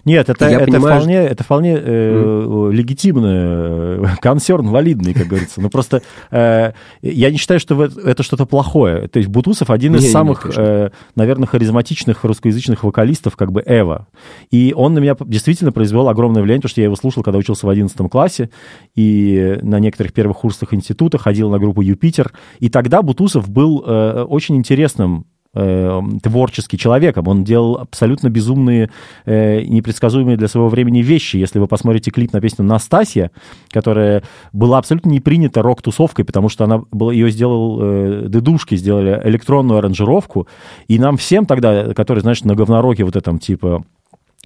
нет, 0.06 0.30
это, 0.30 0.46
это, 0.46 0.66
понимаю, 0.66 0.96
вполне, 0.96 1.16
это 1.16 1.44
вполне 1.44 1.78
э, 1.78 2.12
mm. 2.14 2.72
легитимный 2.72 3.32
э, 3.34 4.06
консерн, 4.22 4.68
валидный, 4.70 5.14
как 5.14 5.28
говорится. 5.28 5.62
Но 5.62 5.70
просто 5.70 6.02
э, 6.32 6.72
я 7.02 7.32
не 7.32 7.38
считаю, 7.38 7.60
что 7.60 7.84
это 7.84 8.24
что-то 8.24 8.46
плохое. 8.46 9.08
То 9.08 9.20
есть 9.20 9.30
Бутусов 9.30 9.70
один 9.70 9.96
из 9.96 10.04
не, 10.04 10.10
самых, 10.10 10.46
не, 10.46 10.54
э, 10.58 10.90
наверное, 11.16 11.48
харизматичных 11.48 12.24
русскоязычных 12.24 12.84
вокалистов, 12.84 13.36
как 13.36 13.52
бы 13.52 13.64
Эва. 13.66 14.08
И 14.52 14.74
он 14.76 14.94
на 14.94 15.00
меня 15.00 15.16
действительно 15.20 15.72
произвел 15.72 16.10
огромное 16.10 16.42
влияние, 16.42 16.62
потому 16.62 16.72
что 16.72 16.82
я 16.82 16.86
его 16.86 16.96
слушал, 16.96 17.24
когда 17.24 17.38
учился 17.38 17.66
в 17.66 17.70
11 17.70 18.10
классе, 18.10 18.50
и 18.96 19.60
на 19.62 19.80
некоторых 19.80 20.14
первых 20.14 20.38
курсах 20.38 20.74
института 20.74 21.18
ходил 21.18 21.50
на 21.50 21.60
группу 21.60 21.82
«Юпитер». 21.82 22.34
И 22.60 22.70
тогда 22.70 23.02
Бутусов 23.02 23.50
был 23.50 23.84
э, 23.86 24.24
очень 24.24 24.56
интересным 24.56 25.26
э, 25.58 26.02
творческий 26.22 26.78
человеком. 26.78 27.28
Он 27.28 27.44
делал 27.44 27.78
абсолютно 27.78 28.30
безумные, 28.30 28.90
э, 29.26 29.62
непредсказуемые 29.62 30.38
для 30.38 30.48
своего 30.48 30.70
времени 30.70 31.00
вещи. 31.00 31.38
Если 31.38 31.60
вы 31.60 31.68
посмотрите 31.68 32.12
клип 32.12 32.34
на 32.34 32.42
песню 32.42 32.66
«Настасья», 32.66 33.32
которая 33.70 34.24
была 34.54 34.78
абсолютно 34.78 35.10
не 35.10 35.20
принята 35.20 35.62
рок-тусовкой, 35.62 36.26
потому 36.26 36.50
что 36.50 36.64
она 36.66 36.82
была, 36.92 37.12
ее 37.14 37.30
сделал, 37.32 37.80
э, 37.82 38.26
дедушки 38.28 38.76
сделали 38.76 39.22
электронную 39.26 39.80
аранжировку, 39.80 40.48
и 40.88 41.00
нам 41.00 41.18
всем 41.18 41.46
тогда, 41.46 41.94
которые, 41.94 42.22
знаешь, 42.22 42.44
на 42.44 42.56
говнороке 42.56 43.04
вот 43.04 43.16
этом, 43.16 43.40
типа, 43.40 43.84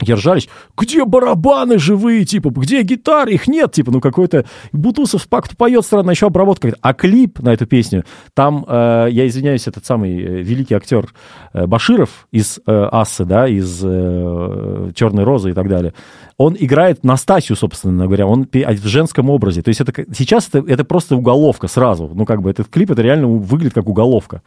ржались, 0.09 0.49
где 0.77 1.05
барабаны 1.05 1.77
живые, 1.79 2.25
типа, 2.25 2.49
где 2.49 2.81
гитары, 2.81 3.33
их 3.33 3.47
нет, 3.47 3.71
типа, 3.71 3.91
ну 3.91 4.01
какой-то 4.01 4.45
Бутусов 4.71 5.27
пакт 5.27 5.57
поет 5.57 5.85
странно, 5.85 6.11
еще 6.11 6.27
обработка. 6.27 6.73
А 6.81 6.93
клип 6.93 7.39
на 7.39 7.53
эту 7.53 7.65
песню, 7.65 8.03
там, 8.33 8.65
э, 8.67 9.07
я 9.11 9.27
извиняюсь, 9.27 9.67
этот 9.67 9.85
самый 9.85 10.21
э, 10.21 10.41
великий 10.41 10.73
актер 10.73 11.13
э, 11.53 11.67
Баширов 11.67 12.27
из 12.31 12.59
э, 12.65 12.89
Ассы, 12.91 13.25
да, 13.25 13.47
из 13.47 13.81
э, 13.83 14.91
Черной 14.95 15.23
розы 15.23 15.51
и 15.51 15.53
так 15.53 15.67
далее, 15.67 15.93
он 16.37 16.55
играет 16.59 17.03
Настасью, 17.03 17.55
собственно 17.55 18.05
говоря, 18.05 18.25
он 18.25 18.47
в 18.51 18.87
женском 18.87 19.29
образе. 19.29 19.61
То 19.61 19.69
есть 19.69 19.81
это, 19.81 19.93
сейчас 20.13 20.47
это, 20.47 20.63
это 20.67 20.83
просто 20.83 21.15
уголовка 21.15 21.67
сразу. 21.67 22.09
Ну, 22.13 22.25
как 22.25 22.41
бы 22.41 22.49
этот 22.49 22.67
клип, 22.67 22.91
это 22.91 23.01
реально 23.01 23.27
выглядит 23.27 23.73
как 23.73 23.87
уголовка. 23.87 24.41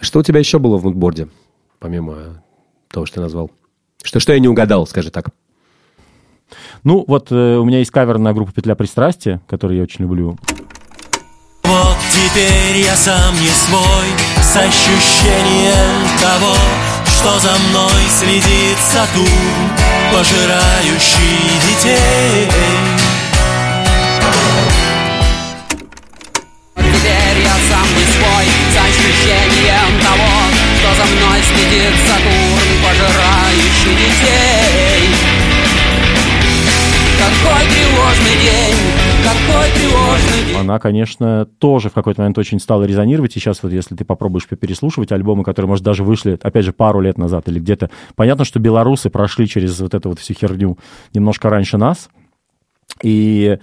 Что 0.00 0.20
у 0.20 0.22
тебя 0.22 0.38
еще 0.38 0.58
было 0.58 0.78
в 0.78 0.84
мудборде, 0.84 1.28
помимо 1.78 2.42
того, 2.88 3.06
что 3.06 3.16
ты 3.16 3.20
назвал? 3.20 3.50
Что, 4.02 4.20
что 4.20 4.32
я 4.32 4.38
не 4.38 4.48
угадал, 4.48 4.86
скажи 4.86 5.10
так. 5.10 5.30
Ну, 6.82 7.04
вот 7.06 7.30
э, 7.30 7.56
у 7.56 7.64
меня 7.64 7.78
есть 7.78 7.90
кавер 7.90 8.18
на 8.18 8.32
группу 8.32 8.52
«Петля 8.52 8.74
пристрастия», 8.74 9.40
который 9.46 9.76
я 9.76 9.82
очень 9.82 10.02
люблю. 10.02 10.38
Вот 11.70 11.96
теперь 12.10 12.84
я 12.84 12.96
сам 12.96 13.34
не 13.34 13.48
свой 13.48 14.08
С 14.42 14.56
ощущением 14.56 16.08
того, 16.20 16.56
что 17.06 17.38
за 17.38 17.56
мной 17.68 18.02
следит 18.08 18.78
Сатурн 18.78 19.28
Пожирающий 20.12 21.50
детей 21.68 22.48
Теперь 26.76 27.42
я 27.44 27.56
сам 27.70 27.86
не 27.96 28.04
свой 28.04 28.46
С 28.72 28.76
ощущением 28.88 29.89
за 31.00 31.06
мной 31.06 31.40
следит 31.40 31.94
Сатурн, 32.06 32.68
пожирающий 32.84 33.94
детей 33.96 35.08
Какой 37.18 37.64
тревожный 37.68 38.36
день, 38.42 38.76
какой 39.24 39.70
тревожный 39.70 40.46
день. 40.46 40.56
Она, 40.56 40.78
конечно, 40.78 41.46
тоже 41.58 41.88
в 41.88 41.94
какой-то 41.94 42.20
момент 42.20 42.36
очень 42.38 42.60
стала 42.60 42.84
резонировать, 42.84 43.34
и 43.36 43.40
сейчас 43.40 43.62
вот 43.62 43.72
если 43.72 43.94
ты 43.94 44.04
попробуешь 44.04 44.46
переслушивать 44.46 45.12
альбомы, 45.12 45.42
которые, 45.42 45.68
может, 45.68 45.84
даже 45.84 46.04
вышли, 46.04 46.38
опять 46.42 46.64
же, 46.64 46.72
пару 46.72 47.00
лет 47.00 47.16
назад 47.16 47.48
или 47.48 47.60
где-то, 47.60 47.90
понятно, 48.14 48.44
что 48.44 48.58
белорусы 48.58 49.08
прошли 49.08 49.48
через 49.48 49.80
вот 49.80 49.94
эту 49.94 50.10
вот 50.10 50.18
всю 50.18 50.34
херню 50.34 50.76
немножко 51.14 51.48
раньше 51.48 51.78
нас, 51.78 52.10
и 53.02 53.58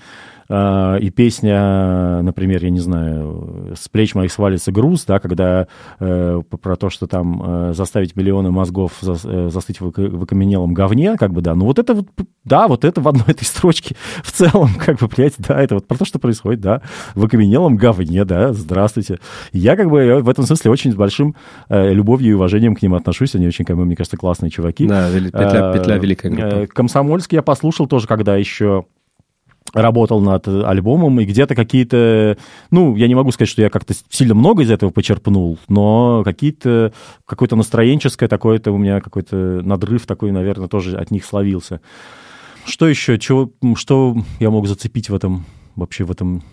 и 0.50 1.10
песня, 1.10 2.22
например, 2.22 2.64
я 2.64 2.70
не 2.70 2.80
знаю, 2.80 3.74
«С 3.76 3.90
плеч 3.90 4.16
моих 4.16 4.32
свалится 4.32 4.72
груз», 4.72 5.04
да, 5.06 5.20
когда 5.20 5.68
э, 6.00 6.42
про 6.62 6.76
то, 6.78 6.90
что 6.90 7.08
там 7.08 7.42
э, 7.44 7.74
заставить 7.74 8.16
миллионы 8.16 8.52
мозгов 8.52 8.94
э, 9.04 9.50
застыть 9.52 9.82
в, 9.82 9.88
окаменелом 10.24 10.74
говне, 10.74 11.18
как 11.18 11.34
бы, 11.34 11.42
да, 11.42 11.54
ну 11.54 11.66
вот 11.66 11.80
это 11.80 11.94
вот, 11.94 12.08
да, 12.46 12.68
вот 12.68 12.86
это 12.86 13.02
в 13.02 13.08
одной 13.08 13.26
этой 13.28 13.44
строчке 13.44 13.96
в 14.24 14.32
целом, 14.32 14.70
как 14.78 15.00
бы, 15.00 15.08
блядь, 15.08 15.36
да, 15.38 15.62
это 15.62 15.76
вот 15.76 15.88
про 15.88 15.98
то, 15.98 16.06
что 16.06 16.20
происходит, 16.20 16.62
да, 16.62 16.82
в 17.14 17.26
окаменелом 17.26 17.76
говне, 17.76 18.24
да, 18.24 18.54
здравствуйте. 18.54 19.20
Я, 19.52 19.76
как 19.76 19.90
бы, 19.90 20.22
в 20.22 20.30
этом 20.30 20.46
смысле 20.46 20.72
очень 20.72 20.92
с 20.92 20.96
большим 20.96 21.36
любовью 21.70 22.32
и 22.32 22.34
уважением 22.34 22.76
к 22.76 22.82
ним 22.82 22.94
отношусь, 22.94 23.36
они 23.36 23.48
очень, 23.48 23.66
как 23.66 23.76
бы, 23.76 23.86
мне 23.86 23.96
кажется, 23.96 24.18
классные 24.18 24.50
чуваки. 24.50 24.88
Да, 24.88 25.10
петля, 25.12 25.74
петля 25.74 25.98
великая 25.98 26.30
группа. 26.30 26.68
Комсомольский 26.68 27.36
я 27.36 27.42
послушал 27.42 27.88
тоже, 27.88 28.08
когда 28.08 28.38
еще 28.38 28.86
работал 29.74 30.22
над 30.22 30.48
альбомом, 30.48 31.20
и 31.20 31.26
где-то 31.26 31.56
какие-то, 31.56 32.38
ну, 32.72 32.96
я 32.96 33.08
не 33.08 33.16
могу 33.16 33.32
сказать, 33.32 33.50
что 33.50 33.62
я 33.62 33.70
как-то 33.70 33.94
сильно 34.10 34.34
много 34.34 34.64
из 34.64 34.72
этого 34.72 34.90
почерпнул, 34.90 35.58
но 35.68 36.24
какие-то, 36.24 36.94
какое-то 37.26 37.56
настроенческое 37.56 38.30
такое-то 38.30 38.72
у 38.72 38.78
меня 38.78 39.02
какой-то 39.02 39.62
надрыв 39.64 40.06
такой, 40.06 40.32
наверное, 40.32 40.68
тоже 40.68 40.98
от 40.98 41.12
них 41.12 41.26
словился. 41.26 41.82
Что 42.66 42.88
еще, 42.88 43.18
чего, 43.18 43.52
что 43.76 44.16
я 44.40 44.50
мог 44.50 44.68
зацепить 44.68 45.10
в 45.10 45.16
этом, 45.16 45.46
вообще 45.76 46.04
в 46.04 46.12
этом 46.12 46.44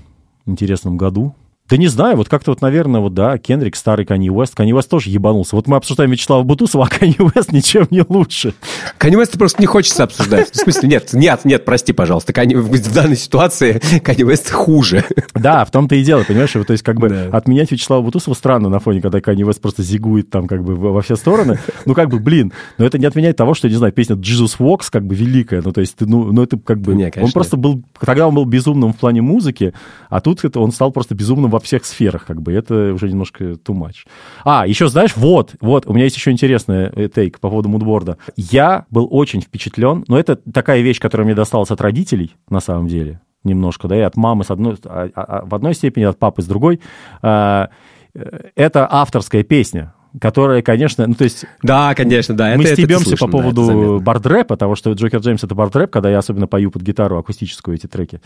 интересном 0.46 0.96
году? 0.96 1.34
Да 1.70 1.78
не 1.78 1.86
знаю, 1.86 2.18
вот 2.18 2.28
как-то 2.28 2.50
вот, 2.50 2.60
наверное, 2.60 3.00
вот, 3.00 3.14
да, 3.14 3.38
Кендрик, 3.38 3.74
старый 3.74 4.04
Канни 4.04 4.28
Уэст. 4.28 4.54
Канни 4.54 4.74
Уэст 4.74 4.90
тоже 4.90 5.08
ебанулся. 5.08 5.56
Вот 5.56 5.66
мы 5.66 5.76
обсуждаем 5.76 6.10
Вячеслава 6.10 6.42
Бутусова, 6.42 6.84
а 6.84 6.88
Канни 6.88 7.16
Уэст 7.18 7.52
ничем 7.52 7.86
не 7.90 8.04
лучше. 8.06 8.52
Канни 8.98 9.16
Уэст 9.16 9.38
просто 9.38 9.62
не 9.62 9.66
хочется 9.66 10.04
обсуждать. 10.04 10.50
В 10.50 10.56
смысле, 10.56 10.90
нет, 10.90 11.14
нет, 11.14 11.46
нет, 11.46 11.64
прости, 11.64 11.94
пожалуйста. 11.94 12.34
Канни, 12.34 12.54
в 12.54 12.92
данной 12.92 13.16
ситуации 13.16 13.80
Канни 14.00 14.24
Уэст 14.24 14.50
хуже. 14.50 15.04
Да, 15.32 15.64
в 15.64 15.70
том-то 15.70 15.94
и 15.94 16.04
дело, 16.04 16.22
понимаешь? 16.24 16.52
То 16.52 16.66
есть 16.68 16.82
как 16.82 17.00
бы 17.00 17.08
да. 17.08 17.28
отменять 17.32 17.72
Вячеслава 17.72 18.02
Бутусова 18.02 18.34
странно 18.34 18.68
на 18.68 18.78
фоне, 18.78 19.00
когда 19.00 19.22
Канни 19.22 19.42
Уэст 19.42 19.62
просто 19.62 19.82
зигует 19.82 20.28
там 20.28 20.46
как 20.46 20.62
бы 20.62 20.76
во 20.76 21.00
все 21.00 21.16
стороны. 21.16 21.58
Ну 21.86 21.94
как 21.94 22.10
бы, 22.10 22.18
блин, 22.18 22.52
но 22.76 22.84
это 22.84 22.98
не 22.98 23.06
отменяет 23.06 23.38
того, 23.38 23.54
что, 23.54 23.70
не 23.70 23.76
знаю, 23.76 23.94
песня 23.94 24.16
Jesus 24.16 24.58
Walks 24.58 24.88
как 24.92 25.06
бы 25.06 25.14
великая. 25.14 25.62
Ну 25.64 25.72
то 25.72 25.80
есть, 25.80 25.98
ну, 26.00 26.30
ну 26.30 26.42
это 26.42 26.58
как 26.58 26.82
бы... 26.82 26.94
Не, 26.94 27.10
он 27.16 27.32
просто 27.32 27.56
был... 27.56 27.82
Тогда 27.98 28.28
он 28.28 28.34
был 28.34 28.44
безумным 28.44 28.92
в 28.92 28.96
плане 28.98 29.22
музыки, 29.22 29.72
а 30.10 30.20
тут 30.20 30.44
это, 30.44 30.60
он 30.60 30.70
стал 30.70 30.92
просто 30.92 31.14
безумным 31.14 31.53
во 31.54 31.60
всех 31.60 31.84
сферах, 31.84 32.26
как 32.26 32.42
бы, 32.42 32.52
это 32.52 32.92
уже 32.92 33.08
немножко 33.08 33.44
too 33.44 33.74
much. 33.74 34.06
А, 34.44 34.66
еще 34.66 34.88
знаешь, 34.88 35.12
вот, 35.14 35.54
вот, 35.60 35.86
у 35.86 35.92
меня 35.92 36.04
есть 36.04 36.16
еще 36.16 36.32
интересный 36.32 36.90
э, 36.92 37.08
тейк 37.08 37.38
по 37.38 37.48
поводу 37.48 37.68
мудборда. 37.68 38.18
Я 38.36 38.86
был 38.90 39.06
очень 39.08 39.40
впечатлен, 39.40 40.04
но 40.08 40.18
это 40.18 40.34
такая 40.34 40.80
вещь, 40.80 40.98
которая 40.98 41.24
мне 41.24 41.36
досталась 41.36 41.70
от 41.70 41.80
родителей, 41.80 42.34
на 42.50 42.58
самом 42.58 42.88
деле, 42.88 43.20
немножко, 43.44 43.86
да, 43.86 43.96
и 43.96 44.00
от 44.00 44.16
мамы 44.16 44.42
с 44.42 44.50
одной, 44.50 44.76
а, 44.84 45.08
а, 45.14 45.22
а, 45.22 45.46
в 45.46 45.54
одной 45.54 45.74
степени, 45.74 46.02
от 46.02 46.18
папы 46.18 46.42
с 46.42 46.46
другой. 46.46 46.80
А, 47.22 47.68
э, 48.14 48.50
это 48.56 48.88
авторская 48.90 49.44
песня, 49.44 49.94
которая, 50.20 50.60
конечно, 50.60 51.06
ну 51.06 51.14
то 51.14 51.22
есть... 51.22 51.44
Да, 51.62 51.94
конечно, 51.94 52.36
да. 52.36 52.56
Мы 52.56 52.64
это, 52.64 52.74
стебемся 52.74 53.10
это 53.10 53.10
по 53.12 53.28
слышно, 53.28 53.28
поводу 53.28 53.98
да, 53.98 54.04
бардрэпа, 54.04 54.56
того, 54.56 54.74
что 54.74 54.92
Джокер 54.92 55.20
Джеймс— 55.20 55.44
это 55.44 55.54
бардрэп, 55.54 55.90
когда 55.90 56.10
я 56.10 56.18
особенно 56.18 56.48
пою 56.48 56.72
под 56.72 56.82
гитару 56.82 57.16
акустическую 57.16 57.76
эти 57.76 57.86
треки. 57.86 58.20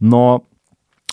Но 0.00 0.44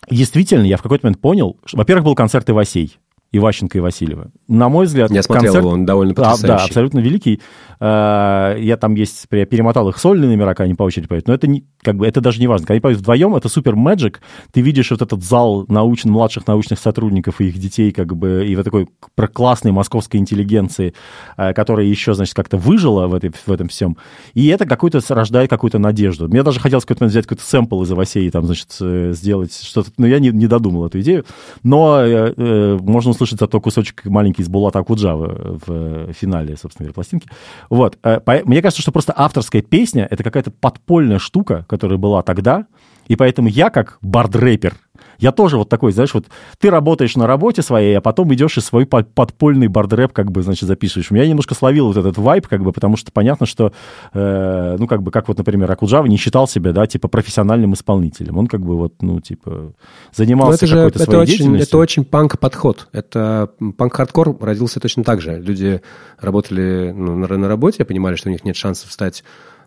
действительно, 0.09 0.65
я 0.65 0.77
в 0.77 0.81
какой-то 0.81 1.05
момент 1.05 1.21
понял, 1.21 1.59
что, 1.65 1.77
во-первых, 1.77 2.05
был 2.05 2.15
концерт 2.15 2.49
Ивасей, 2.49 2.97
Иващенко 3.33 3.77
и 3.77 3.81
Васильева. 3.81 4.31
На 4.49 4.67
мой 4.67 4.85
взгляд, 4.85 5.09
Я 5.09 5.23
смотрел 5.23 5.53
концерт... 5.53 5.63
его, 5.63 5.73
он 5.73 5.85
довольно 5.85 6.13
потрясающий. 6.13 6.47
да, 6.47 6.63
абсолютно 6.65 6.99
великий. 6.99 7.41
Э, 7.79 8.57
Я 8.59 8.75
там 8.75 8.95
есть, 8.95 9.25
я 9.31 9.45
перемотал 9.45 9.87
их 9.87 9.97
сольные 9.97 10.29
номера, 10.29 10.49
когда 10.49 10.65
они 10.65 10.75
по 10.75 10.83
очереди 10.83 11.07
поют, 11.07 11.27
но 11.27 11.33
это, 11.33 11.47
не, 11.47 11.63
как 11.81 11.95
бы, 11.95 12.05
это 12.05 12.19
даже 12.19 12.41
не 12.41 12.47
важно. 12.47 12.65
Когда 12.65 12.73
они 12.73 12.81
поют 12.81 12.99
вдвоем, 12.99 13.33
это 13.35 13.47
супер 13.47 13.77
мэджик. 13.77 14.21
Ты 14.51 14.59
видишь 14.59 14.91
вот 14.91 15.01
этот 15.01 15.23
зал 15.23 15.65
науч... 15.69 16.03
младших 16.03 16.45
научных 16.45 16.79
сотрудников 16.79 17.39
и 17.39 17.45
их 17.45 17.57
детей, 17.57 17.93
как 17.93 18.17
бы, 18.17 18.45
и 18.45 18.53
вот 18.57 18.65
такой 18.65 18.89
про 19.15 19.29
классной 19.29 19.71
московской 19.71 20.19
интеллигенции, 20.19 20.93
э, 21.37 21.53
которая 21.53 21.85
еще, 21.85 22.13
значит, 22.13 22.35
как-то 22.35 22.57
выжила 22.57 23.07
в, 23.07 23.15
этой, 23.15 23.31
в 23.31 23.51
этом 23.51 23.69
всем. 23.69 23.95
И 24.33 24.47
это 24.47 24.65
какой-то 24.65 24.99
рождает 25.07 25.49
какую-то 25.49 25.79
надежду. 25.79 26.27
Мне 26.27 26.43
даже 26.43 26.59
хотелось 26.59 26.83
какой-то 26.83 27.05
взять 27.05 27.25
какой-то 27.25 27.43
сэмпл 27.43 27.83
из 27.83 27.91
Авасеи, 27.91 28.29
там, 28.29 28.45
значит, 28.45 28.75
э, 28.81 29.13
сделать 29.13 29.53
что-то, 29.53 29.91
но 29.97 30.05
я 30.05 30.19
не, 30.19 30.31
не 30.31 30.47
додумал 30.47 30.87
эту 30.87 30.99
идею. 30.99 31.25
Но 31.63 32.01
э, 32.01 32.77
можно 32.81 33.13
услышать 33.21 33.39
зато 33.39 33.61
кусочек 33.61 34.05
маленький 34.05 34.41
из 34.41 34.49
Булата 34.49 34.79
Акуджавы 34.79 35.59
в 35.65 35.71
э, 36.09 36.13
финале, 36.13 36.57
собственно 36.57 36.85
говоря, 36.85 36.93
пластинки. 36.93 37.29
Вот. 37.69 37.97
Э, 38.03 38.19
Мне 38.45 38.61
кажется, 38.61 38.81
что 38.81 38.91
просто 38.91 39.13
авторская 39.15 39.61
песня— 39.61 40.07
это 40.09 40.23
какая-то 40.23 40.51
подпольная 40.51 41.19
штука, 41.19 41.65
которая 41.69 41.97
была 41.97 42.23
тогда, 42.23 42.65
и 43.07 43.15
поэтому 43.15 43.47
я, 43.47 43.69
как 43.69 43.97
бардрэпер, 44.01 44.75
я 45.21 45.31
тоже 45.31 45.57
вот 45.57 45.69
такой, 45.69 45.91
знаешь, 45.91 46.13
вот 46.13 46.25
ты 46.59 46.69
работаешь 46.69 47.15
на 47.15 47.27
работе 47.27 47.61
своей, 47.61 47.95
а 47.97 48.01
потом 48.01 48.33
идешь 48.33 48.57
и 48.57 48.61
свой 48.61 48.85
под- 48.85 49.13
подпольный 49.13 49.67
бардрэп, 49.67 50.11
как 50.13 50.31
бы, 50.31 50.41
значит, 50.41 50.67
записываешь. 50.67 51.11
Я 51.11 51.27
немножко 51.27 51.53
словил 51.53 51.87
вот 51.87 51.97
этот 51.97 52.17
вайб, 52.17 52.47
как 52.47 52.63
бы, 52.63 52.71
потому 52.71 52.97
что 52.97 53.11
понятно, 53.11 53.45
что, 53.45 53.71
э, 54.13 54.75
ну, 54.79 54.87
как 54.87 55.03
бы, 55.03 55.11
как 55.11 55.27
вот, 55.27 55.37
например, 55.37 55.71
Окуджава 55.71 56.07
не 56.07 56.17
считал 56.17 56.47
себя, 56.47 56.71
да, 56.71 56.87
типа, 56.87 57.07
профессиональным 57.07 57.73
исполнителем. 57.73 58.37
Он 58.37 58.47
как 58.47 58.61
бы 58.61 58.75
вот, 58.75 58.95
ну, 59.01 59.19
типа, 59.21 59.51
Ну, 59.51 59.73
занимался 60.13 60.65
это 60.65 60.67
же 60.67 60.75
какой-то 60.75 60.97
это 60.97 61.05
своей 61.05 61.21
очень, 61.21 61.31
деятельностью. 61.37 61.67
это 61.67 61.77
очень 61.77 62.05
панк-подход. 62.05 62.87
Это 62.91 63.51
панк-хардкор 63.77 64.37
родился 64.41 64.79
точно 64.79 65.03
так 65.03 65.21
же. 65.21 65.39
Люди 65.39 65.81
работали 66.19 66.91
ну, 66.95 67.15
на, 67.15 67.27
на 67.27 67.47
работе, 67.47 67.85
понимали, 67.85 68.15
что 68.15 68.29
у 68.29 68.31
них 68.31 68.43
нет 68.43 68.55
шансов 68.55 68.91
стать 68.91 69.23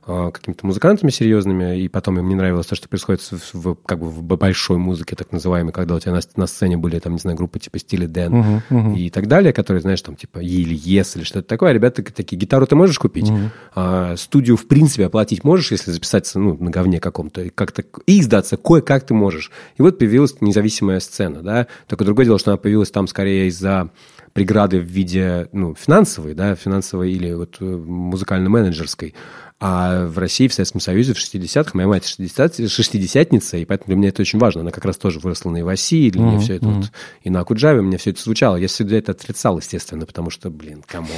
какими-то 0.06 0.66
музыкантами 0.66 1.10
серьезными, 1.10 1.80
и 1.80 1.88
потом 1.88 2.18
им 2.18 2.28
не 2.28 2.34
нравилось 2.34 2.66
то, 2.66 2.74
что 2.74 2.88
происходит 2.88 3.20
в, 3.22 3.54
в- 3.54 3.74
как 3.86 3.98
бы 3.98 4.08
в 4.10 4.22
большой 4.22 4.76
музыке, 4.76 5.16
так 5.16 5.32
называемой, 5.32 5.72
когда 5.72 5.94
у 5.94 6.00
тебя 6.00 6.12
на, 6.12 6.20
на 6.36 6.46
сцене 6.46 6.76
были, 6.76 6.98
там, 6.98 7.14
не 7.14 7.18
знаю, 7.18 7.36
группы 7.36 7.58
типа 7.58 7.78
Стиле 7.78 8.06
Дэн 8.06 8.62
и 8.96 9.10
так 9.10 9.26
далее, 9.28 9.52
которые, 9.52 9.80
знаешь, 9.80 10.02
там, 10.02 10.16
типа, 10.16 10.40
или 10.40 10.74
Ес, 10.74 11.16
или 11.16 11.24
что-то 11.24 11.48
такое. 11.48 11.70
А 11.70 11.72
Ребята 11.72 12.02
такие, 12.02 12.36
гитару 12.36 12.66
ты 12.66 12.76
можешь 12.76 12.98
купить? 12.98 13.30
А, 13.74 14.16
студию, 14.16 14.56
в 14.56 14.66
принципе, 14.66 15.06
оплатить 15.06 15.42
можешь, 15.44 15.70
если 15.72 15.90
записаться, 15.90 16.38
ну, 16.38 16.56
на 16.58 16.70
говне 16.70 17.00
каком-то, 17.00 17.42
и 17.42 17.48
как-то, 17.48 17.82
и 18.06 18.20
издаться 18.20 18.56
кое-как 18.56 19.06
ты 19.06 19.14
можешь. 19.14 19.50
И 19.76 19.82
вот 19.82 19.98
появилась 19.98 20.36
независимая 20.40 21.00
сцена, 21.00 21.42
да. 21.42 21.66
Только 21.88 22.04
другое 22.04 22.26
дело, 22.26 22.38
что 22.38 22.50
она 22.50 22.58
появилась 22.58 22.90
там 22.90 23.06
скорее 23.06 23.48
из-за 23.48 23.90
преграды 24.34 24.80
в 24.80 24.84
виде, 24.84 25.48
ну, 25.52 25.76
финансовой, 25.76 26.34
да, 26.34 26.56
финансовой 26.56 27.12
или 27.12 27.32
вот 27.32 27.56
э, 27.60 27.64
музыкально-менеджерской. 27.64 29.14
А 29.60 30.06
в 30.06 30.18
России, 30.18 30.48
в 30.48 30.52
Советском 30.52 30.80
Союзе 30.80 31.14
в 31.14 31.16
60-х, 31.16 31.70
моя 31.74 31.88
мать 31.88 32.06
60, 32.06 32.68
шестидесятница, 32.68 33.56
и 33.56 33.64
поэтому 33.64 33.86
для 33.86 33.96
меня 33.96 34.08
это 34.08 34.22
очень 34.22 34.38
важно. 34.38 34.62
Она 34.62 34.72
как 34.72 34.84
раз 34.84 34.96
тоже 34.96 35.20
выросла 35.20 35.50
на 35.50 35.60
Иваси, 35.60 36.08
и 36.08 36.10
для 36.10 36.22
меня 36.22 36.38
все 36.38 36.56
это 36.56 36.66
вот, 36.66 36.92
и 37.22 37.30
на 37.30 37.40
Акуджаве 37.40 37.80
мне 37.80 37.96
все 37.96 38.10
это 38.10 38.20
звучало. 38.20 38.56
Я 38.56 38.68
всегда 38.68 38.96
это 38.96 39.12
отрицал, 39.12 39.58
естественно, 39.58 40.06
потому 40.06 40.30
что, 40.30 40.50
блин, 40.50 40.84
кому 40.86 41.08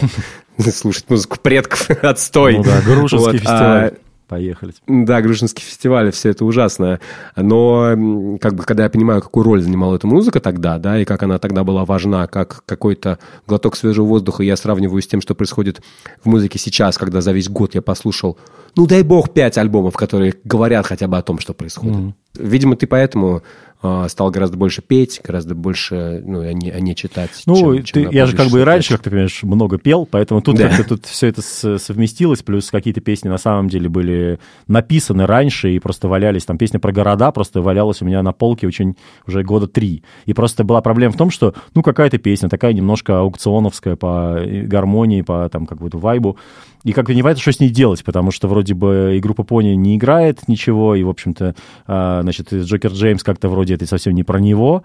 слушать 0.72 1.09
музыку 1.09 1.39
предков, 1.41 1.91
отстой. 2.03 2.59
Ну 2.59 2.64
да, 2.64 2.82
Грушевский 2.82 3.39
а, 3.39 3.41
фестиваль. 3.41 4.05
Поехали. 4.28 4.74
да, 4.88 5.22
Грушинский 5.22 5.62
фестиваль, 5.62 6.10
все 6.10 6.30
это 6.30 6.44
ужасно. 6.44 6.98
Но 7.36 8.38
как 8.40 8.54
бы, 8.54 8.64
когда 8.64 8.84
я 8.84 8.90
понимаю, 8.90 9.22
какую 9.22 9.44
роль 9.44 9.62
занимала 9.62 9.94
эта 9.94 10.08
музыка 10.08 10.40
тогда, 10.40 10.78
да, 10.78 10.98
и 11.00 11.04
как 11.04 11.22
она 11.22 11.38
тогда 11.38 11.62
была 11.62 11.84
важна, 11.84 12.26
как 12.26 12.64
какой-то 12.66 13.20
глоток 13.46 13.76
свежего 13.76 14.06
воздуха, 14.06 14.42
я 14.42 14.56
сравниваю 14.56 15.00
с 15.00 15.06
тем, 15.06 15.20
что 15.20 15.36
происходит 15.36 15.80
в 16.24 16.28
музыке 16.28 16.58
сейчас, 16.58 16.98
когда 16.98 17.20
за 17.20 17.30
весь 17.32 17.48
год 17.48 17.76
я 17.76 17.82
послушал, 17.82 18.36
ну, 18.74 18.86
дай 18.86 19.02
бог, 19.02 19.30
пять 19.30 19.58
альбомов, 19.58 19.94
которые 19.94 20.34
говорят 20.44 20.86
хотя 20.86 21.06
бы 21.06 21.16
о 21.16 21.22
том, 21.22 21.38
что 21.38 21.54
происходит. 21.54 22.14
Видимо, 22.39 22.76
ты 22.76 22.87
поэтому 22.87 23.43
а, 23.82 24.09
стал 24.09 24.30
гораздо 24.30 24.57
больше 24.57 24.80
петь, 24.80 25.20
гораздо 25.22 25.55
больше, 25.55 26.22
ну, 26.24 26.41
а 26.41 26.53
не, 26.55 26.70
а 26.70 26.80
не 26.80 26.97
читать. 26.97 27.30
Ну, 27.45 27.57
чем- 27.57 27.76
ты- 27.76 27.82
чем 28.05 28.11
я 28.11 28.24
же 28.26 28.34
как 28.34 28.49
бы 28.49 28.61
и 28.61 28.62
раньше, 28.62 28.95
как 28.95 29.03
ты 29.03 29.11
понимаешь, 29.11 29.43
много 29.43 29.76
пел, 29.78 30.07
поэтому 30.11 30.41
тут 30.41 30.57
Да. 30.57 30.68
как-то 30.68 30.97
тут 30.97 31.05
все 31.05 31.26
это 31.26 31.43
совместилось, 31.43 32.43
плюс 32.43 32.70
какие-то 32.70 33.03
песни 33.03 33.28
на 33.28 33.37
самом 33.37 33.68
деле 33.68 33.91
были 33.91 34.39
написаны 34.66 35.26
раньше 35.26 35.70
и 35.74 35.78
просто 35.78 36.09
валялись. 36.09 36.47
Там 36.47 36.57
песня 36.57 36.80
про 36.80 36.91
города 36.91 37.30
просто 37.32 37.61
валялась 37.61 38.01
у 38.01 38.07
меня 38.07 38.22
на 38.22 38.32
полке 38.32 38.66
очень 38.66 38.97
уже 39.26 39.43
года 39.43 39.66
три. 39.66 40.03
И 40.24 40.32
просто 40.32 40.64
была 40.64 40.80
проблема 40.80 41.12
в 41.12 41.16
том, 41.18 41.30
что, 41.30 41.55
ну, 41.74 41.82
какая-то 41.82 42.16
песня 42.18 42.49
такая 42.49 42.72
немножко 42.72 43.18
аукционовская 43.20 43.97
по 43.97 44.37
э, 44.39 44.62
гармонии, 44.62 45.20
по 45.20 45.49
там 45.51 45.66
какому-то 45.66 45.99
вайбу, 45.99 46.39
и 46.87 46.93
как-то 46.93 47.14
не 47.14 47.22
понятно, 47.22 47.43
что 47.43 47.51
с 47.51 47.59
ней 47.59 47.68
делать, 47.68 48.05
потому 48.05 48.30
что 48.30 48.47
вроде 48.47 48.74
бы 48.74 49.14
и 49.16 49.20
группа 49.20 49.43
Пони 49.43 49.70
не 49.70 49.97
играет 49.97 50.47
ничего, 50.47 50.95
и, 50.95 51.03
в 51.03 51.09
общем-то, 51.09 51.57
а, 51.89 52.22
значит, 52.22 52.53
Джокер 52.55 52.93
Джеймс 52.93 53.24
как-то 53.24 53.49
вроде 53.49 53.74
это 53.74 53.87
совсем 53.87 54.14
не 54.14 54.22
про 54.22 54.39
него. 54.39 54.84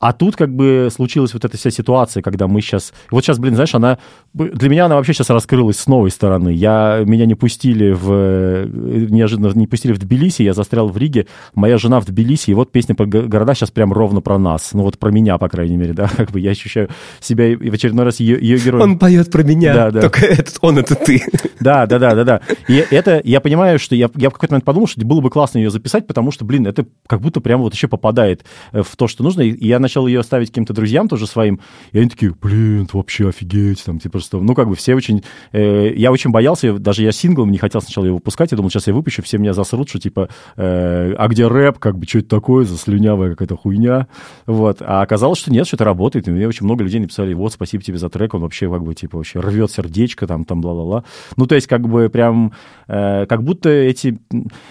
А 0.00 0.14
тут 0.14 0.34
как 0.34 0.54
бы 0.54 0.88
случилась 0.90 1.34
вот 1.34 1.44
эта 1.44 1.58
вся 1.58 1.70
ситуация, 1.70 2.22
когда 2.22 2.46
мы 2.48 2.62
сейчас... 2.62 2.94
Вот 3.10 3.22
сейчас, 3.22 3.38
блин, 3.38 3.54
знаешь, 3.54 3.74
она... 3.74 3.98
Для 4.32 4.70
меня 4.70 4.86
она 4.86 4.96
вообще 4.96 5.12
сейчас 5.12 5.28
раскрылась 5.28 5.76
с 5.78 5.86
новой 5.86 6.10
стороны. 6.10 6.48
Я... 6.48 7.02
Меня 7.06 7.26
не 7.26 7.34
пустили 7.34 7.90
в... 7.92 8.66
Неожиданно 9.10 9.52
не 9.54 9.66
пустили 9.66 9.92
в 9.92 9.98
Тбилиси, 9.98 10.42
я 10.42 10.54
застрял 10.54 10.88
в 10.88 10.96
Риге. 10.96 11.26
Моя 11.54 11.76
жена 11.76 12.00
в 12.00 12.06
Тбилиси, 12.06 12.50
и 12.50 12.54
вот 12.54 12.72
песня 12.72 12.94
про 12.94 13.04
го- 13.04 13.22
города 13.22 13.54
сейчас 13.54 13.70
прям 13.70 13.92
ровно 13.92 14.22
про 14.22 14.38
нас. 14.38 14.70
Ну 14.72 14.84
вот 14.84 14.98
про 14.98 15.10
меня, 15.10 15.36
по 15.36 15.50
крайней 15.50 15.76
мере, 15.76 15.92
да. 15.94 16.08
Как 16.08 16.30
бы 16.30 16.40
я 16.40 16.52
ощущаю 16.52 16.88
себя 17.20 17.48
и 17.48 17.56
в 17.70 17.74
очередной 17.74 18.06
раз 18.06 18.20
ее, 18.20 18.40
ее 18.40 18.56
героем. 18.58 18.82
Он 18.92 18.98
поет 18.98 19.30
про 19.30 19.42
меня, 19.42 19.74
Да, 19.74 19.90
да. 19.90 20.00
только 20.00 20.24
этот, 20.24 20.56
он 20.62 20.78
это 20.78 20.94
ты. 20.94 21.22
Да, 21.60 21.84
да, 21.84 21.98
да, 21.98 22.14
да, 22.14 22.24
да. 22.24 22.40
И 22.68 22.82
это, 22.90 23.20
я 23.22 23.38
понимаю, 23.42 23.78
что 23.78 23.94
я, 23.94 24.08
я 24.16 24.30
в 24.30 24.32
какой-то 24.32 24.54
момент 24.54 24.64
подумал, 24.64 24.86
что 24.86 25.04
было 25.04 25.20
бы 25.20 25.28
классно 25.28 25.58
ее 25.58 25.70
записать, 25.70 26.06
потому 26.06 26.30
что, 26.30 26.46
блин, 26.46 26.66
это 26.66 26.86
как 27.06 27.20
будто 27.20 27.42
прямо 27.42 27.64
вот 27.64 27.74
еще 27.74 27.86
попадает 27.86 28.46
э, 28.72 28.80
в 28.82 28.96
то, 28.96 29.06
что 29.06 29.22
нужно. 29.22 29.42
И 29.42 29.66
я 29.66 29.78
начал 29.78 29.89
ее 30.06 30.22
ставить 30.22 30.48
каким-то 30.48 30.72
друзьям 30.72 31.08
тоже 31.08 31.26
своим, 31.26 31.60
и 31.92 31.98
они 31.98 32.08
такие, 32.08 32.34
блин, 32.40 32.84
это 32.84 32.96
вообще 32.96 33.28
офигеть, 33.28 33.84
там, 33.84 33.98
типа, 33.98 34.20
что, 34.20 34.40
ну, 34.40 34.54
как 34.54 34.68
бы 34.68 34.74
все 34.74 34.94
очень... 34.94 35.22
э, 35.52 35.92
я 35.94 36.12
очень 36.12 36.30
боялся, 36.30 36.78
даже 36.78 37.02
я 37.02 37.12
синглом 37.12 37.50
не 37.50 37.58
хотел 37.58 37.80
сначала 37.80 38.06
его 38.06 38.16
выпускать, 38.16 38.52
я 38.52 38.56
думал, 38.56 38.70
сейчас 38.70 38.86
я 38.86 38.94
выпущу, 38.94 39.22
все 39.22 39.38
меня 39.38 39.52
засрут, 39.52 39.88
что, 39.88 39.98
типа, 39.98 40.28
э, 40.56 41.14
а 41.14 41.28
где 41.28 41.46
рэп, 41.46 41.78
как 41.78 41.98
бы, 41.98 42.06
что 42.06 42.18
это 42.18 42.28
такое, 42.28 42.64
за 42.64 42.76
слюнявая 42.76 43.30
какая-то 43.30 43.56
хуйня, 43.56 44.06
вот. 44.46 44.82
А 44.82 45.02
оказалось, 45.02 45.38
что 45.38 45.52
нет, 45.52 45.66
что 45.66 45.76
это 45.76 45.84
работает, 45.84 46.28
и 46.28 46.30
мне 46.30 46.46
очень 46.46 46.64
много 46.64 46.84
людей 46.84 47.00
написали, 47.00 47.34
вот, 47.34 47.52
спасибо 47.52 47.82
тебе 47.82 47.98
за 47.98 48.08
трек, 48.08 48.34
он 48.34 48.42
вообще, 48.42 48.70
как 48.70 48.82
бы, 48.82 48.94
типа, 48.94 49.16
вообще 49.18 49.40
рвет 49.40 49.70
сердечко, 49.70 50.26
там, 50.26 50.44
там, 50.44 50.60
бла-бла-бла. 50.60 51.04
Ну, 51.36 51.46
то 51.46 51.54
есть, 51.54 51.66
как 51.66 51.88
бы, 51.88 52.08
прям, 52.08 52.52
как 52.90 53.44
будто 53.44 53.68
эти... 53.68 54.18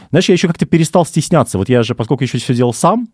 Знаешь, 0.10 0.28
я 0.28 0.34
еще 0.34 0.48
как-то 0.48 0.66
перестал 0.66 1.06
стесняться. 1.06 1.58
Вот 1.58 1.70
я 1.70 1.84
же, 1.84 1.96
поскольку 1.96 2.24
еще 2.24 2.38
все 2.38 2.54
делал 2.54 2.74
сам, 2.74 3.08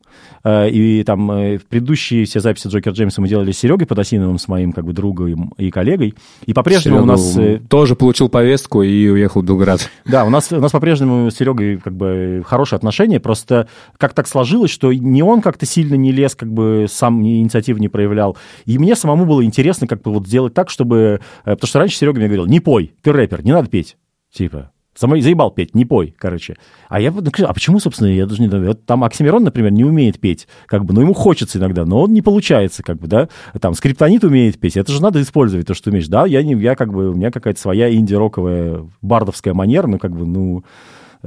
э, 0.43 0.69
и 0.69 1.03
там 1.03 1.31
э, 1.31 1.57
в 1.57 1.65
предыдущие 1.65 2.25
все 2.25 2.39
записи 2.39 2.67
Джокер 2.67 2.93
Джеймса 2.93 3.21
мы 3.21 3.27
делали 3.27 3.51
с 3.51 3.59
Серегой 3.59 3.85
Подосиновым, 3.85 4.39
с 4.39 4.47
моим, 4.47 4.73
как 4.73 4.85
бы, 4.85 4.93
другом 4.93 5.53
и 5.57 5.69
коллегой, 5.69 6.15
и 6.45 6.53
по-прежнему 6.53 7.03
у 7.03 7.05
нас... 7.05 7.37
э, 7.37 7.59
тоже 7.69 7.95
получил 7.95 8.29
повестку 8.29 8.81
и 8.81 9.07
уехал 9.07 9.41
в 9.41 9.45
Белград. 9.45 9.89
да, 10.05 10.25
у 10.25 10.29
нас, 10.29 10.51
у 10.51 10.59
нас 10.59 10.71
по-прежнему 10.71 11.29
с 11.29 11.35
Серегой 11.35 11.77
как 11.77 11.95
бы 11.95 12.43
хорошие 12.45 12.77
отношения, 12.77 13.19
просто 13.19 13.67
как 13.97 14.13
так 14.13 14.27
сложилось, 14.27 14.71
что 14.71 14.91
не 14.91 15.21
он 15.21 15.41
как-то 15.41 15.65
сильно 15.65 15.95
не 15.95 16.11
лез, 16.11 16.35
как 16.35 16.51
бы 16.51 16.87
сам 16.89 17.21
ни 17.21 17.41
инициативу 17.41 17.79
не 17.79 17.89
проявлял. 17.89 18.37
И 18.65 18.77
мне 18.79 18.95
самому 18.95 19.25
было 19.25 19.43
интересно 19.43 19.87
как 19.87 20.01
бы 20.01 20.11
вот 20.11 20.27
сделать 20.27 20.53
так, 20.53 20.69
чтобы... 20.69 21.21
э, 21.45 21.51
Потому 21.51 21.67
что 21.67 21.79
раньше 21.79 21.97
Серега 21.97 22.17
мне 22.17 22.27
говорил, 22.27 22.45
не 22.45 22.59
пой, 22.59 22.93
ты 23.01 23.11
рэпер, 23.11 23.43
не 23.43 23.51
надо 23.51 23.69
петь. 23.69 23.97
Типа, 24.31 24.71
Самой 24.95 25.21
заебал 25.21 25.51
петь, 25.51 25.75
не 25.75 25.83
пой, 25.83 26.15
короче. 26.17 26.55
А 26.87 27.01
я 27.01 27.11
вот, 27.11 27.27
а 27.27 27.53
почему, 27.53 27.79
собственно, 27.79 28.07
я 28.07 28.25
даже 28.25 28.41
не 28.41 28.47
знаю. 28.47 28.67
Вот 28.67 28.85
там 28.85 29.03
Оксимирон, 29.03 29.43
например, 29.43 29.71
не 29.71 29.83
умеет 29.83 30.21
петь, 30.21 30.47
как 30.67 30.85
бы, 30.85 30.93
но 30.93 31.01
ему 31.01 31.13
хочется 31.13 31.59
иногда, 31.59 31.85
но 31.85 32.03
он 32.03 32.13
не 32.13 32.21
получается, 32.21 32.81
как 32.81 32.97
бы, 32.97 33.07
да. 33.07 33.27
Там 33.59 33.73
Скриптонит 33.73 34.23
умеет 34.23 34.57
петь, 34.57 34.77
это 34.77 34.91
же 34.93 35.01
надо 35.01 35.21
использовать 35.21 35.67
то, 35.67 35.73
что 35.73 35.89
умеешь. 35.89 36.07
Да, 36.07 36.25
я, 36.25 36.41
не, 36.43 36.53
я 36.55 36.75
как 36.75 36.93
бы, 36.93 37.09
у 37.09 37.13
меня 37.13 37.29
какая-то 37.29 37.59
своя 37.59 37.93
инди-роковая 37.93 38.85
бардовская 39.01 39.53
манера, 39.53 39.87
ну, 39.87 39.99
как 39.99 40.11
бы, 40.11 40.25
ну, 40.25 40.63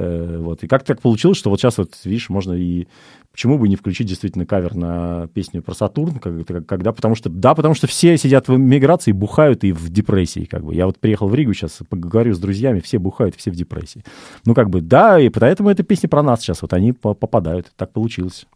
вот. 0.01 0.63
И 0.63 0.69
как 0.69 0.85
так 0.85 1.01
получилось, 1.01 1.39
что 1.39 1.51
вот 1.51 1.61
сейчас 1.61 1.79
вот, 1.79 1.95
видишь, 2.05 2.29
можно 2.29 2.53
и... 2.53 2.87
Почему 3.31 3.59
бы 3.59 3.69
не 3.69 3.77
включить 3.77 4.09
действительно 4.09 4.47
кавер 4.47 4.75
на 4.75 5.29
песню 5.29 5.63
про 5.63 5.73
Сатурн, 5.73 6.19
когда, 6.19 6.93
потому 6.93 7.15
что, 7.15 7.29
да, 7.29 7.55
потому 7.55 7.75
что 7.75 7.87
все 7.87 8.17
сидят 8.17 8.49
в 8.49 8.57
миграции, 8.57 9.13
бухают 9.13 9.63
и 9.63 9.71
в 9.71 9.91
депрессии, 9.91 10.45
как 10.45 10.65
бы. 10.65 10.75
Я 10.75 10.87
вот 10.87 10.99
приехал 10.99 11.29
в 11.29 11.35
Ригу 11.35 11.53
сейчас, 11.55 11.79
поговорю 11.89 12.35
с 12.35 12.39
друзьями, 12.39 12.81
все 12.81 12.99
бухают, 12.99 13.37
все 13.37 13.53
в 13.53 13.55
депрессии. 13.55 14.03
Ну, 14.45 14.55
как 14.55 14.71
бы, 14.71 14.81
да, 14.81 15.21
и 15.21 15.29
поэтому 15.29 15.71
эта 15.71 15.85
песня 15.85 16.09
про 16.09 16.23
нас 16.23 16.41
сейчас, 16.41 16.63
вот 16.63 16.73
они 16.73 16.93
попадают, 16.93 17.71
так 17.77 17.93
получилось. 17.93 18.47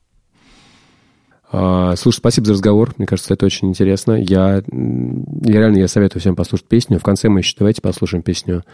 А, 1.53 1.95
слушай, 1.97 2.17
спасибо 2.17 2.47
за 2.47 2.55
разговор. 2.55 2.95
Мне 2.97 3.07
кажется, 3.07 3.35
это 3.35 3.45
очень 3.47 3.69
интересно. 3.69 4.13
Я, 4.13 4.63
я 4.67 5.61
реально 5.61 5.79
я 5.79 5.87
советую 5.87 6.21
всем 6.21 6.35
послушать 6.35 6.67
песню. 6.67 6.99
В 6.99 7.03
конце 7.03 7.29
мы 7.29 7.41
еще 7.41 7.55
давайте 7.59 7.83
послушаем 7.83 8.23
песню. 8.23 8.65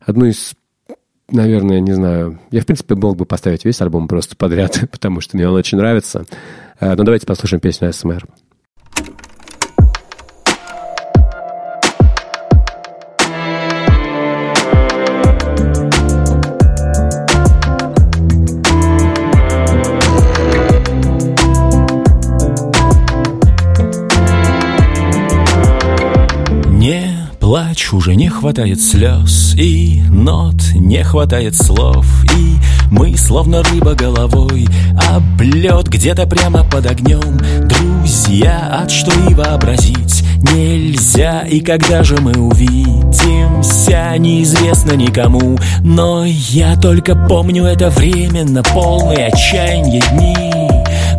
Одну 0.00 0.26
из, 0.26 0.54
наверное, 1.30 1.80
не 1.80 1.92
знаю. 1.92 2.38
Я, 2.50 2.60
в 2.60 2.66
принципе, 2.66 2.94
мог 2.94 3.16
бы 3.16 3.24
поставить 3.24 3.64
весь 3.64 3.80
альбом 3.80 4.08
просто 4.08 4.36
подряд, 4.36 4.78
потому 4.92 5.20
что 5.20 5.36
мне 5.36 5.48
он 5.48 5.54
очень 5.54 5.78
нравится. 5.78 6.26
А, 6.80 6.94
но 6.96 7.04
давайте 7.04 7.26
послушаем 7.26 7.60
песню 7.60 7.92
СМР. 7.92 8.26
Плачь, 27.74 27.92
уже 27.92 28.14
не 28.14 28.28
хватает 28.28 28.80
слез 28.80 29.54
И 29.56 30.02
нот, 30.08 30.54
не 30.74 31.02
хватает 31.02 31.56
слов 31.56 32.06
И 32.36 32.56
мы, 32.90 33.16
словно 33.16 33.62
рыба 33.62 33.94
головой 33.94 34.68
Об 35.10 35.40
лед 35.40 35.88
где-то 35.88 36.26
прямо 36.26 36.64
под 36.64 36.86
огнем 36.86 37.38
Друзья, 37.66 38.80
от 38.82 38.90
что 38.90 39.10
и 39.28 39.34
вообразить 39.34 40.24
Нельзя, 40.52 41.40
и 41.42 41.60
когда 41.60 42.04
же 42.04 42.16
мы 42.20 42.32
увидимся 42.32 44.14
Неизвестно 44.18 44.92
никому. 44.92 45.58
Но 45.82 46.24
я 46.24 46.76
только 46.76 47.16
помню 47.16 47.64
это 47.64 47.90
временно 47.90 48.62
Полные 48.62 49.26
отчаяния 49.26 50.02
дни 50.12 50.36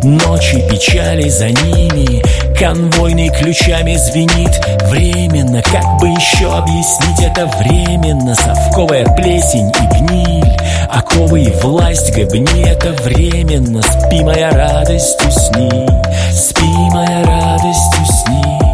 Ночи 0.02 0.62
печали 0.70 1.28
за 1.28 1.48
ними 1.48 2.22
Конвойный 2.58 3.28
ключами 3.28 3.96
звенит. 3.96 4.50
Временно, 4.88 5.62
как 5.62 6.00
бы 6.00 6.08
еще 6.08 6.50
объяснить 6.50 7.20
это? 7.20 7.46
Временно 7.58 8.34
Совковая 8.34 9.04
плесень 9.14 9.70
и 9.70 9.98
гниль. 9.98 10.56
Оковы 10.90 11.42
и 11.42 11.50
власть 11.62 12.14
гобни 12.16 12.66
это 12.66 12.92
временно. 13.02 13.82
Спи, 13.82 14.22
моя 14.22 14.50
радость, 14.50 15.18
усни 15.26 15.86
Спи, 16.32 16.64
моя 16.92 17.24
радость, 17.24 17.94
усни 18.02 18.65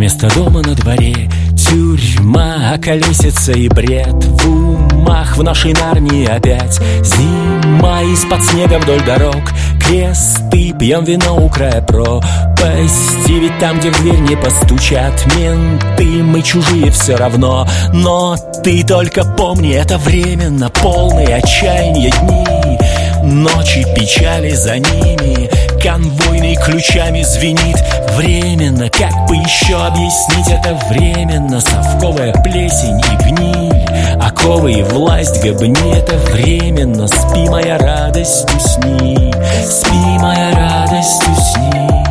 Вместо 0.00 0.34
дома 0.34 0.62
на 0.62 0.74
дворе. 0.74 1.28
Тюрьма, 1.58 2.78
колесица 2.82 3.52
и 3.52 3.68
бред. 3.68 4.24
В 4.24 4.48
умах 4.48 5.36
в 5.36 5.42
нашей 5.42 5.74
Нарнии 5.74 6.24
опять. 6.24 6.80
Зима 7.04 8.00
из-под 8.04 8.42
снега 8.42 8.78
вдоль 8.78 9.04
дорог. 9.04 9.42
Кресты, 9.78 10.72
пьем 10.72 11.04
вино 11.04 11.44
у 11.44 11.50
края 11.50 11.82
пропасти. 11.82 13.30
Ведь 13.30 13.58
там, 13.58 13.78
где 13.78 13.90
в 13.90 14.00
дверь 14.00 14.20
не 14.20 14.36
постучат 14.36 15.22
менты 15.36 16.22
Мы 16.22 16.40
чужие 16.40 16.90
все 16.92 17.16
равно. 17.16 17.68
Но 17.92 18.36
ты 18.64 18.82
только 18.82 19.22
помни, 19.22 19.74
это 19.74 19.98
временно 19.98 20.70
Полные 20.70 21.36
отчаяния 21.36 22.10
дни. 22.22 22.78
Ночи 23.22 23.84
печали 23.94 24.54
за 24.54 24.78
ними 24.78 25.50
Конвойный 25.82 26.56
ключами 26.56 27.22
звенит. 27.22 27.76
Временно, 28.16 28.90
как 28.90 29.26
бы 29.26 29.36
еще 29.36 29.76
объяснить 29.76 30.48
это 30.48 30.74
временно? 30.88 31.60
Совковая 31.60 32.32
плесень 32.42 33.00
и 33.00 33.24
гниль 33.24 34.20
Оковы 34.20 34.72
и 34.72 34.82
власть 34.82 35.42
гобни 35.42 35.96
это 35.96 36.16
временно. 36.32 37.08
Спи, 37.08 37.48
моя 37.48 37.78
радость, 37.78 38.44
усни. 38.54 39.32
Спи, 39.64 40.18
моя 40.18 40.54
радость, 40.54 41.22
усни 41.28 42.09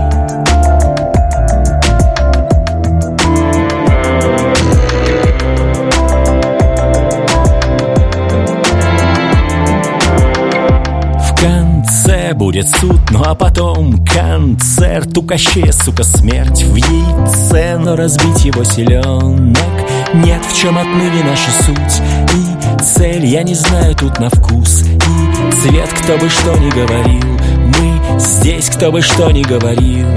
будет 12.49 12.67
суд, 12.67 12.99
ну 13.11 13.21
а 13.23 13.35
потом 13.35 14.03
концерт. 14.03 15.15
У 15.15 15.21
Кощея, 15.21 15.71
сука, 15.71 16.01
смерть 16.03 16.63
в 16.63 16.75
яйце 16.75 17.77
Но 17.77 17.95
разбить 17.95 18.43
его 18.43 18.63
селенок 18.63 19.55
нет 20.15 20.43
В 20.43 20.59
чем 20.59 20.79
отныне 20.79 21.23
наша 21.23 21.51
суть 21.63 22.01
и 22.33 22.81
цель. 22.81 23.23
Я 23.27 23.43
не 23.43 23.53
знаю 23.53 23.93
тут 23.93 24.19
на 24.19 24.31
вкус 24.31 24.81
и 24.81 25.51
цвет 25.61 25.89
Кто 26.01 26.17
бы 26.17 26.27
что 26.27 26.57
ни 26.57 26.71
говорил. 26.71 27.39
Мы 27.77 28.19
здесь, 28.19 28.67
кто 28.71 28.91
бы 28.91 29.03
что 29.03 29.29
ни 29.29 29.43
говорил. 29.43 30.07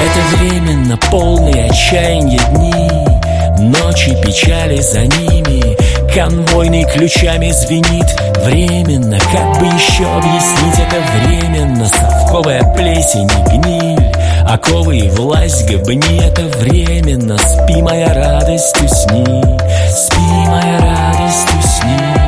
Это 0.00 0.36
временно 0.38 0.96
полные 1.10 1.66
отчаяния 1.66 2.40
дни 2.54 3.68
Ночи 3.68 4.16
печали 4.24 4.80
за 4.80 5.00
ними 5.00 5.71
Конвойный 6.14 6.84
ключами 6.84 7.50
звенит. 7.52 8.04
Временно, 8.44 9.18
как 9.18 9.58
бы 9.58 9.66
еще 9.66 10.04
объяснить 10.04 10.78
это 10.78 11.00
временно? 11.16 11.86
Совковая 11.86 12.62
плесень 12.74 13.30
и 13.30 13.56
гниль 13.56 14.12
Оковы 14.46 14.98
и 14.98 15.08
власть 15.08 15.70
гобни 15.70 16.22
это 16.22 16.42
временно. 16.58 17.38
Спи, 17.38 17.80
моя 17.80 18.12
радость, 18.12 18.76
усни 18.82 19.42
Спи, 19.90 20.20
моя 20.48 20.78
радость, 20.80 21.48
усни 21.58 22.21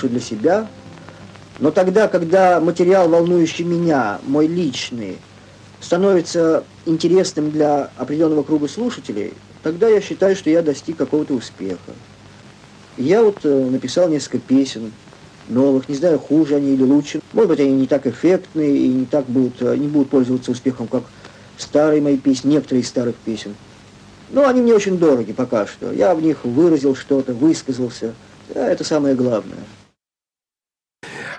пишу 0.00 0.08
для 0.08 0.20
себя. 0.20 0.66
Но 1.58 1.70
тогда, 1.70 2.08
когда 2.08 2.60
материал, 2.60 3.08
волнующий 3.08 3.64
меня, 3.64 4.18
мой 4.26 4.46
личный, 4.46 5.18
становится 5.80 6.64
интересным 6.86 7.50
для 7.50 7.90
определенного 7.96 8.42
круга 8.42 8.68
слушателей, 8.68 9.34
тогда 9.62 9.88
я 9.88 10.00
считаю, 10.00 10.36
что 10.36 10.50
я 10.50 10.62
достиг 10.62 10.96
какого-то 10.96 11.34
успеха. 11.34 11.92
Я 12.96 13.22
вот 13.22 13.38
э, 13.44 13.68
написал 13.70 14.08
несколько 14.08 14.38
песен, 14.38 14.92
новых, 15.48 15.88
не 15.88 15.94
знаю, 15.94 16.18
хуже 16.18 16.56
они 16.56 16.74
или 16.74 16.82
лучше. 16.82 17.20
Может 17.32 17.50
быть, 17.50 17.60
они 17.60 17.72
не 17.72 17.86
так 17.86 18.06
эффектные 18.06 18.76
и 18.76 18.88
не 18.88 19.06
так 19.06 19.26
будут, 19.26 19.60
не 19.60 19.88
будут 19.88 20.10
пользоваться 20.10 20.50
успехом, 20.50 20.86
как 20.86 21.04
старые 21.56 22.00
мои 22.00 22.16
песни, 22.16 22.52
некоторые 22.52 22.82
из 22.82 22.88
старых 22.88 23.16
песен. 23.16 23.54
Но 24.30 24.46
они 24.46 24.60
мне 24.62 24.74
очень 24.74 24.98
дороги 24.98 25.32
пока 25.32 25.66
что. 25.66 25.92
Я 25.92 26.14
в 26.14 26.22
них 26.22 26.44
выразил 26.44 26.94
что-то, 26.94 27.32
высказался. 27.32 28.14
Это 28.54 28.84
самое 28.84 29.14
главное. 29.14 29.58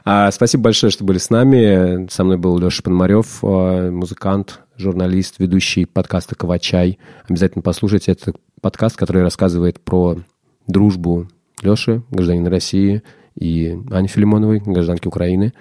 А, 0.04 0.32
спасибо 0.32 0.64
большое, 0.64 0.91
что 0.91 1.04
были 1.04 1.20
с 1.20 1.30
нами. 1.30 2.08
Со 2.10 2.24
мной 2.24 2.38
был 2.38 2.58
Леша 2.58 2.82
Пономарев, 2.82 3.39
а, 3.43 3.91
музыкант, 3.91 4.62
журналист, 4.76 5.36
ведущий 5.38 5.86
подкаста 5.86 6.36
«Ковачай». 6.36 6.97
Обязательно 7.30 7.62
послушайте 7.62 8.14
этот 8.14 8.38
подкаст, 8.62 8.95
который 8.95 9.22
рассказывает 9.22 9.80
про 9.80 10.18
дружбу 10.66 11.28
Леши, 11.62 12.02
гражданина 12.10 12.49
России, 12.49 13.04
и 13.36 13.78
Ани 13.91 14.08
Филимоновой, 14.08 14.60
гражданки 14.60 15.08
Украины, 15.08 15.54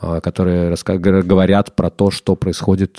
а, 0.00 0.20
которые 0.20 0.76
говорят 1.24 1.74
про 1.74 1.90
то, 1.90 2.12
что 2.12 2.36
происходит 2.36 2.98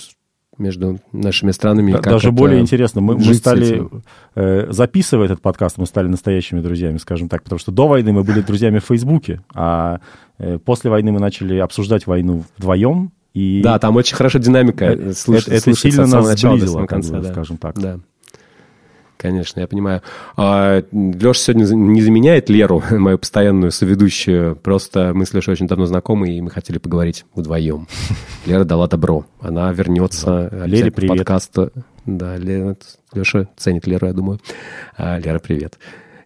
между 0.60 0.98
нашими 1.12 1.50
странами. 1.50 1.92
Как 1.92 2.04
Даже 2.04 2.30
более 2.30 2.60
интересно, 2.60 3.00
мы, 3.00 3.16
мы 3.16 3.34
стали, 3.34 3.88
э, 4.34 4.66
записывая 4.70 5.26
этот 5.26 5.40
подкаст, 5.40 5.78
мы 5.78 5.86
стали 5.86 6.06
настоящими 6.06 6.60
друзьями, 6.60 6.98
скажем 6.98 7.28
так, 7.28 7.42
потому 7.42 7.58
что 7.58 7.72
до 7.72 7.88
войны 7.88 8.12
мы 8.12 8.22
были 8.22 8.40
друзьями 8.40 8.78
в 8.78 8.84
Фейсбуке, 8.84 9.40
а 9.54 10.00
э, 10.38 10.58
после 10.58 10.90
войны 10.90 11.12
мы 11.12 11.20
начали 11.20 11.56
обсуждать 11.56 12.06
войну 12.06 12.44
вдвоем. 12.56 13.12
И 13.32 13.60
да, 13.62 13.78
там 13.78 13.96
очень 13.96 14.16
хорошая 14.16 14.42
динамика. 14.42 14.84
Это, 14.84 15.14
слыш, 15.14 15.46
это 15.46 15.72
сильно 15.74 16.06
нас 16.06 16.40
сблизило, 16.40 16.86
конца, 16.86 17.20
да. 17.20 17.32
скажем 17.32 17.56
так. 17.58 17.78
Да. 17.78 18.00
Конечно, 19.20 19.60
я 19.60 19.66
понимаю. 19.66 20.00
А, 20.38 20.82
Леша 20.92 21.52
сегодня 21.52 21.66
не 21.74 22.00
заменяет 22.00 22.48
Леру, 22.48 22.82
мою 22.90 23.18
постоянную 23.18 23.70
соведущую. 23.70 24.56
Просто 24.56 25.12
мы 25.14 25.26
с 25.26 25.34
Лешей 25.34 25.52
очень 25.52 25.66
давно 25.66 25.84
знакомы, 25.84 26.30
и 26.30 26.40
мы 26.40 26.50
хотели 26.50 26.78
поговорить 26.78 27.26
вдвоем. 27.34 27.86
Лера 28.46 28.64
дала 28.64 28.88
добро. 28.88 29.26
Она 29.40 29.70
вернется. 29.72 30.48
Да. 30.50 30.64
Лере 30.64 30.90
привет. 30.90 31.18
Подкаст. 31.18 31.54
Да, 32.06 32.38
Лера, 32.38 32.78
Леша 33.12 33.46
ценит 33.58 33.86
Леру, 33.86 34.06
я 34.06 34.14
думаю. 34.14 34.40
А, 34.96 35.18
Лера, 35.18 35.38
привет. 35.38 35.78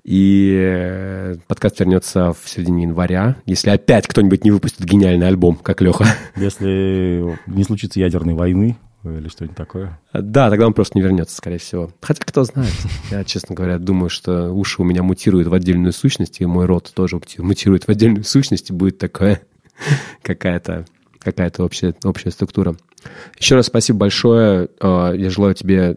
И 0.05 0.55
э, 0.57 1.35
подкаст 1.49 1.81
вернется 1.81 2.33
в 2.33 2.49
середине 2.49 2.85
января, 2.85 3.37
если 3.47 3.71
опять 3.71 4.07
кто-нибудь 4.07 4.45
не 4.45 4.53
выпустит 4.53 4.85
гениальный 4.85 5.27
альбом, 5.27 5.57
как 5.57 5.81
Леха. 5.81 6.05
Если 6.37 7.39
не 7.47 7.65
случится 7.65 7.99
ядерной 7.99 8.35
войны, 8.35 8.77
или 9.11 9.29
что-нибудь 9.29 9.57
такое? 9.57 10.01
Да, 10.13 10.51
тогда 10.51 10.67
он 10.67 10.73
просто 10.73 10.99
не 10.99 11.03
вернется, 11.03 11.37
скорее 11.37 11.59
всего. 11.59 11.91
Хотя, 12.01 12.23
кто 12.25 12.45
знает. 12.45 12.73
Я, 13.11 13.25
честно 13.25 13.55
говоря, 13.55 13.79
думаю, 13.79 14.09
что 14.09 14.51
уши 14.51 14.81
у 14.83 14.85
меня 14.85 15.03
мутируют 15.03 15.49
в 15.49 15.55
отдельную 15.55 15.93
сущность, 15.93 16.41
и 16.41 16.47
мой 16.47 16.67
рот 16.67 16.93
тоже 16.95 17.21
мутирует 17.39 17.85
в 17.85 17.89
отдельную 17.89 18.25
сущность, 18.25 18.71
и 18.71 18.73
будет 18.73 18.99
такая 18.99 19.43
какая-то 20.23 20.87
какая-то 21.19 21.65
общая, 21.65 21.95
общая 22.05 22.31
структура. 22.31 22.77
Еще 23.39 23.55
раз 23.55 23.67
спасибо 23.67 24.01
большое. 24.01 24.69
А, 24.81 25.13
я 25.13 25.31
желаю 25.31 25.55
тебе, 25.55 25.97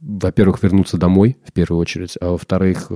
во-первых, 0.00 0.62
вернуться 0.62 0.98
домой, 0.98 1.38
в 1.46 1.52
первую 1.52 1.80
очередь, 1.80 2.16
а 2.20 2.32
во-вторых, 2.32 2.90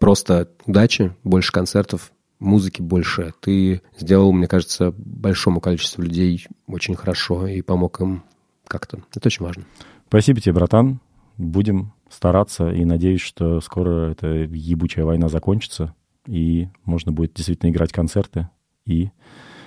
просто 0.00 0.50
удачи, 0.66 1.14
больше 1.22 1.52
концертов, 1.52 2.12
музыки 2.38 2.82
больше. 2.82 3.34
Ты 3.40 3.82
сделал, 3.98 4.32
мне 4.32 4.48
кажется, 4.48 4.92
большому 4.96 5.60
количеству 5.60 6.02
людей 6.02 6.46
очень 6.66 6.94
хорошо 6.94 7.46
и 7.46 7.62
помог 7.62 8.00
им 8.00 8.24
как-то. 8.68 9.00
Это 9.14 9.28
очень 9.28 9.44
важно. 9.44 9.64
Спасибо 10.08 10.40
тебе, 10.40 10.54
братан. 10.54 11.00
Будем 11.36 11.92
стараться 12.08 12.70
и 12.70 12.84
надеюсь, 12.84 13.20
что 13.20 13.60
скоро 13.60 14.10
эта 14.10 14.28
ебучая 14.28 15.04
война 15.04 15.28
закончится, 15.28 15.94
и 16.26 16.68
можно 16.84 17.12
будет 17.12 17.34
действительно 17.34 17.70
играть 17.70 17.92
концерты 17.92 18.48
и 18.86 19.10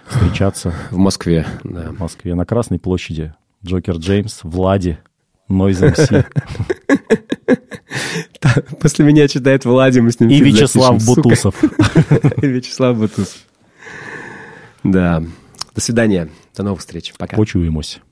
встречаться. 0.08 0.74
В 0.92 0.98
Москве, 0.98 1.46
да. 1.64 1.92
В 1.92 2.00
Москве, 2.00 2.36
на 2.36 2.46
Красной 2.46 2.80
площади. 2.80 3.34
Джокер 3.64 3.98
Джеймс, 3.98 4.40
Влади, 4.44 4.98
Нойз 5.50 5.82
МС. 5.82 6.10
После 8.80 9.06
меня 9.06 9.28
читает 9.28 9.66
Влади, 9.66 10.00
мы 10.00 10.12
с 10.12 10.20
ним 10.20 10.30
И 10.30 10.40
Вячеслав 10.40 11.06
Бутусов. 11.06 11.62
И 12.42 12.48
Вячеслав 12.48 12.98
Бутусов. 12.98 13.38
Да. 14.84 15.24
До 15.76 15.82
свидания. 15.82 16.30
До 16.56 16.64
новых 16.64 16.80
встреч. 16.80 17.14
Пока. 17.18 17.36
Почуемся. 17.36 18.00